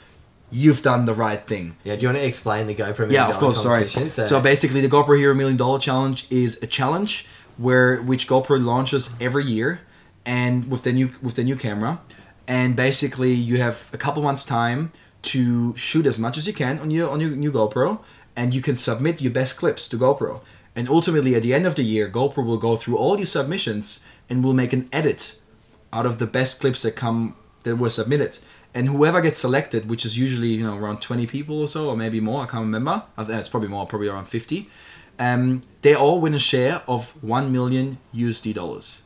you've 0.51 0.82
done 0.84 1.05
the 1.05 1.13
right 1.13 1.41
thing. 1.41 1.76
Yeah, 1.84 1.95
do 1.95 2.03
you 2.03 2.07
want 2.09 2.19
to 2.19 2.26
explain 2.26 2.67
the 2.67 2.76
GoPro? 2.76 3.11
Yeah, 3.11 3.28
of 3.28 3.36
course. 3.36 3.61
Sorry. 3.61 3.86
competition? 3.86 4.26
So 4.26 4.39
basically, 4.39 4.82
the 4.82 4.88
GoPro 4.88 5.17
Hero 5.17 5.34
Million 5.34 5.57
Dollar 5.57 5.80
Challenge 5.80 6.28
is 6.30 6.61
a 6.61 6.67
challenge 6.67 7.26
where 7.57 8.01
which 8.01 8.28
GoPro 8.28 8.63
launches 8.63 9.15
every 9.19 9.45
year, 9.45 9.82
and 10.26 10.69
with 10.69 10.84
the 10.84 10.93
new 10.93 11.11
with 11.21 11.36
the 11.36 11.43
new 11.43 11.55
camera, 11.55 11.99
and 12.47 12.76
basically 12.76 13.34
you 13.34 13.57
have 13.57 13.89
a 13.91 13.97
couple 13.97 14.21
months 14.21 14.45
time 14.45 14.91
to 15.24 15.76
shoot 15.76 16.05
as 16.05 16.19
much 16.19 16.38
as 16.38 16.45
you 16.47 16.53
can 16.53 16.80
on 16.80 16.91
your 16.91 17.09
on 17.09 17.19
your 17.19 17.32
new 17.32 17.51
GoPro, 17.51 17.99
and 18.36 18.53
you 18.53 18.61
can 18.61 18.76
submit 18.76 19.21
your 19.21 19.32
best 19.32 19.57
clips 19.57 19.88
to 19.89 19.97
GoPro. 19.97 20.41
And 20.76 20.89
ultimately, 20.89 21.36
at 21.36 21.43
the 21.43 21.53
end 21.53 21.67
of 21.67 21.76
the 21.76 21.84
year, 21.84 22.09
GoPro 22.09 22.43
will 22.43 22.57
go 22.57 22.76
through 22.76 22.97
all 22.97 23.15
these 23.15 23.32
submissions 23.32 24.03
and 24.28 24.43
will 24.43 24.55
make 24.55 24.74
an 24.74 24.89
edit 24.91 25.39
out 25.91 26.07
of 26.07 26.17
the 26.17 26.26
best 26.26 26.59
clips 26.59 26.82
that 26.82 26.95
come 26.95 27.36
that 27.64 27.78
were 27.78 27.89
submitted. 27.89 28.38
And 28.76 28.88
whoever 28.88 29.22
gets 29.22 29.39
selected, 29.39 29.88
which 29.89 30.03
is 30.05 30.18
usually 30.18 30.49
you 30.49 30.64
know 30.64 30.78
around 30.78 31.01
twenty 31.01 31.28
people 31.28 31.61
or 31.61 31.68
so, 31.68 31.89
or 31.89 31.97
maybe 31.97 32.20
more, 32.20 32.43
I 32.43 32.45
can't 32.47 32.64
remember. 32.64 33.03
I 33.18 33.24
think 33.24 33.39
it's 33.39 33.49
probably 33.49 33.70
more, 33.70 33.86
probably 33.86 34.07
around 34.07 34.26
fifty. 34.26 34.70
Um, 35.20 35.61
they 35.84 35.93
all 35.93 36.20
win 36.20 36.34
a 36.34 36.39
share 36.39 36.82
of 36.88 37.11
one 37.24 37.51
million 37.51 37.99
USD 38.16 38.53
dollars. 38.55 39.03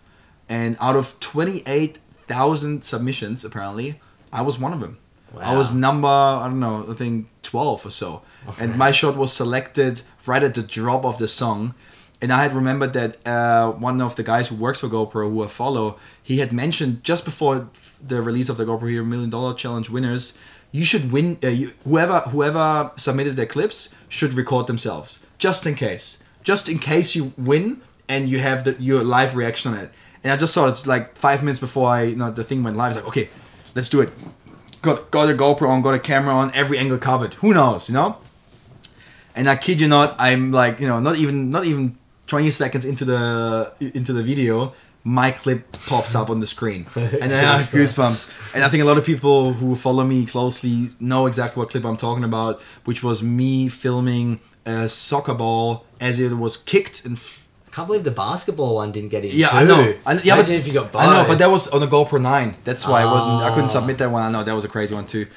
And 0.47 0.77
out 0.79 0.95
of 0.95 1.19
twenty 1.19 1.63
eight 1.67 1.99
thousand 2.27 2.83
submissions, 2.83 3.43
apparently, 3.43 3.99
I 4.31 4.41
was 4.41 4.57
one 4.59 4.73
of 4.73 4.79
them. 4.79 4.97
Wow. 5.33 5.41
I 5.41 5.57
was 5.57 5.73
number 5.73 6.07
I 6.07 6.43
don't 6.45 6.61
know, 6.61 6.85
I 6.89 6.93
think 6.93 7.27
twelve 7.41 7.85
or 7.85 7.89
so, 7.89 8.21
and 8.59 8.77
my 8.77 8.91
shot 8.91 9.17
was 9.17 9.33
selected 9.33 10.01
right 10.25 10.43
at 10.43 10.53
the 10.53 10.63
drop 10.63 11.03
of 11.03 11.17
the 11.17 11.27
song. 11.27 11.75
And 12.19 12.33
I 12.33 12.41
had 12.41 12.53
remembered 12.53 12.93
that 12.93 13.27
uh, 13.27 13.71
one 13.73 14.01
of 14.01 14.15
the 14.15 14.23
guys 14.23 14.47
who 14.47 14.55
works 14.55 14.79
for 14.79 14.87
GoPro, 14.87 15.29
who 15.29 15.43
I 15.43 15.47
follow, 15.47 15.99
he 16.23 16.39
had 16.39 16.51
mentioned 16.51 17.03
just 17.03 17.25
before 17.25 17.69
the 18.05 18.21
release 18.21 18.49
of 18.49 18.57
the 18.57 18.65
GoPro 18.65 18.89
Hero 18.89 19.05
Million 19.05 19.29
Dollar 19.29 19.53
Challenge 19.53 19.89
winners, 19.89 20.37
you 20.71 20.83
should 20.83 21.11
win. 21.11 21.37
Uh, 21.43 21.47
you, 21.47 21.71
whoever 21.83 22.19
whoever 22.21 22.91
submitted 22.95 23.35
their 23.35 23.45
clips 23.45 23.95
should 24.09 24.33
record 24.33 24.67
themselves, 24.67 25.25
just 25.37 25.65
in 25.65 25.75
case. 25.75 26.23
Just 26.43 26.69
in 26.69 26.79
case 26.79 27.13
you 27.13 27.33
win, 27.37 27.81
and 28.09 28.29
you 28.29 28.39
have 28.39 28.63
the, 28.63 28.73
your 28.79 29.03
live 29.03 29.35
reaction 29.35 29.73
on 29.73 29.79
it. 29.79 29.91
And 30.23 30.31
I 30.31 30.37
just 30.37 30.53
saw 30.53 30.67
it 30.67 30.87
like 30.87 31.15
five 31.15 31.43
minutes 31.43 31.59
before 31.59 31.89
I, 31.89 32.03
you 32.03 32.15
know, 32.15 32.31
the 32.31 32.43
thing 32.43 32.63
went 32.63 32.77
live. 32.77 32.91
It's 32.91 32.99
like, 32.99 33.07
okay, 33.07 33.29
let's 33.75 33.89
do 33.89 34.01
it. 34.01 34.11
Got 34.81 35.11
got 35.11 35.29
a 35.29 35.33
GoPro 35.33 35.69
on, 35.69 35.81
got 35.81 35.95
a 35.95 35.99
camera 35.99 36.33
on, 36.33 36.51
every 36.53 36.77
angle 36.77 36.97
covered. 36.97 37.35
Who 37.35 37.53
knows, 37.53 37.89
you 37.89 37.93
know? 37.93 38.17
And 39.35 39.47
I 39.49 39.55
kid 39.55 39.79
you 39.79 39.87
not, 39.87 40.15
I'm 40.19 40.51
like, 40.51 40.79
you 40.79 40.87
know, 40.87 40.99
not 40.99 41.17
even 41.17 41.49
not 41.49 41.65
even 41.65 41.97
20 42.27 42.49
seconds 42.51 42.85
into 42.85 43.05
the 43.05 43.73
into 43.79 44.13
the 44.13 44.23
video, 44.23 44.73
my 45.03 45.31
clip 45.31 45.71
pops 45.87 46.15
up 46.15 46.29
on 46.29 46.39
the 46.39 46.47
screen, 46.47 46.85
and 46.95 47.33
I 47.33 47.57
have 47.57 47.69
goosebumps. 47.69 48.55
And 48.55 48.63
I 48.63 48.69
think 48.69 48.83
a 48.83 48.85
lot 48.85 48.97
of 48.97 49.05
people 49.05 49.53
who 49.53 49.75
follow 49.75 50.03
me 50.03 50.25
closely 50.25 50.89
know 50.99 51.25
exactly 51.27 51.59
what 51.61 51.69
clip 51.69 51.85
I'm 51.85 51.97
talking 51.97 52.23
about, 52.23 52.61
which 52.85 53.03
was 53.03 53.23
me 53.23 53.69
filming 53.69 54.39
a 54.65 54.89
soccer 54.89 55.33
ball 55.33 55.85
as 56.01 56.19
it 56.19 56.33
was 56.37 56.57
kicked 56.57 57.05
and. 57.05 57.17
I 57.67 57.79
can't 57.81 57.87
believe 57.87 58.03
the 58.05 58.11
basketball 58.11 58.75
one 58.75 58.91
didn't 58.91 59.09
get 59.09 59.23
in. 59.23 59.31
Yeah, 59.35 59.49
too. 59.49 59.55
I 59.57 59.63
know. 59.63 59.93
I, 60.03 60.13
yeah, 60.13 60.33
Imagine 60.33 60.55
but, 60.55 60.59
if 60.61 60.67
you 60.67 60.73
got 60.73 60.91
both. 60.91 61.01
I 61.03 61.05
know, 61.05 61.27
but 61.27 61.37
that 61.37 61.51
was 61.51 61.67
on 61.67 61.79
the 61.79 61.85
GoPro 61.85 62.19
9. 62.19 62.55
That's 62.63 62.87
why 62.87 63.03
I 63.03 63.05
wasn't. 63.05 63.35
I 63.43 63.49
couldn't 63.49 63.65
Ah. 63.65 63.67
submit 63.67 63.99
that 63.99 64.09
one. 64.09 64.23
I 64.23 64.31
know 64.31 64.43
that 64.43 64.55
was 64.55 64.65
a 64.65 64.67
crazy 64.67 64.95
one 64.95 65.05
too. 65.05 65.27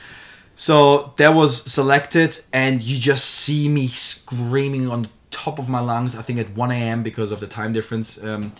So 0.55 1.13
that 1.19 1.35
was 1.35 1.71
selected, 1.71 2.39
and 2.53 2.81
you 2.83 2.99
just 2.99 3.27
see 3.27 3.69
me 3.69 3.89
screaming 3.89 4.89
on 4.91 5.09
top 5.31 5.59
of 5.59 5.69
my 5.69 5.81
lungs. 5.81 6.17
I 6.17 6.23
think 6.23 6.39
at 6.39 6.51
1 6.57 6.71
a.m. 6.71 7.03
because 7.03 7.31
of 7.31 7.41
the 7.41 7.47
time 7.47 7.73
difference. 7.75 8.23
Um, 8.23 8.53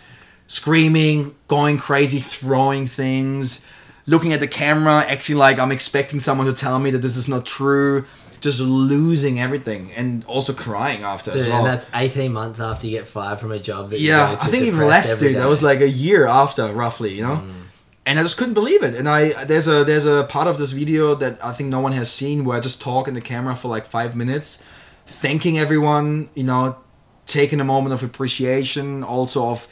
screaming, 0.51 1.33
going 1.47 1.79
crazy, 1.79 2.19
throwing 2.19 2.85
things, 2.89 3.65
looking 4.07 4.33
at 4.33 4.41
the 4.41 4.49
camera, 4.49 5.05
acting 5.07 5.37
like 5.37 5.61
I'm 5.61 5.71
expecting 5.71 6.19
someone 6.19 6.49
to 6.49 6.53
tell 6.53 6.81
me 6.81 6.91
that 6.91 6.99
this 6.99 7.17
is 7.17 7.29
not 7.29 7.47
true. 7.47 8.05
Just 8.41 8.59
losing 8.59 9.39
everything, 9.39 9.93
and 9.93 10.25
also 10.25 10.55
crying 10.55 11.03
after 11.03 11.31
as 11.31 11.47
well. 11.47 11.59
and 11.59 11.67
that's 11.67 11.87
18 11.95 12.33
months 12.33 12.59
after 12.59 12.87
you 12.87 12.93
get 12.93 13.07
fired 13.07 13.39
from 13.39 13.53
a 13.53 13.59
job 13.59 13.91
that 13.91 14.01
you 14.01 14.09
Yeah, 14.09 14.39
I 14.41 14.47
think 14.47 14.65
even 14.65 14.87
less, 14.87 15.19
dude. 15.19 15.37
That 15.37 15.47
was 15.47 15.63
like 15.63 15.81
a 15.81 15.89
year 15.89 16.27
after, 16.27 16.73
roughly, 16.73 17.13
you 17.13 17.23
know. 17.23 17.37
Mm. 17.37 17.53
And 18.07 18.19
I 18.19 18.23
just 18.23 18.39
couldn't 18.39 18.55
believe 18.55 18.83
it. 18.83 18.95
And 18.95 19.07
I 19.09 19.45
there's 19.45 19.69
a 19.69 19.85
there's 19.85 20.07
a 20.07 20.25
part 20.25 20.49
of 20.49 20.57
this 20.57 20.73
video 20.73 21.15
that 21.17 21.39
I 21.45 21.53
think 21.53 21.69
no 21.69 21.81
one 21.81 21.93
has 21.93 22.11
seen 22.11 22.47
where 22.47 22.57
I 22.57 22.61
just 22.61 22.81
talk 22.81 23.07
in 23.07 23.13
the 23.15 23.21
camera 23.21 23.55
for 23.55 23.69
like 23.69 23.85
five 23.85 24.17
minutes, 24.17 24.65
thanking 25.05 25.59
everyone, 25.59 26.31
you 26.35 26.45
know, 26.45 26.77
taking 27.27 27.61
a 27.61 27.65
moment 27.65 27.93
of 27.93 28.03
appreciation, 28.03 29.05
also 29.05 29.51
of 29.51 29.69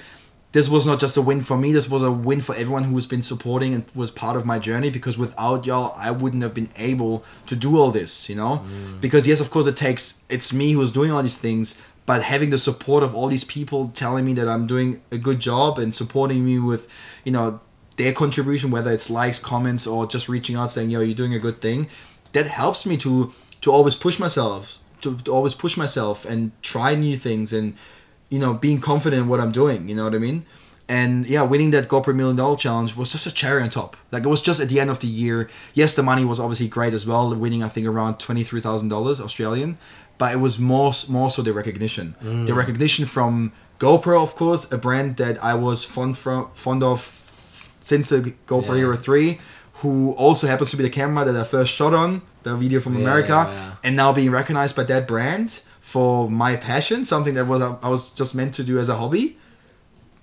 this 0.59 0.69
was 0.69 0.89
not 0.89 0.99
just 0.99 1.17
a 1.17 1.23
win 1.23 1.41
for 1.43 1.57
me. 1.57 1.71
This 1.71 1.89
was 1.89 2.03
a 2.03 2.11
win 2.11 2.41
for 2.41 2.53
everyone 2.57 2.83
who 2.83 2.97
has 2.97 3.07
been 3.07 3.23
supporting 3.23 3.75
and 3.75 3.85
was 3.95 4.11
part 4.11 4.37
of 4.37 4.45
my 4.45 4.59
journey. 4.59 4.91
Because 4.91 5.17
without 5.17 5.65
y'all, 5.65 5.95
I 5.97 6.11
wouldn't 6.11 6.43
have 6.43 6.53
been 6.53 6.69
able 6.77 7.25
to 7.47 7.55
do 7.55 7.79
all 7.79 7.93
this. 7.93 8.29
You 8.29 8.35
know, 8.35 8.65
mm. 8.67 9.01
because 9.01 9.29
yes, 9.29 9.41
of 9.41 9.53
course, 9.53 9.69
it 9.69 9.77
takes. 9.77 10.25
It's 10.29 10.53
me 10.53 10.73
who's 10.73 10.91
doing 10.91 11.13
all 11.13 11.23
these 11.23 11.39
things, 11.39 11.81
but 12.07 12.25
having 12.25 12.51
the 12.51 12.59
support 12.59 13.05
of 13.05 13.15
all 13.15 13.29
these 13.29 13.45
people 13.45 13.93
telling 13.95 14.25
me 14.25 14.35
that 14.35 14.49
I'm 14.49 14.67
doing 14.67 15.01
a 15.13 15.19
good 15.19 15.39
job 15.39 15.79
and 15.79 15.95
supporting 15.95 16.45
me 16.45 16.59
with, 16.59 16.89
you 17.25 17.31
know, 17.31 17.61
their 17.95 18.13
contribution, 18.13 18.73
whether 18.73 18.91
it's 18.91 19.09
likes, 19.09 19.39
comments, 19.39 19.87
or 19.87 20.09
just 20.09 20.29
reaching 20.29 20.57
out 20.57 20.73
saying, 20.73 20.91
"Yo, 20.91 21.03
you're 21.03 21.15
doing 21.15 21.35
a 21.35 21.39
good 21.39 21.61
thing," 21.61 21.87
that 22.33 22.49
helps 22.49 22.85
me 22.85 22.97
to 22.97 23.33
to 23.61 23.71
always 23.71 23.95
push 23.95 24.19
myself, 24.19 24.79
to, 25.03 25.19
to 25.19 25.31
always 25.31 25.55
push 25.55 25.77
myself 25.77 26.25
and 26.25 26.51
try 26.63 26.97
new 26.97 27.17
things 27.17 27.53
and 27.53 27.75
you 28.29 28.39
know 28.39 28.55
being 28.55 28.81
confident 28.81 29.23
in 29.23 29.29
what 29.29 29.41
I'm 29.41 29.53
doing. 29.53 29.89
You 29.89 29.97
know 29.97 30.05
what 30.05 30.15
I 30.15 30.19
mean? 30.19 30.45
And 30.91 31.27
yeah, 31.27 31.43
winning 31.43 31.71
that 31.73 31.87
GoPro 31.87 32.15
Million 32.15 32.37
Dollar 32.37 32.57
Challenge 32.57 32.97
was 32.97 33.13
just 33.13 33.27
a 33.27 33.31
cherry 33.31 33.63
on 33.63 33.69
top. 33.69 33.97
Like 34.11 34.25
it 34.25 34.29
was 34.29 34.41
just 34.41 34.59
at 34.59 34.71
the 34.71 34.81
end 34.81 34.89
of 34.89 35.01
the 35.01 35.07
year. 35.07 35.51
Yes, 35.75 35.95
the 35.95 36.03
money 36.03 36.25
was 36.25 36.41
obviously 36.41 36.67
great 36.67 36.95
as 36.95 37.07
well, 37.07 37.35
winning 37.35 37.63
I 37.63 37.69
think 37.69 37.87
around 37.87 38.19
twenty 38.19 38.43
three 38.43 38.61
thousand 38.61 38.89
dollars 38.89 39.21
Australian. 39.21 39.77
But 40.17 40.33
it 40.33 40.39
was 40.39 40.59
more 40.59 40.93
more 41.09 41.31
so 41.31 41.43
the 41.43 41.53
recognition, 41.53 42.17
mm. 42.23 42.47
the 42.47 42.55
recognition 42.55 43.05
from 43.05 43.53
GoPro, 43.79 44.23
of 44.23 44.35
course, 44.35 44.71
a 44.73 44.79
brand 44.79 45.19
that 45.19 45.43
I 45.45 45.55
was 45.55 45.85
fond 45.85 46.19
from 46.19 46.51
fond 46.55 46.83
of 46.83 47.01
since 47.81 48.09
the 48.09 48.35
GoPro 48.47 48.69
Yeah. 48.69 48.77
Hero 48.77 48.97
3, 48.97 49.39
who 49.75 50.13
also 50.13 50.47
happens 50.47 50.71
to 50.73 50.77
be 50.77 50.83
the 50.83 50.91
camera 50.91 51.25
that 51.25 51.37
I 51.37 51.45
first 51.45 51.73
shot 51.73 51.95
on, 51.95 52.23
the 52.43 52.57
video 52.57 52.81
from 52.81 52.95
Yeah, 52.95 53.03
America, 53.03 53.47
yeah. 53.49 53.75
and 53.85 53.95
now 53.95 54.13
being 54.13 54.31
recognized 54.31 54.75
by 54.75 54.83
that 54.85 55.07
brand 55.07 55.63
for 55.93 56.29
my 56.29 56.55
passion, 56.57 57.05
something 57.05 57.33
that 57.35 57.47
was 57.47 57.63
I 57.63 57.89
was 57.89 58.11
just 58.21 58.35
meant 58.35 58.53
to 58.55 58.63
do 58.65 58.79
as 58.79 58.89
a 58.91 58.97
hobby. 58.97 59.39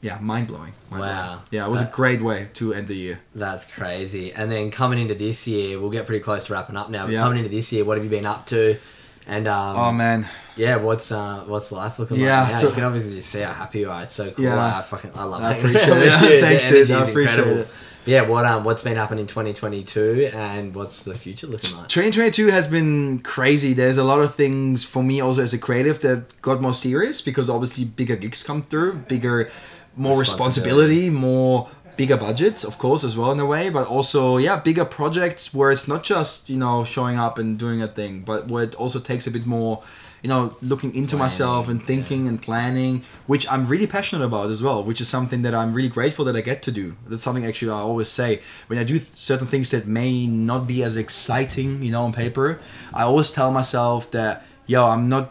Yeah, 0.01 0.19
mind 0.21 0.47
blowing. 0.47 0.73
Wow. 0.91 1.41
Yeah, 1.49 1.65
it 1.65 1.71
was 1.71 1.81
a 1.81 1.89
great 1.99 2.21
way 2.21 2.49
to 2.53 2.73
end 2.75 2.87
the 2.87 2.93
year. 3.05 3.19
That's 3.33 3.65
crazy. 3.65 4.31
And 4.31 4.51
then 4.51 4.69
coming 4.69 4.99
into 4.99 5.15
this 5.15 5.47
year, 5.47 5.79
we'll 5.79 5.89
get 5.89 6.05
pretty 6.05 6.23
close 6.23 6.45
to 6.45 6.53
wrapping 6.53 6.77
up 6.77 6.91
now. 6.91 7.05
But 7.05 7.13
Yeah. 7.13 7.23
coming 7.23 7.39
into 7.39 7.49
this 7.49 7.71
year, 7.73 7.83
what 7.83 7.97
have 7.97 8.03
you 8.03 8.11
been 8.11 8.27
up 8.27 8.45
to? 8.47 8.77
And 9.25 9.47
um, 9.47 9.75
Oh 9.75 9.91
man, 9.91 10.27
yeah, 10.55 10.75
what's 10.75 11.11
uh, 11.11 11.43
what's 11.47 11.71
life 11.71 11.97
looking 11.97 12.17
Yeah, 12.17 12.43
like 12.43 12.51
Yeah, 12.51 12.57
so- 12.59 12.67
you 12.69 12.73
can 12.75 12.83
obviously 12.83 13.15
just 13.15 13.29
see 13.31 13.41
how 13.41 13.53
happy 13.53 13.79
you 13.79 13.89
are. 13.89 14.03
It's 14.03 14.13
so 14.13 14.29
cool. 14.29 14.45
Yeah. 14.45 14.77
I 14.77 14.81
fucking 14.83 15.11
I 15.15 15.23
love 15.23 15.41
I 15.41 15.53
appreciate 15.57 15.87
it. 15.87 16.41
Thanks, 16.41 16.65
the 16.69 16.71
dude. 16.85 16.91
I 16.91 17.07
appreciate 17.09 17.37
incredible. 17.39 17.61
it. 17.61 17.67
Yeah, 18.05 18.21
what 18.21 18.45
um 18.45 18.63
what's 18.63 18.83
been 18.83 18.95
happening 18.97 19.21
in 19.21 19.27
2022 19.27 20.29
and 20.33 20.75
what's 20.75 21.03
the 21.03 21.15
future 21.15 21.47
looking 21.47 21.75
like? 21.77 21.87
2022 21.87 22.47
has 22.47 22.67
been 22.67 23.19
crazy. 23.19 23.73
There's 23.73 23.97
a 23.97 24.03
lot 24.03 24.21
of 24.21 24.35
things 24.35 24.83
for 24.83 25.03
me 25.03 25.19
also 25.21 25.41
as 25.41 25.53
a 25.53 25.57
creative 25.57 25.99
that 26.01 26.39
got 26.41 26.61
more 26.61 26.73
serious 26.73 27.21
because 27.21 27.49
obviously 27.49 27.85
bigger 27.85 28.15
gigs 28.15 28.43
come 28.43 28.61
through, 28.61 28.93
bigger, 29.07 29.49
more 29.95 30.19
Responsibility. 30.19 31.09
responsibility, 31.09 31.09
more 31.09 31.69
bigger 31.97 32.17
budgets, 32.17 32.63
of 32.63 32.77
course, 32.77 33.03
as 33.03 33.15
well 33.17 33.31
in 33.31 33.39
a 33.39 33.45
way, 33.45 33.69
but 33.69 33.87
also 33.87 34.37
yeah, 34.37 34.59
bigger 34.59 34.85
projects 34.85 35.53
where 35.53 35.71
it's 35.71 35.87
not 35.87 36.03
just 36.03 36.49
you 36.49 36.57
know 36.57 36.83
showing 36.83 37.17
up 37.17 37.39
and 37.39 37.57
doing 37.57 37.81
a 37.81 37.87
thing, 37.87 38.19
but 38.21 38.47
where 38.47 38.65
it 38.65 38.75
also 38.75 38.99
takes 38.99 39.25
a 39.25 39.31
bit 39.31 39.45
more. 39.45 39.81
You 40.25 40.29
know, 40.33 40.43
looking 40.71 40.91
into 40.95 41.15
myself 41.17 41.63
and 41.69 41.79
Planning, 41.79 42.03
thinking 42.03 42.27
and 42.27 42.37
planning, 42.41 42.93
which 43.27 43.45
I'm 43.53 43.63
really 43.67 43.85
passionate 43.85 44.25
about 44.25 44.49
as 44.49 44.59
well, 44.59 44.79
which 44.83 44.99
is 44.99 45.07
something 45.07 45.43
that 45.43 45.53
I'm 45.53 45.71
really 45.77 45.93
grateful 45.97 46.25
that 46.25 46.35
I 46.35 46.41
get 46.41 46.59
to 46.63 46.71
do. 46.71 46.87
That's 47.07 47.21
something 47.21 47.45
actually 47.45 47.69
I 47.69 47.81
always 47.91 48.09
say 48.09 48.41
when 48.65 48.79
I 48.79 48.83
do 48.83 48.97
certain 48.97 49.45
things 49.45 49.69
that 49.69 49.85
may 49.85 50.25
not 50.25 50.65
be 50.65 50.81
as 50.81 50.97
exciting, 50.97 51.83
you 51.85 51.91
know, 51.91 52.05
on 52.05 52.11
paper. 52.11 52.59
I 52.91 53.03
always 53.03 53.29
tell 53.29 53.51
myself 53.51 54.09
that, 54.17 54.43
yo, 54.65 54.81
I'm 54.93 55.07
not, 55.07 55.25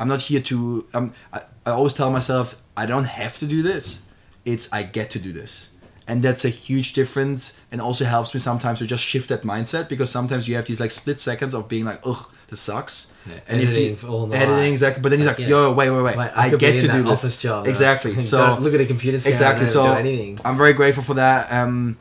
I'm 0.00 0.08
not 0.08 0.22
here 0.22 0.42
to. 0.50 0.86
Um, 0.92 1.14
I, 1.32 1.42
I 1.64 1.70
always 1.78 1.94
tell 1.94 2.10
myself 2.10 2.60
I 2.76 2.84
don't 2.86 3.06
have 3.22 3.38
to 3.38 3.46
do 3.46 3.62
this. 3.62 3.84
It's 4.44 4.66
I 4.72 4.82
get 4.82 5.08
to 5.10 5.20
do 5.20 5.32
this, 5.32 5.70
and 6.08 6.20
that's 6.20 6.44
a 6.44 6.48
huge 6.48 6.94
difference. 6.94 7.60
And 7.70 7.80
also 7.80 8.04
helps 8.04 8.34
me 8.34 8.40
sometimes 8.40 8.80
to 8.80 8.86
just 8.88 9.04
shift 9.04 9.28
that 9.28 9.42
mindset 9.42 9.88
because 9.88 10.10
sometimes 10.10 10.48
you 10.48 10.56
have 10.56 10.66
these 10.66 10.80
like 10.80 10.90
split 10.90 11.20
seconds 11.20 11.54
of 11.54 11.68
being 11.68 11.84
like, 11.84 12.00
ugh, 12.04 12.26
this 12.52 12.60
sucks. 12.60 13.12
Yeah, 13.26 13.34
and 13.48 13.60
if 13.60 13.68
editing 13.70 13.90
you, 13.90 13.96
for 13.96 14.06
all 14.08 14.26
night. 14.28 14.42
editing 14.42 14.72
exactly, 14.72 15.02
but 15.02 15.08
then 15.10 15.18
he's 15.20 15.26
Like, 15.26 15.38
like, 15.38 15.48
yeah. 15.48 15.56
yo, 15.68 15.72
wait, 15.72 15.90
wait, 15.90 16.02
wait, 16.02 16.16
Wait, 16.16 16.30
I, 16.36 16.50
get 16.50 16.80
to 16.80 16.88
do 16.88 17.02
this 17.02 17.36
job. 17.38 17.66
exactly. 17.66 18.12
Don't 18.14 18.22
So 18.34 18.56
look 18.60 18.74
at 18.74 18.80
a 18.80 18.86
computer 18.86 19.18
screen. 19.18 19.30
exactly. 19.32 19.66
So 19.66 19.84
do 19.84 19.92
anything. 19.92 20.38
I'm 20.44 20.56
very 20.56 20.72
grateful 20.72 21.02
for 21.02 21.14
that. 21.14 21.50
Um, 21.52 21.96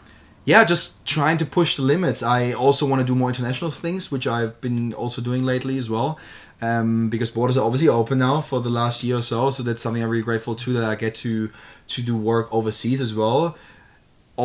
yeah, 0.45 0.63
just 0.63 1.05
trying 1.05 1.37
to 1.37 1.45
push 1.45 1.75
the 1.77 1.83
limits. 1.83 2.21
I 2.23 2.53
also 2.53 2.87
want 2.87 2.99
to 3.01 3.05
do 3.05 3.15
more 3.15 3.29
international 3.29 3.71
things, 3.71 4.11
which 4.11 4.25
I've 4.27 4.59
been 4.61 4.93
also 4.93 5.21
doing 5.21 5.43
lately 5.45 5.77
as 5.77 5.89
well. 5.89 6.19
Um, 6.63 7.09
because 7.09 7.31
borders 7.31 7.57
are 7.57 7.65
obviously 7.65 7.87
open 7.89 8.19
now 8.19 8.41
for 8.41 8.59
the 8.61 8.69
last 8.69 9.03
year 9.03 9.17
or 9.17 9.21
so, 9.23 9.49
so 9.49 9.63
that's 9.63 9.81
something 9.81 10.03
I'm 10.03 10.09
really 10.09 10.23
grateful 10.23 10.53
to 10.55 10.73
that 10.73 10.83
I 10.83 10.93
get 10.95 11.15
to 11.15 11.49
to 11.87 12.01
do 12.03 12.15
work 12.15 12.47
overseas 12.53 13.01
as 13.01 13.13
well. 13.15 13.55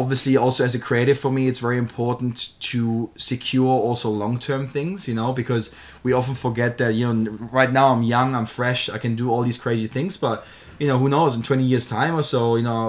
Obviously, 0.00 0.36
also 0.36 0.64
as 0.64 0.74
a 0.74 0.78
creative 0.88 1.18
for 1.18 1.30
me, 1.30 1.42
it's 1.48 1.62
very 1.68 1.78
important 1.78 2.34
to 2.70 3.10
secure 3.16 3.74
also 3.88 4.08
long 4.10 4.38
term 4.38 4.66
things, 4.76 5.08
you 5.08 5.14
know, 5.14 5.32
because 5.32 5.74
we 6.02 6.12
often 6.12 6.34
forget 6.34 6.76
that 6.78 6.92
you 6.94 7.04
know 7.06 7.30
right 7.58 7.72
now 7.72 7.86
I'm 7.94 8.02
young, 8.02 8.34
I'm 8.34 8.46
fresh, 8.46 8.90
I 8.96 8.98
can 8.98 9.14
do 9.16 9.30
all 9.32 9.42
these 9.42 9.58
crazy 9.58 9.88
things, 9.96 10.16
but 10.16 10.46
you 10.78 10.86
know 10.88 10.98
who 10.98 11.08
knows 11.08 11.34
in 11.36 11.42
20 11.42 11.62
years 11.72 11.86
time 11.88 12.14
or 12.14 12.22
so, 12.22 12.56
you 12.56 12.62
know 12.62 12.84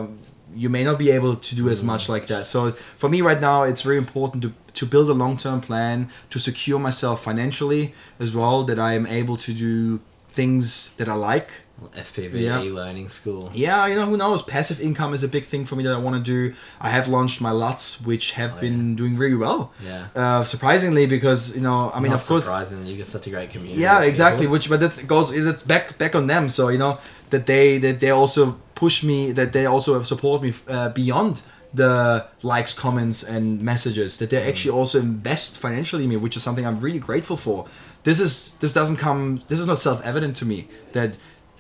you 0.55 0.70
may 0.70 0.84
not 0.84 0.97
be 0.97 1.12
able 1.12 1.36
to 1.36 1.55
do 1.55 1.70
as 1.70 1.84
much 1.84 2.10
like 2.10 2.28
that. 2.28 2.47
So 2.47 2.72
for 2.72 3.10
me 3.10 3.22
right 3.22 3.39
now, 3.39 3.64
it's 3.64 3.84
very 3.84 3.97
important 3.97 4.41
to, 4.43 4.53
to 4.74 4.86
build 4.86 5.10
a 5.10 5.14
long 5.14 5.38
term 5.38 5.62
plan 5.62 6.10
to 6.32 6.39
secure 6.39 6.80
myself 6.80 7.24
financially 7.24 7.93
as 8.20 8.36
well, 8.36 8.64
that 8.64 8.80
I 8.80 8.93
am 8.93 9.05
able 9.05 9.38
to 9.38 9.53
do 9.53 10.01
things 10.30 10.93
that 10.95 11.08
I 11.08 11.14
like. 11.14 11.49
FPV 11.95 12.39
Yeah. 12.41 12.61
e-learning 12.63 13.09
school. 13.09 13.51
Yeah, 13.53 13.86
you 13.88 13.95
know, 13.95 14.05
who 14.07 14.17
knows? 14.17 14.41
Passive 14.41 14.80
income 14.82 15.13
is 15.13 15.23
a 15.23 15.28
big 15.28 15.45
thing 15.45 15.63
for 15.65 15.75
me 15.75 15.84
that 15.84 15.93
I 15.93 15.97
want 15.99 16.15
to 16.15 16.21
do. 16.21 16.53
I 16.82 16.89
have 16.89 17.07
launched 17.07 17.39
my 17.41 17.51
LUTs, 17.51 18.01
which 18.01 18.32
have 18.32 18.53
Oh, 18.57 18.61
been 18.61 18.95
doing 18.95 19.15
really 19.15 19.36
well. 19.36 19.71
Yeah. 19.86 20.07
Uh, 20.15 20.43
surprisingly, 20.43 21.05
because, 21.05 21.55
you 21.55 21.61
know, 21.61 21.91
I 21.93 21.99
mean, 21.99 22.11
Not 22.11 22.21
of 22.21 22.28
course. 22.28 22.45
surprising. 22.45 22.86
You 22.86 22.97
got 22.97 23.07
such 23.07 23.28
a 23.28 23.30
great 23.30 23.51
community. 23.51 23.82
Yeah, 23.82 24.01
exactly. 24.01 24.41
people. 24.45 24.53
Which, 24.53 24.69
but 24.69 24.80
that's 24.80 25.01
goes. 25.03 25.32
That's 25.43 25.63
back 25.63 25.97
back 25.99 26.15
on 26.15 26.25
them. 26.28 26.49
So 26.49 26.69
you 26.69 26.80
know 26.80 26.97
that 27.30 27.45
they 27.45 27.78
that 27.80 27.99
they 27.99 28.09
also 28.11 28.57
push 28.75 29.03
me. 29.03 29.32
That 29.32 29.53
they 29.53 29.65
also 29.67 30.01
support 30.03 30.41
me 30.41 30.53
uh, 30.67 30.89
beyond 30.89 31.41
the 31.73 32.25
likes, 32.41 32.73
comments, 32.73 33.23
and 33.23 33.61
messages. 33.61 34.17
That 34.17 34.30
they 34.32 34.38
Mm. 34.41 34.47
actually 34.49 34.71
also 34.80 34.99
invest 34.99 35.57
financially 35.59 36.03
in 36.05 36.09
me, 36.09 36.17
which 36.17 36.36
is 36.38 36.43
something 36.43 36.65
I'm 36.65 36.80
really 36.80 36.99
grateful 36.99 37.38
for. 37.38 37.65
This 38.03 38.19
is 38.19 38.55
this 38.61 38.73
doesn't 38.73 38.97
come. 38.97 39.41
This 39.47 39.59
is 39.59 39.67
not 39.67 39.78
self 39.78 40.01
evident 40.03 40.36
to 40.38 40.45
me 40.45 40.67
that 40.93 41.17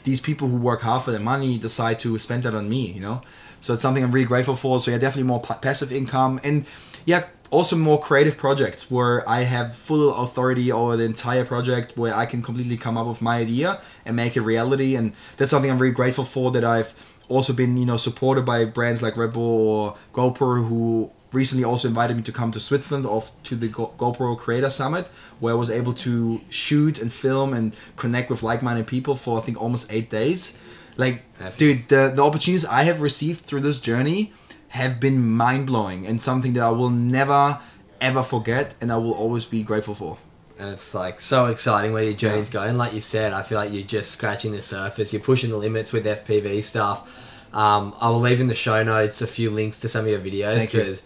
these 0.07 0.21
people 0.21 0.47
who 0.47 0.57
work 0.57 0.81
hard 0.81 1.03
for 1.03 1.11
their 1.11 1.19
money 1.19 1.57
decide 1.57 1.99
to 1.99 2.17
spend 2.17 2.43
that 2.43 2.55
on 2.55 2.67
me. 2.67 2.87
You 2.87 3.01
know. 3.01 3.21
So 3.61 3.73
it's 3.73 3.81
something 3.81 4.03
I'm 4.03 4.11
really 4.11 4.27
grateful 4.27 4.55
for. 4.55 4.79
So 4.79 4.91
yeah, 4.91 4.97
definitely 4.97 5.27
more 5.27 5.41
pa- 5.41 5.59
passive 5.59 5.91
income 5.91 6.39
and 6.43 6.65
yeah, 7.05 7.25
also 7.49 7.75
more 7.75 7.99
creative 7.99 8.37
projects 8.37 8.91
where 8.91 9.27
I 9.27 9.41
have 9.41 9.75
full 9.75 10.13
authority 10.13 10.71
over 10.71 10.97
the 10.97 11.05
entire 11.05 11.45
project, 11.45 11.97
where 11.97 12.13
I 12.13 12.25
can 12.25 12.41
completely 12.41 12.77
come 12.77 12.97
up 12.97 13.07
with 13.07 13.21
my 13.21 13.37
idea 13.37 13.81
and 14.05 14.15
make 14.15 14.35
it 14.35 14.41
reality. 14.41 14.95
And 14.95 15.13
that's 15.37 15.51
something 15.51 15.71
I'm 15.71 15.79
really 15.79 15.93
grateful 15.93 16.25
for 16.25 16.51
that 16.51 16.63
I've 16.63 16.93
also 17.29 17.53
been 17.53 17.77
you 17.77 17.85
know 17.85 17.97
supported 17.97 18.45
by 18.45 18.65
brands 18.65 19.03
like 19.03 19.17
Red 19.17 19.33
Bull 19.33 19.67
or 19.67 19.97
GoPro 20.13 20.67
who 20.67 21.11
recently 21.33 21.63
also 21.63 21.87
invited 21.87 22.15
me 22.17 22.23
to 22.23 22.31
come 22.31 22.51
to 22.51 22.59
Switzerland 22.59 23.05
off 23.05 23.31
to 23.43 23.55
the 23.55 23.67
Go- 23.67 23.93
GoPro 23.97 24.37
Creator 24.37 24.69
Summit 24.69 25.07
where 25.39 25.53
I 25.53 25.57
was 25.57 25.69
able 25.69 25.93
to 25.93 26.41
shoot 26.49 26.99
and 27.01 27.11
film 27.11 27.53
and 27.53 27.75
connect 27.95 28.29
with 28.29 28.43
like-minded 28.43 28.87
people 28.87 29.15
for 29.15 29.37
I 29.37 29.41
think 29.41 29.61
almost 29.61 29.91
eight 29.91 30.09
days. 30.09 30.57
Like, 30.95 31.21
Happy. 31.37 31.57
dude, 31.57 31.87
the, 31.89 32.11
the 32.15 32.23
opportunities 32.23 32.65
I 32.65 32.83
have 32.83 33.01
received 33.01 33.41
through 33.45 33.61
this 33.61 33.79
journey 33.79 34.33
have 34.69 34.99
been 34.99 35.27
mind-blowing 35.27 36.07
and 36.07 36.19
something 36.21 36.53
that 36.53 36.63
I 36.63 36.71
will 36.71 36.89
never 36.89 37.59
ever 38.01 38.23
forget 38.23 38.75
and 38.81 38.91
I 38.91 38.97
will 38.97 39.13
always 39.13 39.45
be 39.45 39.63
grateful 39.63 39.95
for. 39.95 40.17
and 40.59 40.69
it's 40.69 40.93
like 40.95 41.19
so 41.19 41.47
exciting 41.47 41.93
where 41.93 42.03
your 42.03 42.13
journey's 42.13 42.49
going. 42.49 42.77
Like 42.77 42.93
you 42.93 42.99
said, 42.99 43.33
I 43.33 43.43
feel 43.43 43.57
like 43.59 43.71
you're 43.71 43.83
just 43.83 44.11
scratching 44.11 44.51
the 44.53 44.61
surface. 44.61 45.11
You're 45.13 45.21
pushing 45.21 45.49
the 45.51 45.57
limits 45.57 45.91
with 45.93 46.05
FPV 46.05 46.63
stuff. 46.63 47.07
Um, 47.53 47.93
I 47.99 48.09
will 48.09 48.19
leave 48.19 48.41
in 48.41 48.47
the 48.47 48.55
show 48.55 48.83
notes 48.83 49.21
a 49.21 49.27
few 49.27 49.49
links 49.51 49.79
to 49.79 49.87
some 49.89 50.05
of 50.05 50.11
your 50.11 50.19
videos 50.19 50.61
because 50.61 51.01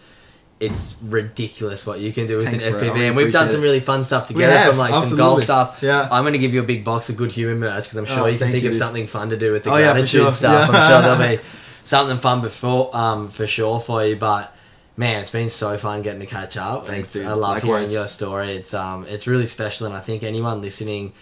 it's 0.62 0.94
ridiculous 1.02 1.84
what 1.84 2.00
you 2.00 2.12
can 2.12 2.26
do 2.26 2.36
with 2.36 2.46
Thanks, 2.46 2.62
an. 2.64 2.74
I 2.74 2.78
FPV. 2.78 3.08
and 3.08 3.16
we've 3.16 3.32
done 3.32 3.48
some 3.48 3.60
really 3.60 3.80
fun 3.80 4.04
stuff 4.04 4.28
together 4.28 4.56
have, 4.56 4.68
from 4.70 4.78
like 4.78 5.04
some 5.04 5.18
golf 5.18 5.42
stuff. 5.42 5.80
Yeah. 5.82 6.08
I'm 6.10 6.22
going 6.22 6.34
to 6.34 6.38
give 6.38 6.54
you 6.54 6.60
a 6.60 6.64
big 6.64 6.84
box 6.84 7.08
of 7.10 7.16
good 7.16 7.32
human 7.32 7.58
merch 7.58 7.84
because 7.84 7.96
I'm 7.96 8.06
sure 8.06 8.20
Oh, 8.20 8.26
you 8.26 8.38
can 8.38 8.50
think 8.52 8.62
you, 8.62 8.70
of 8.70 8.76
something 8.76 9.06
fun 9.08 9.30
to 9.30 9.36
do 9.36 9.50
with 9.52 9.64
the 9.64 9.70
Oh, 9.72 9.76
yeah, 9.76 9.92
gratitude 9.92 10.08
sure. 10.22 10.32
stuff. 10.32 10.70
Yeah. 10.72 10.78
I'm 10.78 10.90
sure 10.90 11.02
there'll 11.16 11.36
be 11.36 11.42
something 11.84 12.16
fun 12.18 12.40
before 12.42 12.96
um, 12.96 13.28
for 13.28 13.46
sure 13.46 13.80
for 13.80 14.04
you. 14.06 14.14
But 14.16 14.54
man, 14.96 15.20
it's 15.22 15.30
been 15.30 15.50
so 15.50 15.76
fun 15.76 16.02
getting 16.02 16.20
to 16.20 16.26
catch 16.26 16.56
up. 16.56 16.86
Thanks, 16.86 17.08
It's- 17.08 17.24
dude. 17.24 17.26
I 17.26 17.34
love 17.34 17.56
Likewise. 17.56 17.88
hearing 17.90 18.00
your 18.00 18.06
story. 18.06 18.52
It's 18.52 18.72
um, 18.72 19.04
it's 19.08 19.26
really 19.26 19.46
special, 19.46 19.86
and 19.88 19.96
I 19.96 20.00
think 20.00 20.22
anyone 20.22 20.60
listening 20.60 21.12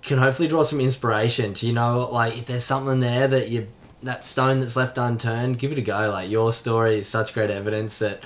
can 0.00 0.16
hopefully 0.18 0.48
draw 0.48 0.62
some 0.62 0.80
inspiration 0.80 1.52
to 1.54 1.66
you 1.66 1.72
know, 1.74 2.08
like 2.10 2.38
if 2.38 2.46
there's 2.46 2.64
something 2.64 3.00
there 3.00 3.28
that 3.28 3.50
you 3.50 3.68
that 4.02 4.24
stone 4.24 4.60
that's 4.60 4.76
left 4.76 4.96
unturned, 4.98 5.58
give 5.58 5.70
it 5.72 5.78
a 5.78 5.82
go. 5.82 6.10
Like 6.10 6.30
your 6.30 6.52
story 6.52 7.00
is 7.00 7.06
such 7.08 7.34
great 7.34 7.50
evidence 7.50 7.98
that. 7.98 8.22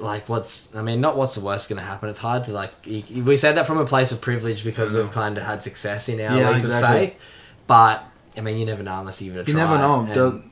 Like 0.00 0.28
what's 0.28 0.68
I 0.74 0.82
mean, 0.82 1.00
not 1.00 1.16
what's 1.16 1.34
the 1.34 1.40
worst 1.40 1.68
going 1.68 1.78
to 1.80 1.84
happen. 1.84 2.08
It's 2.08 2.18
hard 2.20 2.44
to 2.44 2.52
like. 2.52 2.72
you- 2.84 3.24
We 3.24 3.36
said 3.36 3.56
that 3.56 3.66
from 3.66 3.78
a 3.78 3.84
place 3.84 4.12
of 4.12 4.20
privilege 4.20 4.64
because 4.64 4.92
we've 4.92 5.10
kind 5.10 5.36
of 5.38 5.44
had 5.44 5.62
success 5.62 6.08
in 6.08 6.20
our 6.20 6.36
Yeah, 6.36 6.56
exactly. 6.56 7.04
of 7.04 7.10
faith. 7.12 7.20
But 7.66 8.04
I 8.36 8.40
mean, 8.40 8.58
you 8.58 8.66
never 8.66 8.82
know 8.82 8.98
unless 9.00 9.20
you 9.20 9.32
give 9.32 9.40
it 9.40 9.48
a 9.48 9.50
You 9.50 9.54
try. 9.56 9.64
never 9.64 9.78
know. 9.78 10.06
The, 10.12 10.42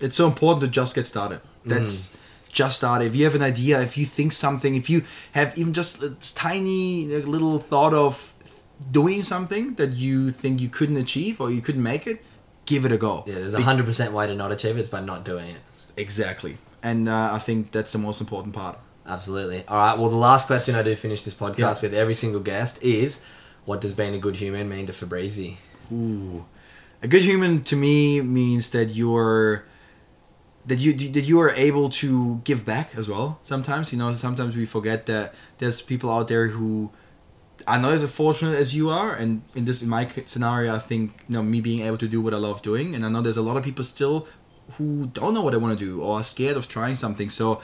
it's 0.00 0.16
so 0.16 0.26
important 0.26 0.60
to 0.62 0.68
just 0.68 0.94
get 0.94 1.06
started. 1.06 1.40
That's 1.64 2.08
Mm. 2.08 2.16
just 2.52 2.76
started. 2.78 3.06
If 3.06 3.16
you 3.16 3.24
have 3.24 3.34
an 3.34 3.42
idea, 3.42 3.80
if 3.80 3.96
you 3.96 4.04
think 4.06 4.32
something, 4.32 4.74
if 4.74 4.90
you 4.90 5.04
have 5.32 5.56
even 5.56 5.72
just 5.72 6.02
a 6.02 6.10
tiny 6.34 7.06
little 7.06 7.58
thought 7.60 7.94
of 7.94 8.32
doing 8.90 9.22
something 9.22 9.74
that 9.74 9.90
you 9.92 10.30
think 10.30 10.60
you 10.60 10.68
couldn't 10.68 10.96
achieve 10.96 11.40
or 11.40 11.50
you 11.50 11.60
couldn't 11.60 11.82
make 11.82 12.06
it, 12.06 12.22
give 12.66 12.84
it 12.84 12.92
a 12.92 12.96
go. 12.98 13.22
yeah, 13.26 13.34
there's 13.34 13.54
a 13.54 13.62
hundred 13.62 13.86
percent 13.86 14.12
way 14.12 14.26
to 14.26 14.34
not 14.34 14.50
achieve 14.52 14.76
it. 14.76 14.80
It's 14.80 14.88
by 14.88 15.00
not 15.00 15.24
doing 15.24 15.48
it. 15.50 15.60
Exactly. 15.96 16.58
And 16.84 17.08
uh, 17.08 17.30
I 17.32 17.38
think 17.38 17.72
that's 17.72 17.92
the 17.92 17.98
most 17.98 18.20
important 18.20 18.54
part. 18.54 18.78
Absolutely. 19.06 19.64
All 19.66 19.76
right. 19.76 19.98
Well, 19.98 20.10
the 20.10 20.16
last 20.30 20.46
question 20.46 20.74
I 20.74 20.82
do 20.82 20.94
finish 20.94 21.24
this 21.24 21.34
podcast 21.34 21.58
Yeah. 21.58 21.80
with 21.82 21.94
every 21.94 22.14
single 22.14 22.40
guest 22.40 22.82
is, 22.82 23.22
what 23.64 23.80
does 23.80 23.92
being 23.94 24.14
a 24.14 24.18
good 24.18 24.36
human 24.36 24.68
mean 24.68 24.86
to 24.86 24.92
Fabrizi? 24.92 25.56
Ooh. 25.92 26.44
A 27.02 27.08
good 27.08 27.22
human 27.22 27.62
to 27.64 27.76
me 27.76 28.20
means 28.20 28.70
that 28.70 28.88
you're 28.94 29.64
that 30.66 30.78
you 30.78 30.92
that 31.16 31.24
you 31.30 31.38
are 31.40 31.50
able 31.68 31.88
to 31.90 32.40
give 32.44 32.64
back 32.64 32.86
as 32.96 33.06
well. 33.08 33.38
Sometimes 33.42 33.92
you 33.92 33.98
know, 33.98 34.12
sometimes 34.14 34.56
we 34.56 34.64
forget 34.64 35.04
that 35.06 35.34
there's 35.58 35.82
people 35.82 36.10
out 36.10 36.28
there 36.28 36.48
who 36.48 36.90
are 37.66 37.78
not 37.78 37.92
as 37.92 38.02
fortunate 38.10 38.56
as 38.58 38.74
you 38.74 38.88
are, 38.90 39.14
and 39.14 39.42
in 39.54 39.64
this 39.66 39.82
in 39.82 39.88
my 39.90 40.08
scenario, 40.24 40.74
I 40.74 40.78
think 40.78 41.24
you 41.28 41.34
know 41.34 41.42
me 41.42 41.60
being 41.60 41.80
able 41.86 41.98
to 41.98 42.08
do 42.08 42.20
what 42.22 42.32
I 42.32 42.38
love 42.38 42.62
doing, 42.62 42.94
and 42.94 43.04
I 43.04 43.08
know 43.10 43.20
there's 43.20 43.36
a 43.36 43.42
lot 43.50 43.56
of 43.58 43.64
people 43.64 43.84
still 43.84 44.26
who 44.72 45.06
don't 45.06 45.34
know 45.34 45.42
what 45.42 45.52
they 45.52 45.58
want 45.58 45.78
to 45.78 45.84
do 45.84 46.02
or 46.02 46.18
are 46.18 46.24
scared 46.24 46.56
of 46.56 46.68
trying 46.68 46.96
something. 46.96 47.30
So 47.30 47.60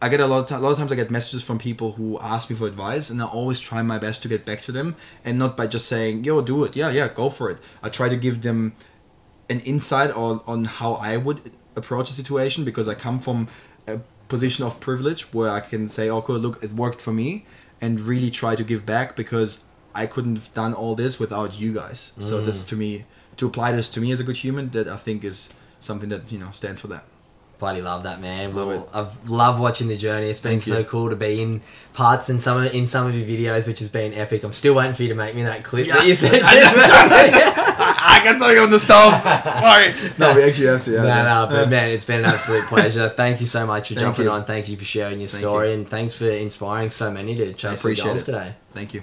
I 0.00 0.08
get 0.08 0.20
a 0.20 0.26
lot 0.26 0.40
of 0.40 0.46
time, 0.46 0.60
a 0.60 0.62
lot 0.62 0.72
of 0.72 0.78
times 0.78 0.92
I 0.92 0.94
get 0.94 1.10
messages 1.10 1.42
from 1.42 1.58
people 1.58 1.92
who 1.92 2.18
ask 2.20 2.50
me 2.50 2.56
for 2.56 2.66
advice, 2.66 3.10
and 3.10 3.20
I 3.20 3.26
always 3.26 3.58
try 3.58 3.82
my 3.82 3.98
best 3.98 4.22
to 4.22 4.28
get 4.28 4.44
back 4.44 4.62
to 4.62 4.72
them, 4.72 4.94
and 5.24 5.38
not 5.38 5.56
by 5.56 5.66
just 5.66 5.86
saying, 5.86 6.24
"Yo, 6.24 6.40
do 6.40 6.62
it, 6.64 6.76
yeah, 6.76 6.90
yeah, 6.90 7.08
go 7.08 7.30
for 7.30 7.50
it." 7.50 7.58
I 7.82 7.88
try 7.88 8.08
to 8.08 8.16
give 8.16 8.42
them 8.42 8.74
an 9.50 9.60
insight 9.60 10.10
on 10.12 10.40
on 10.46 10.66
how 10.66 10.94
I 10.94 11.16
would 11.16 11.50
approach 11.74 12.10
a 12.10 12.12
situation 12.12 12.64
because 12.64 12.86
I 12.88 12.94
come 12.94 13.18
from 13.18 13.48
a 13.88 13.98
position 14.28 14.64
of 14.64 14.78
privilege 14.78 15.22
where 15.32 15.50
I 15.50 15.60
can 15.60 15.88
say, 15.88 16.08
"Okay, 16.08 16.32
look, 16.34 16.62
it 16.62 16.72
worked 16.74 17.00
for 17.00 17.12
me," 17.12 17.44
and 17.80 18.00
really 18.00 18.30
try 18.30 18.54
to 18.54 18.62
give 18.62 18.86
back 18.86 19.16
because 19.16 19.64
I 19.94 20.06
couldn't 20.06 20.36
have 20.36 20.54
done 20.54 20.74
all 20.74 20.94
this 20.94 21.18
without 21.18 21.58
you 21.58 21.72
guys. 21.72 22.12
So 22.20 22.40
that's 22.40 22.64
mm. 22.64 22.68
to 22.68 22.76
me 22.76 23.04
to 23.36 23.46
apply 23.46 23.72
this 23.72 23.88
to 23.88 24.00
me 24.00 24.12
as 24.12 24.20
a 24.20 24.24
good 24.24 24.36
human 24.36 24.68
that 24.70 24.86
I 24.88 24.96
think 24.96 25.24
is 25.24 25.48
something 25.80 26.08
that 26.10 26.30
you 26.32 26.38
know 26.38 26.50
stands 26.50 26.80
for 26.80 26.88
that. 26.88 27.04
Bloody 27.58 27.80
love 27.82 28.04
that 28.04 28.20
man. 28.20 28.54
Love 28.54 28.68
well. 28.68 28.88
I've 28.94 29.28
loved 29.28 29.58
watching 29.60 29.88
the 29.88 29.96
journey. 29.96 30.28
It's 30.28 30.38
been 30.40 30.60
Thank 30.60 30.62
so 30.62 30.78
you. 30.78 30.84
cool 30.84 31.10
to 31.10 31.16
be 31.16 31.42
in 31.42 31.60
parts 31.92 32.30
in 32.30 32.38
some 32.38 32.64
of, 32.64 32.72
in 32.72 32.86
some 32.86 33.08
of 33.08 33.16
your 33.16 33.26
videos, 33.26 33.66
which 33.66 33.80
has 33.80 33.88
been 33.88 34.14
epic. 34.14 34.44
I'm 34.44 34.52
still 34.52 34.74
waiting 34.74 34.92
for 34.92 35.02
you 35.02 35.08
to 35.08 35.16
make 35.16 35.34
me 35.34 35.42
that 35.42 35.64
clip 35.64 35.84
Yeah. 35.88 35.94
that 35.96 36.06
you 36.06 36.14
said. 36.14 36.40
I 36.44 38.20
got 38.22 38.38
something 38.38 38.58
on 38.58 38.70
the 38.70 38.78
stove. 38.78 39.12
Sorry. 39.56 39.92
No, 40.18 40.36
we 40.36 40.44
actually 40.44 40.68
have 40.68 40.84
to. 40.84 40.92
Yeah. 40.92 41.02
No, 41.02 41.24
no, 41.24 41.46
but 41.50 41.68
man, 41.68 41.90
it's 41.90 42.04
been 42.04 42.20
an 42.20 42.26
absolute 42.26 42.62
pleasure. 42.64 43.08
Thank 43.08 43.40
you 43.40 43.46
so 43.46 43.66
much 43.66 43.88
for 43.88 43.94
Thank 43.94 44.06
jumping 44.06 44.24
you. 44.26 44.30
on. 44.30 44.44
Thank 44.44 44.68
you 44.68 44.76
for 44.76 44.84
sharing 44.84 45.18
your 45.18 45.28
Thank 45.28 45.40
story, 45.42 45.68
you. 45.72 45.74
and 45.78 45.88
thanks 45.88 46.14
for 46.14 46.30
inspiring 46.30 46.90
so 46.90 47.10
many 47.10 47.34
to 47.34 47.46
chase 47.54 47.62
their 47.62 47.74
appreciate 47.74 48.04
goals 48.04 48.22
it. 48.22 48.26
today. 48.26 48.54
Thank 48.70 48.94
you. 48.94 49.02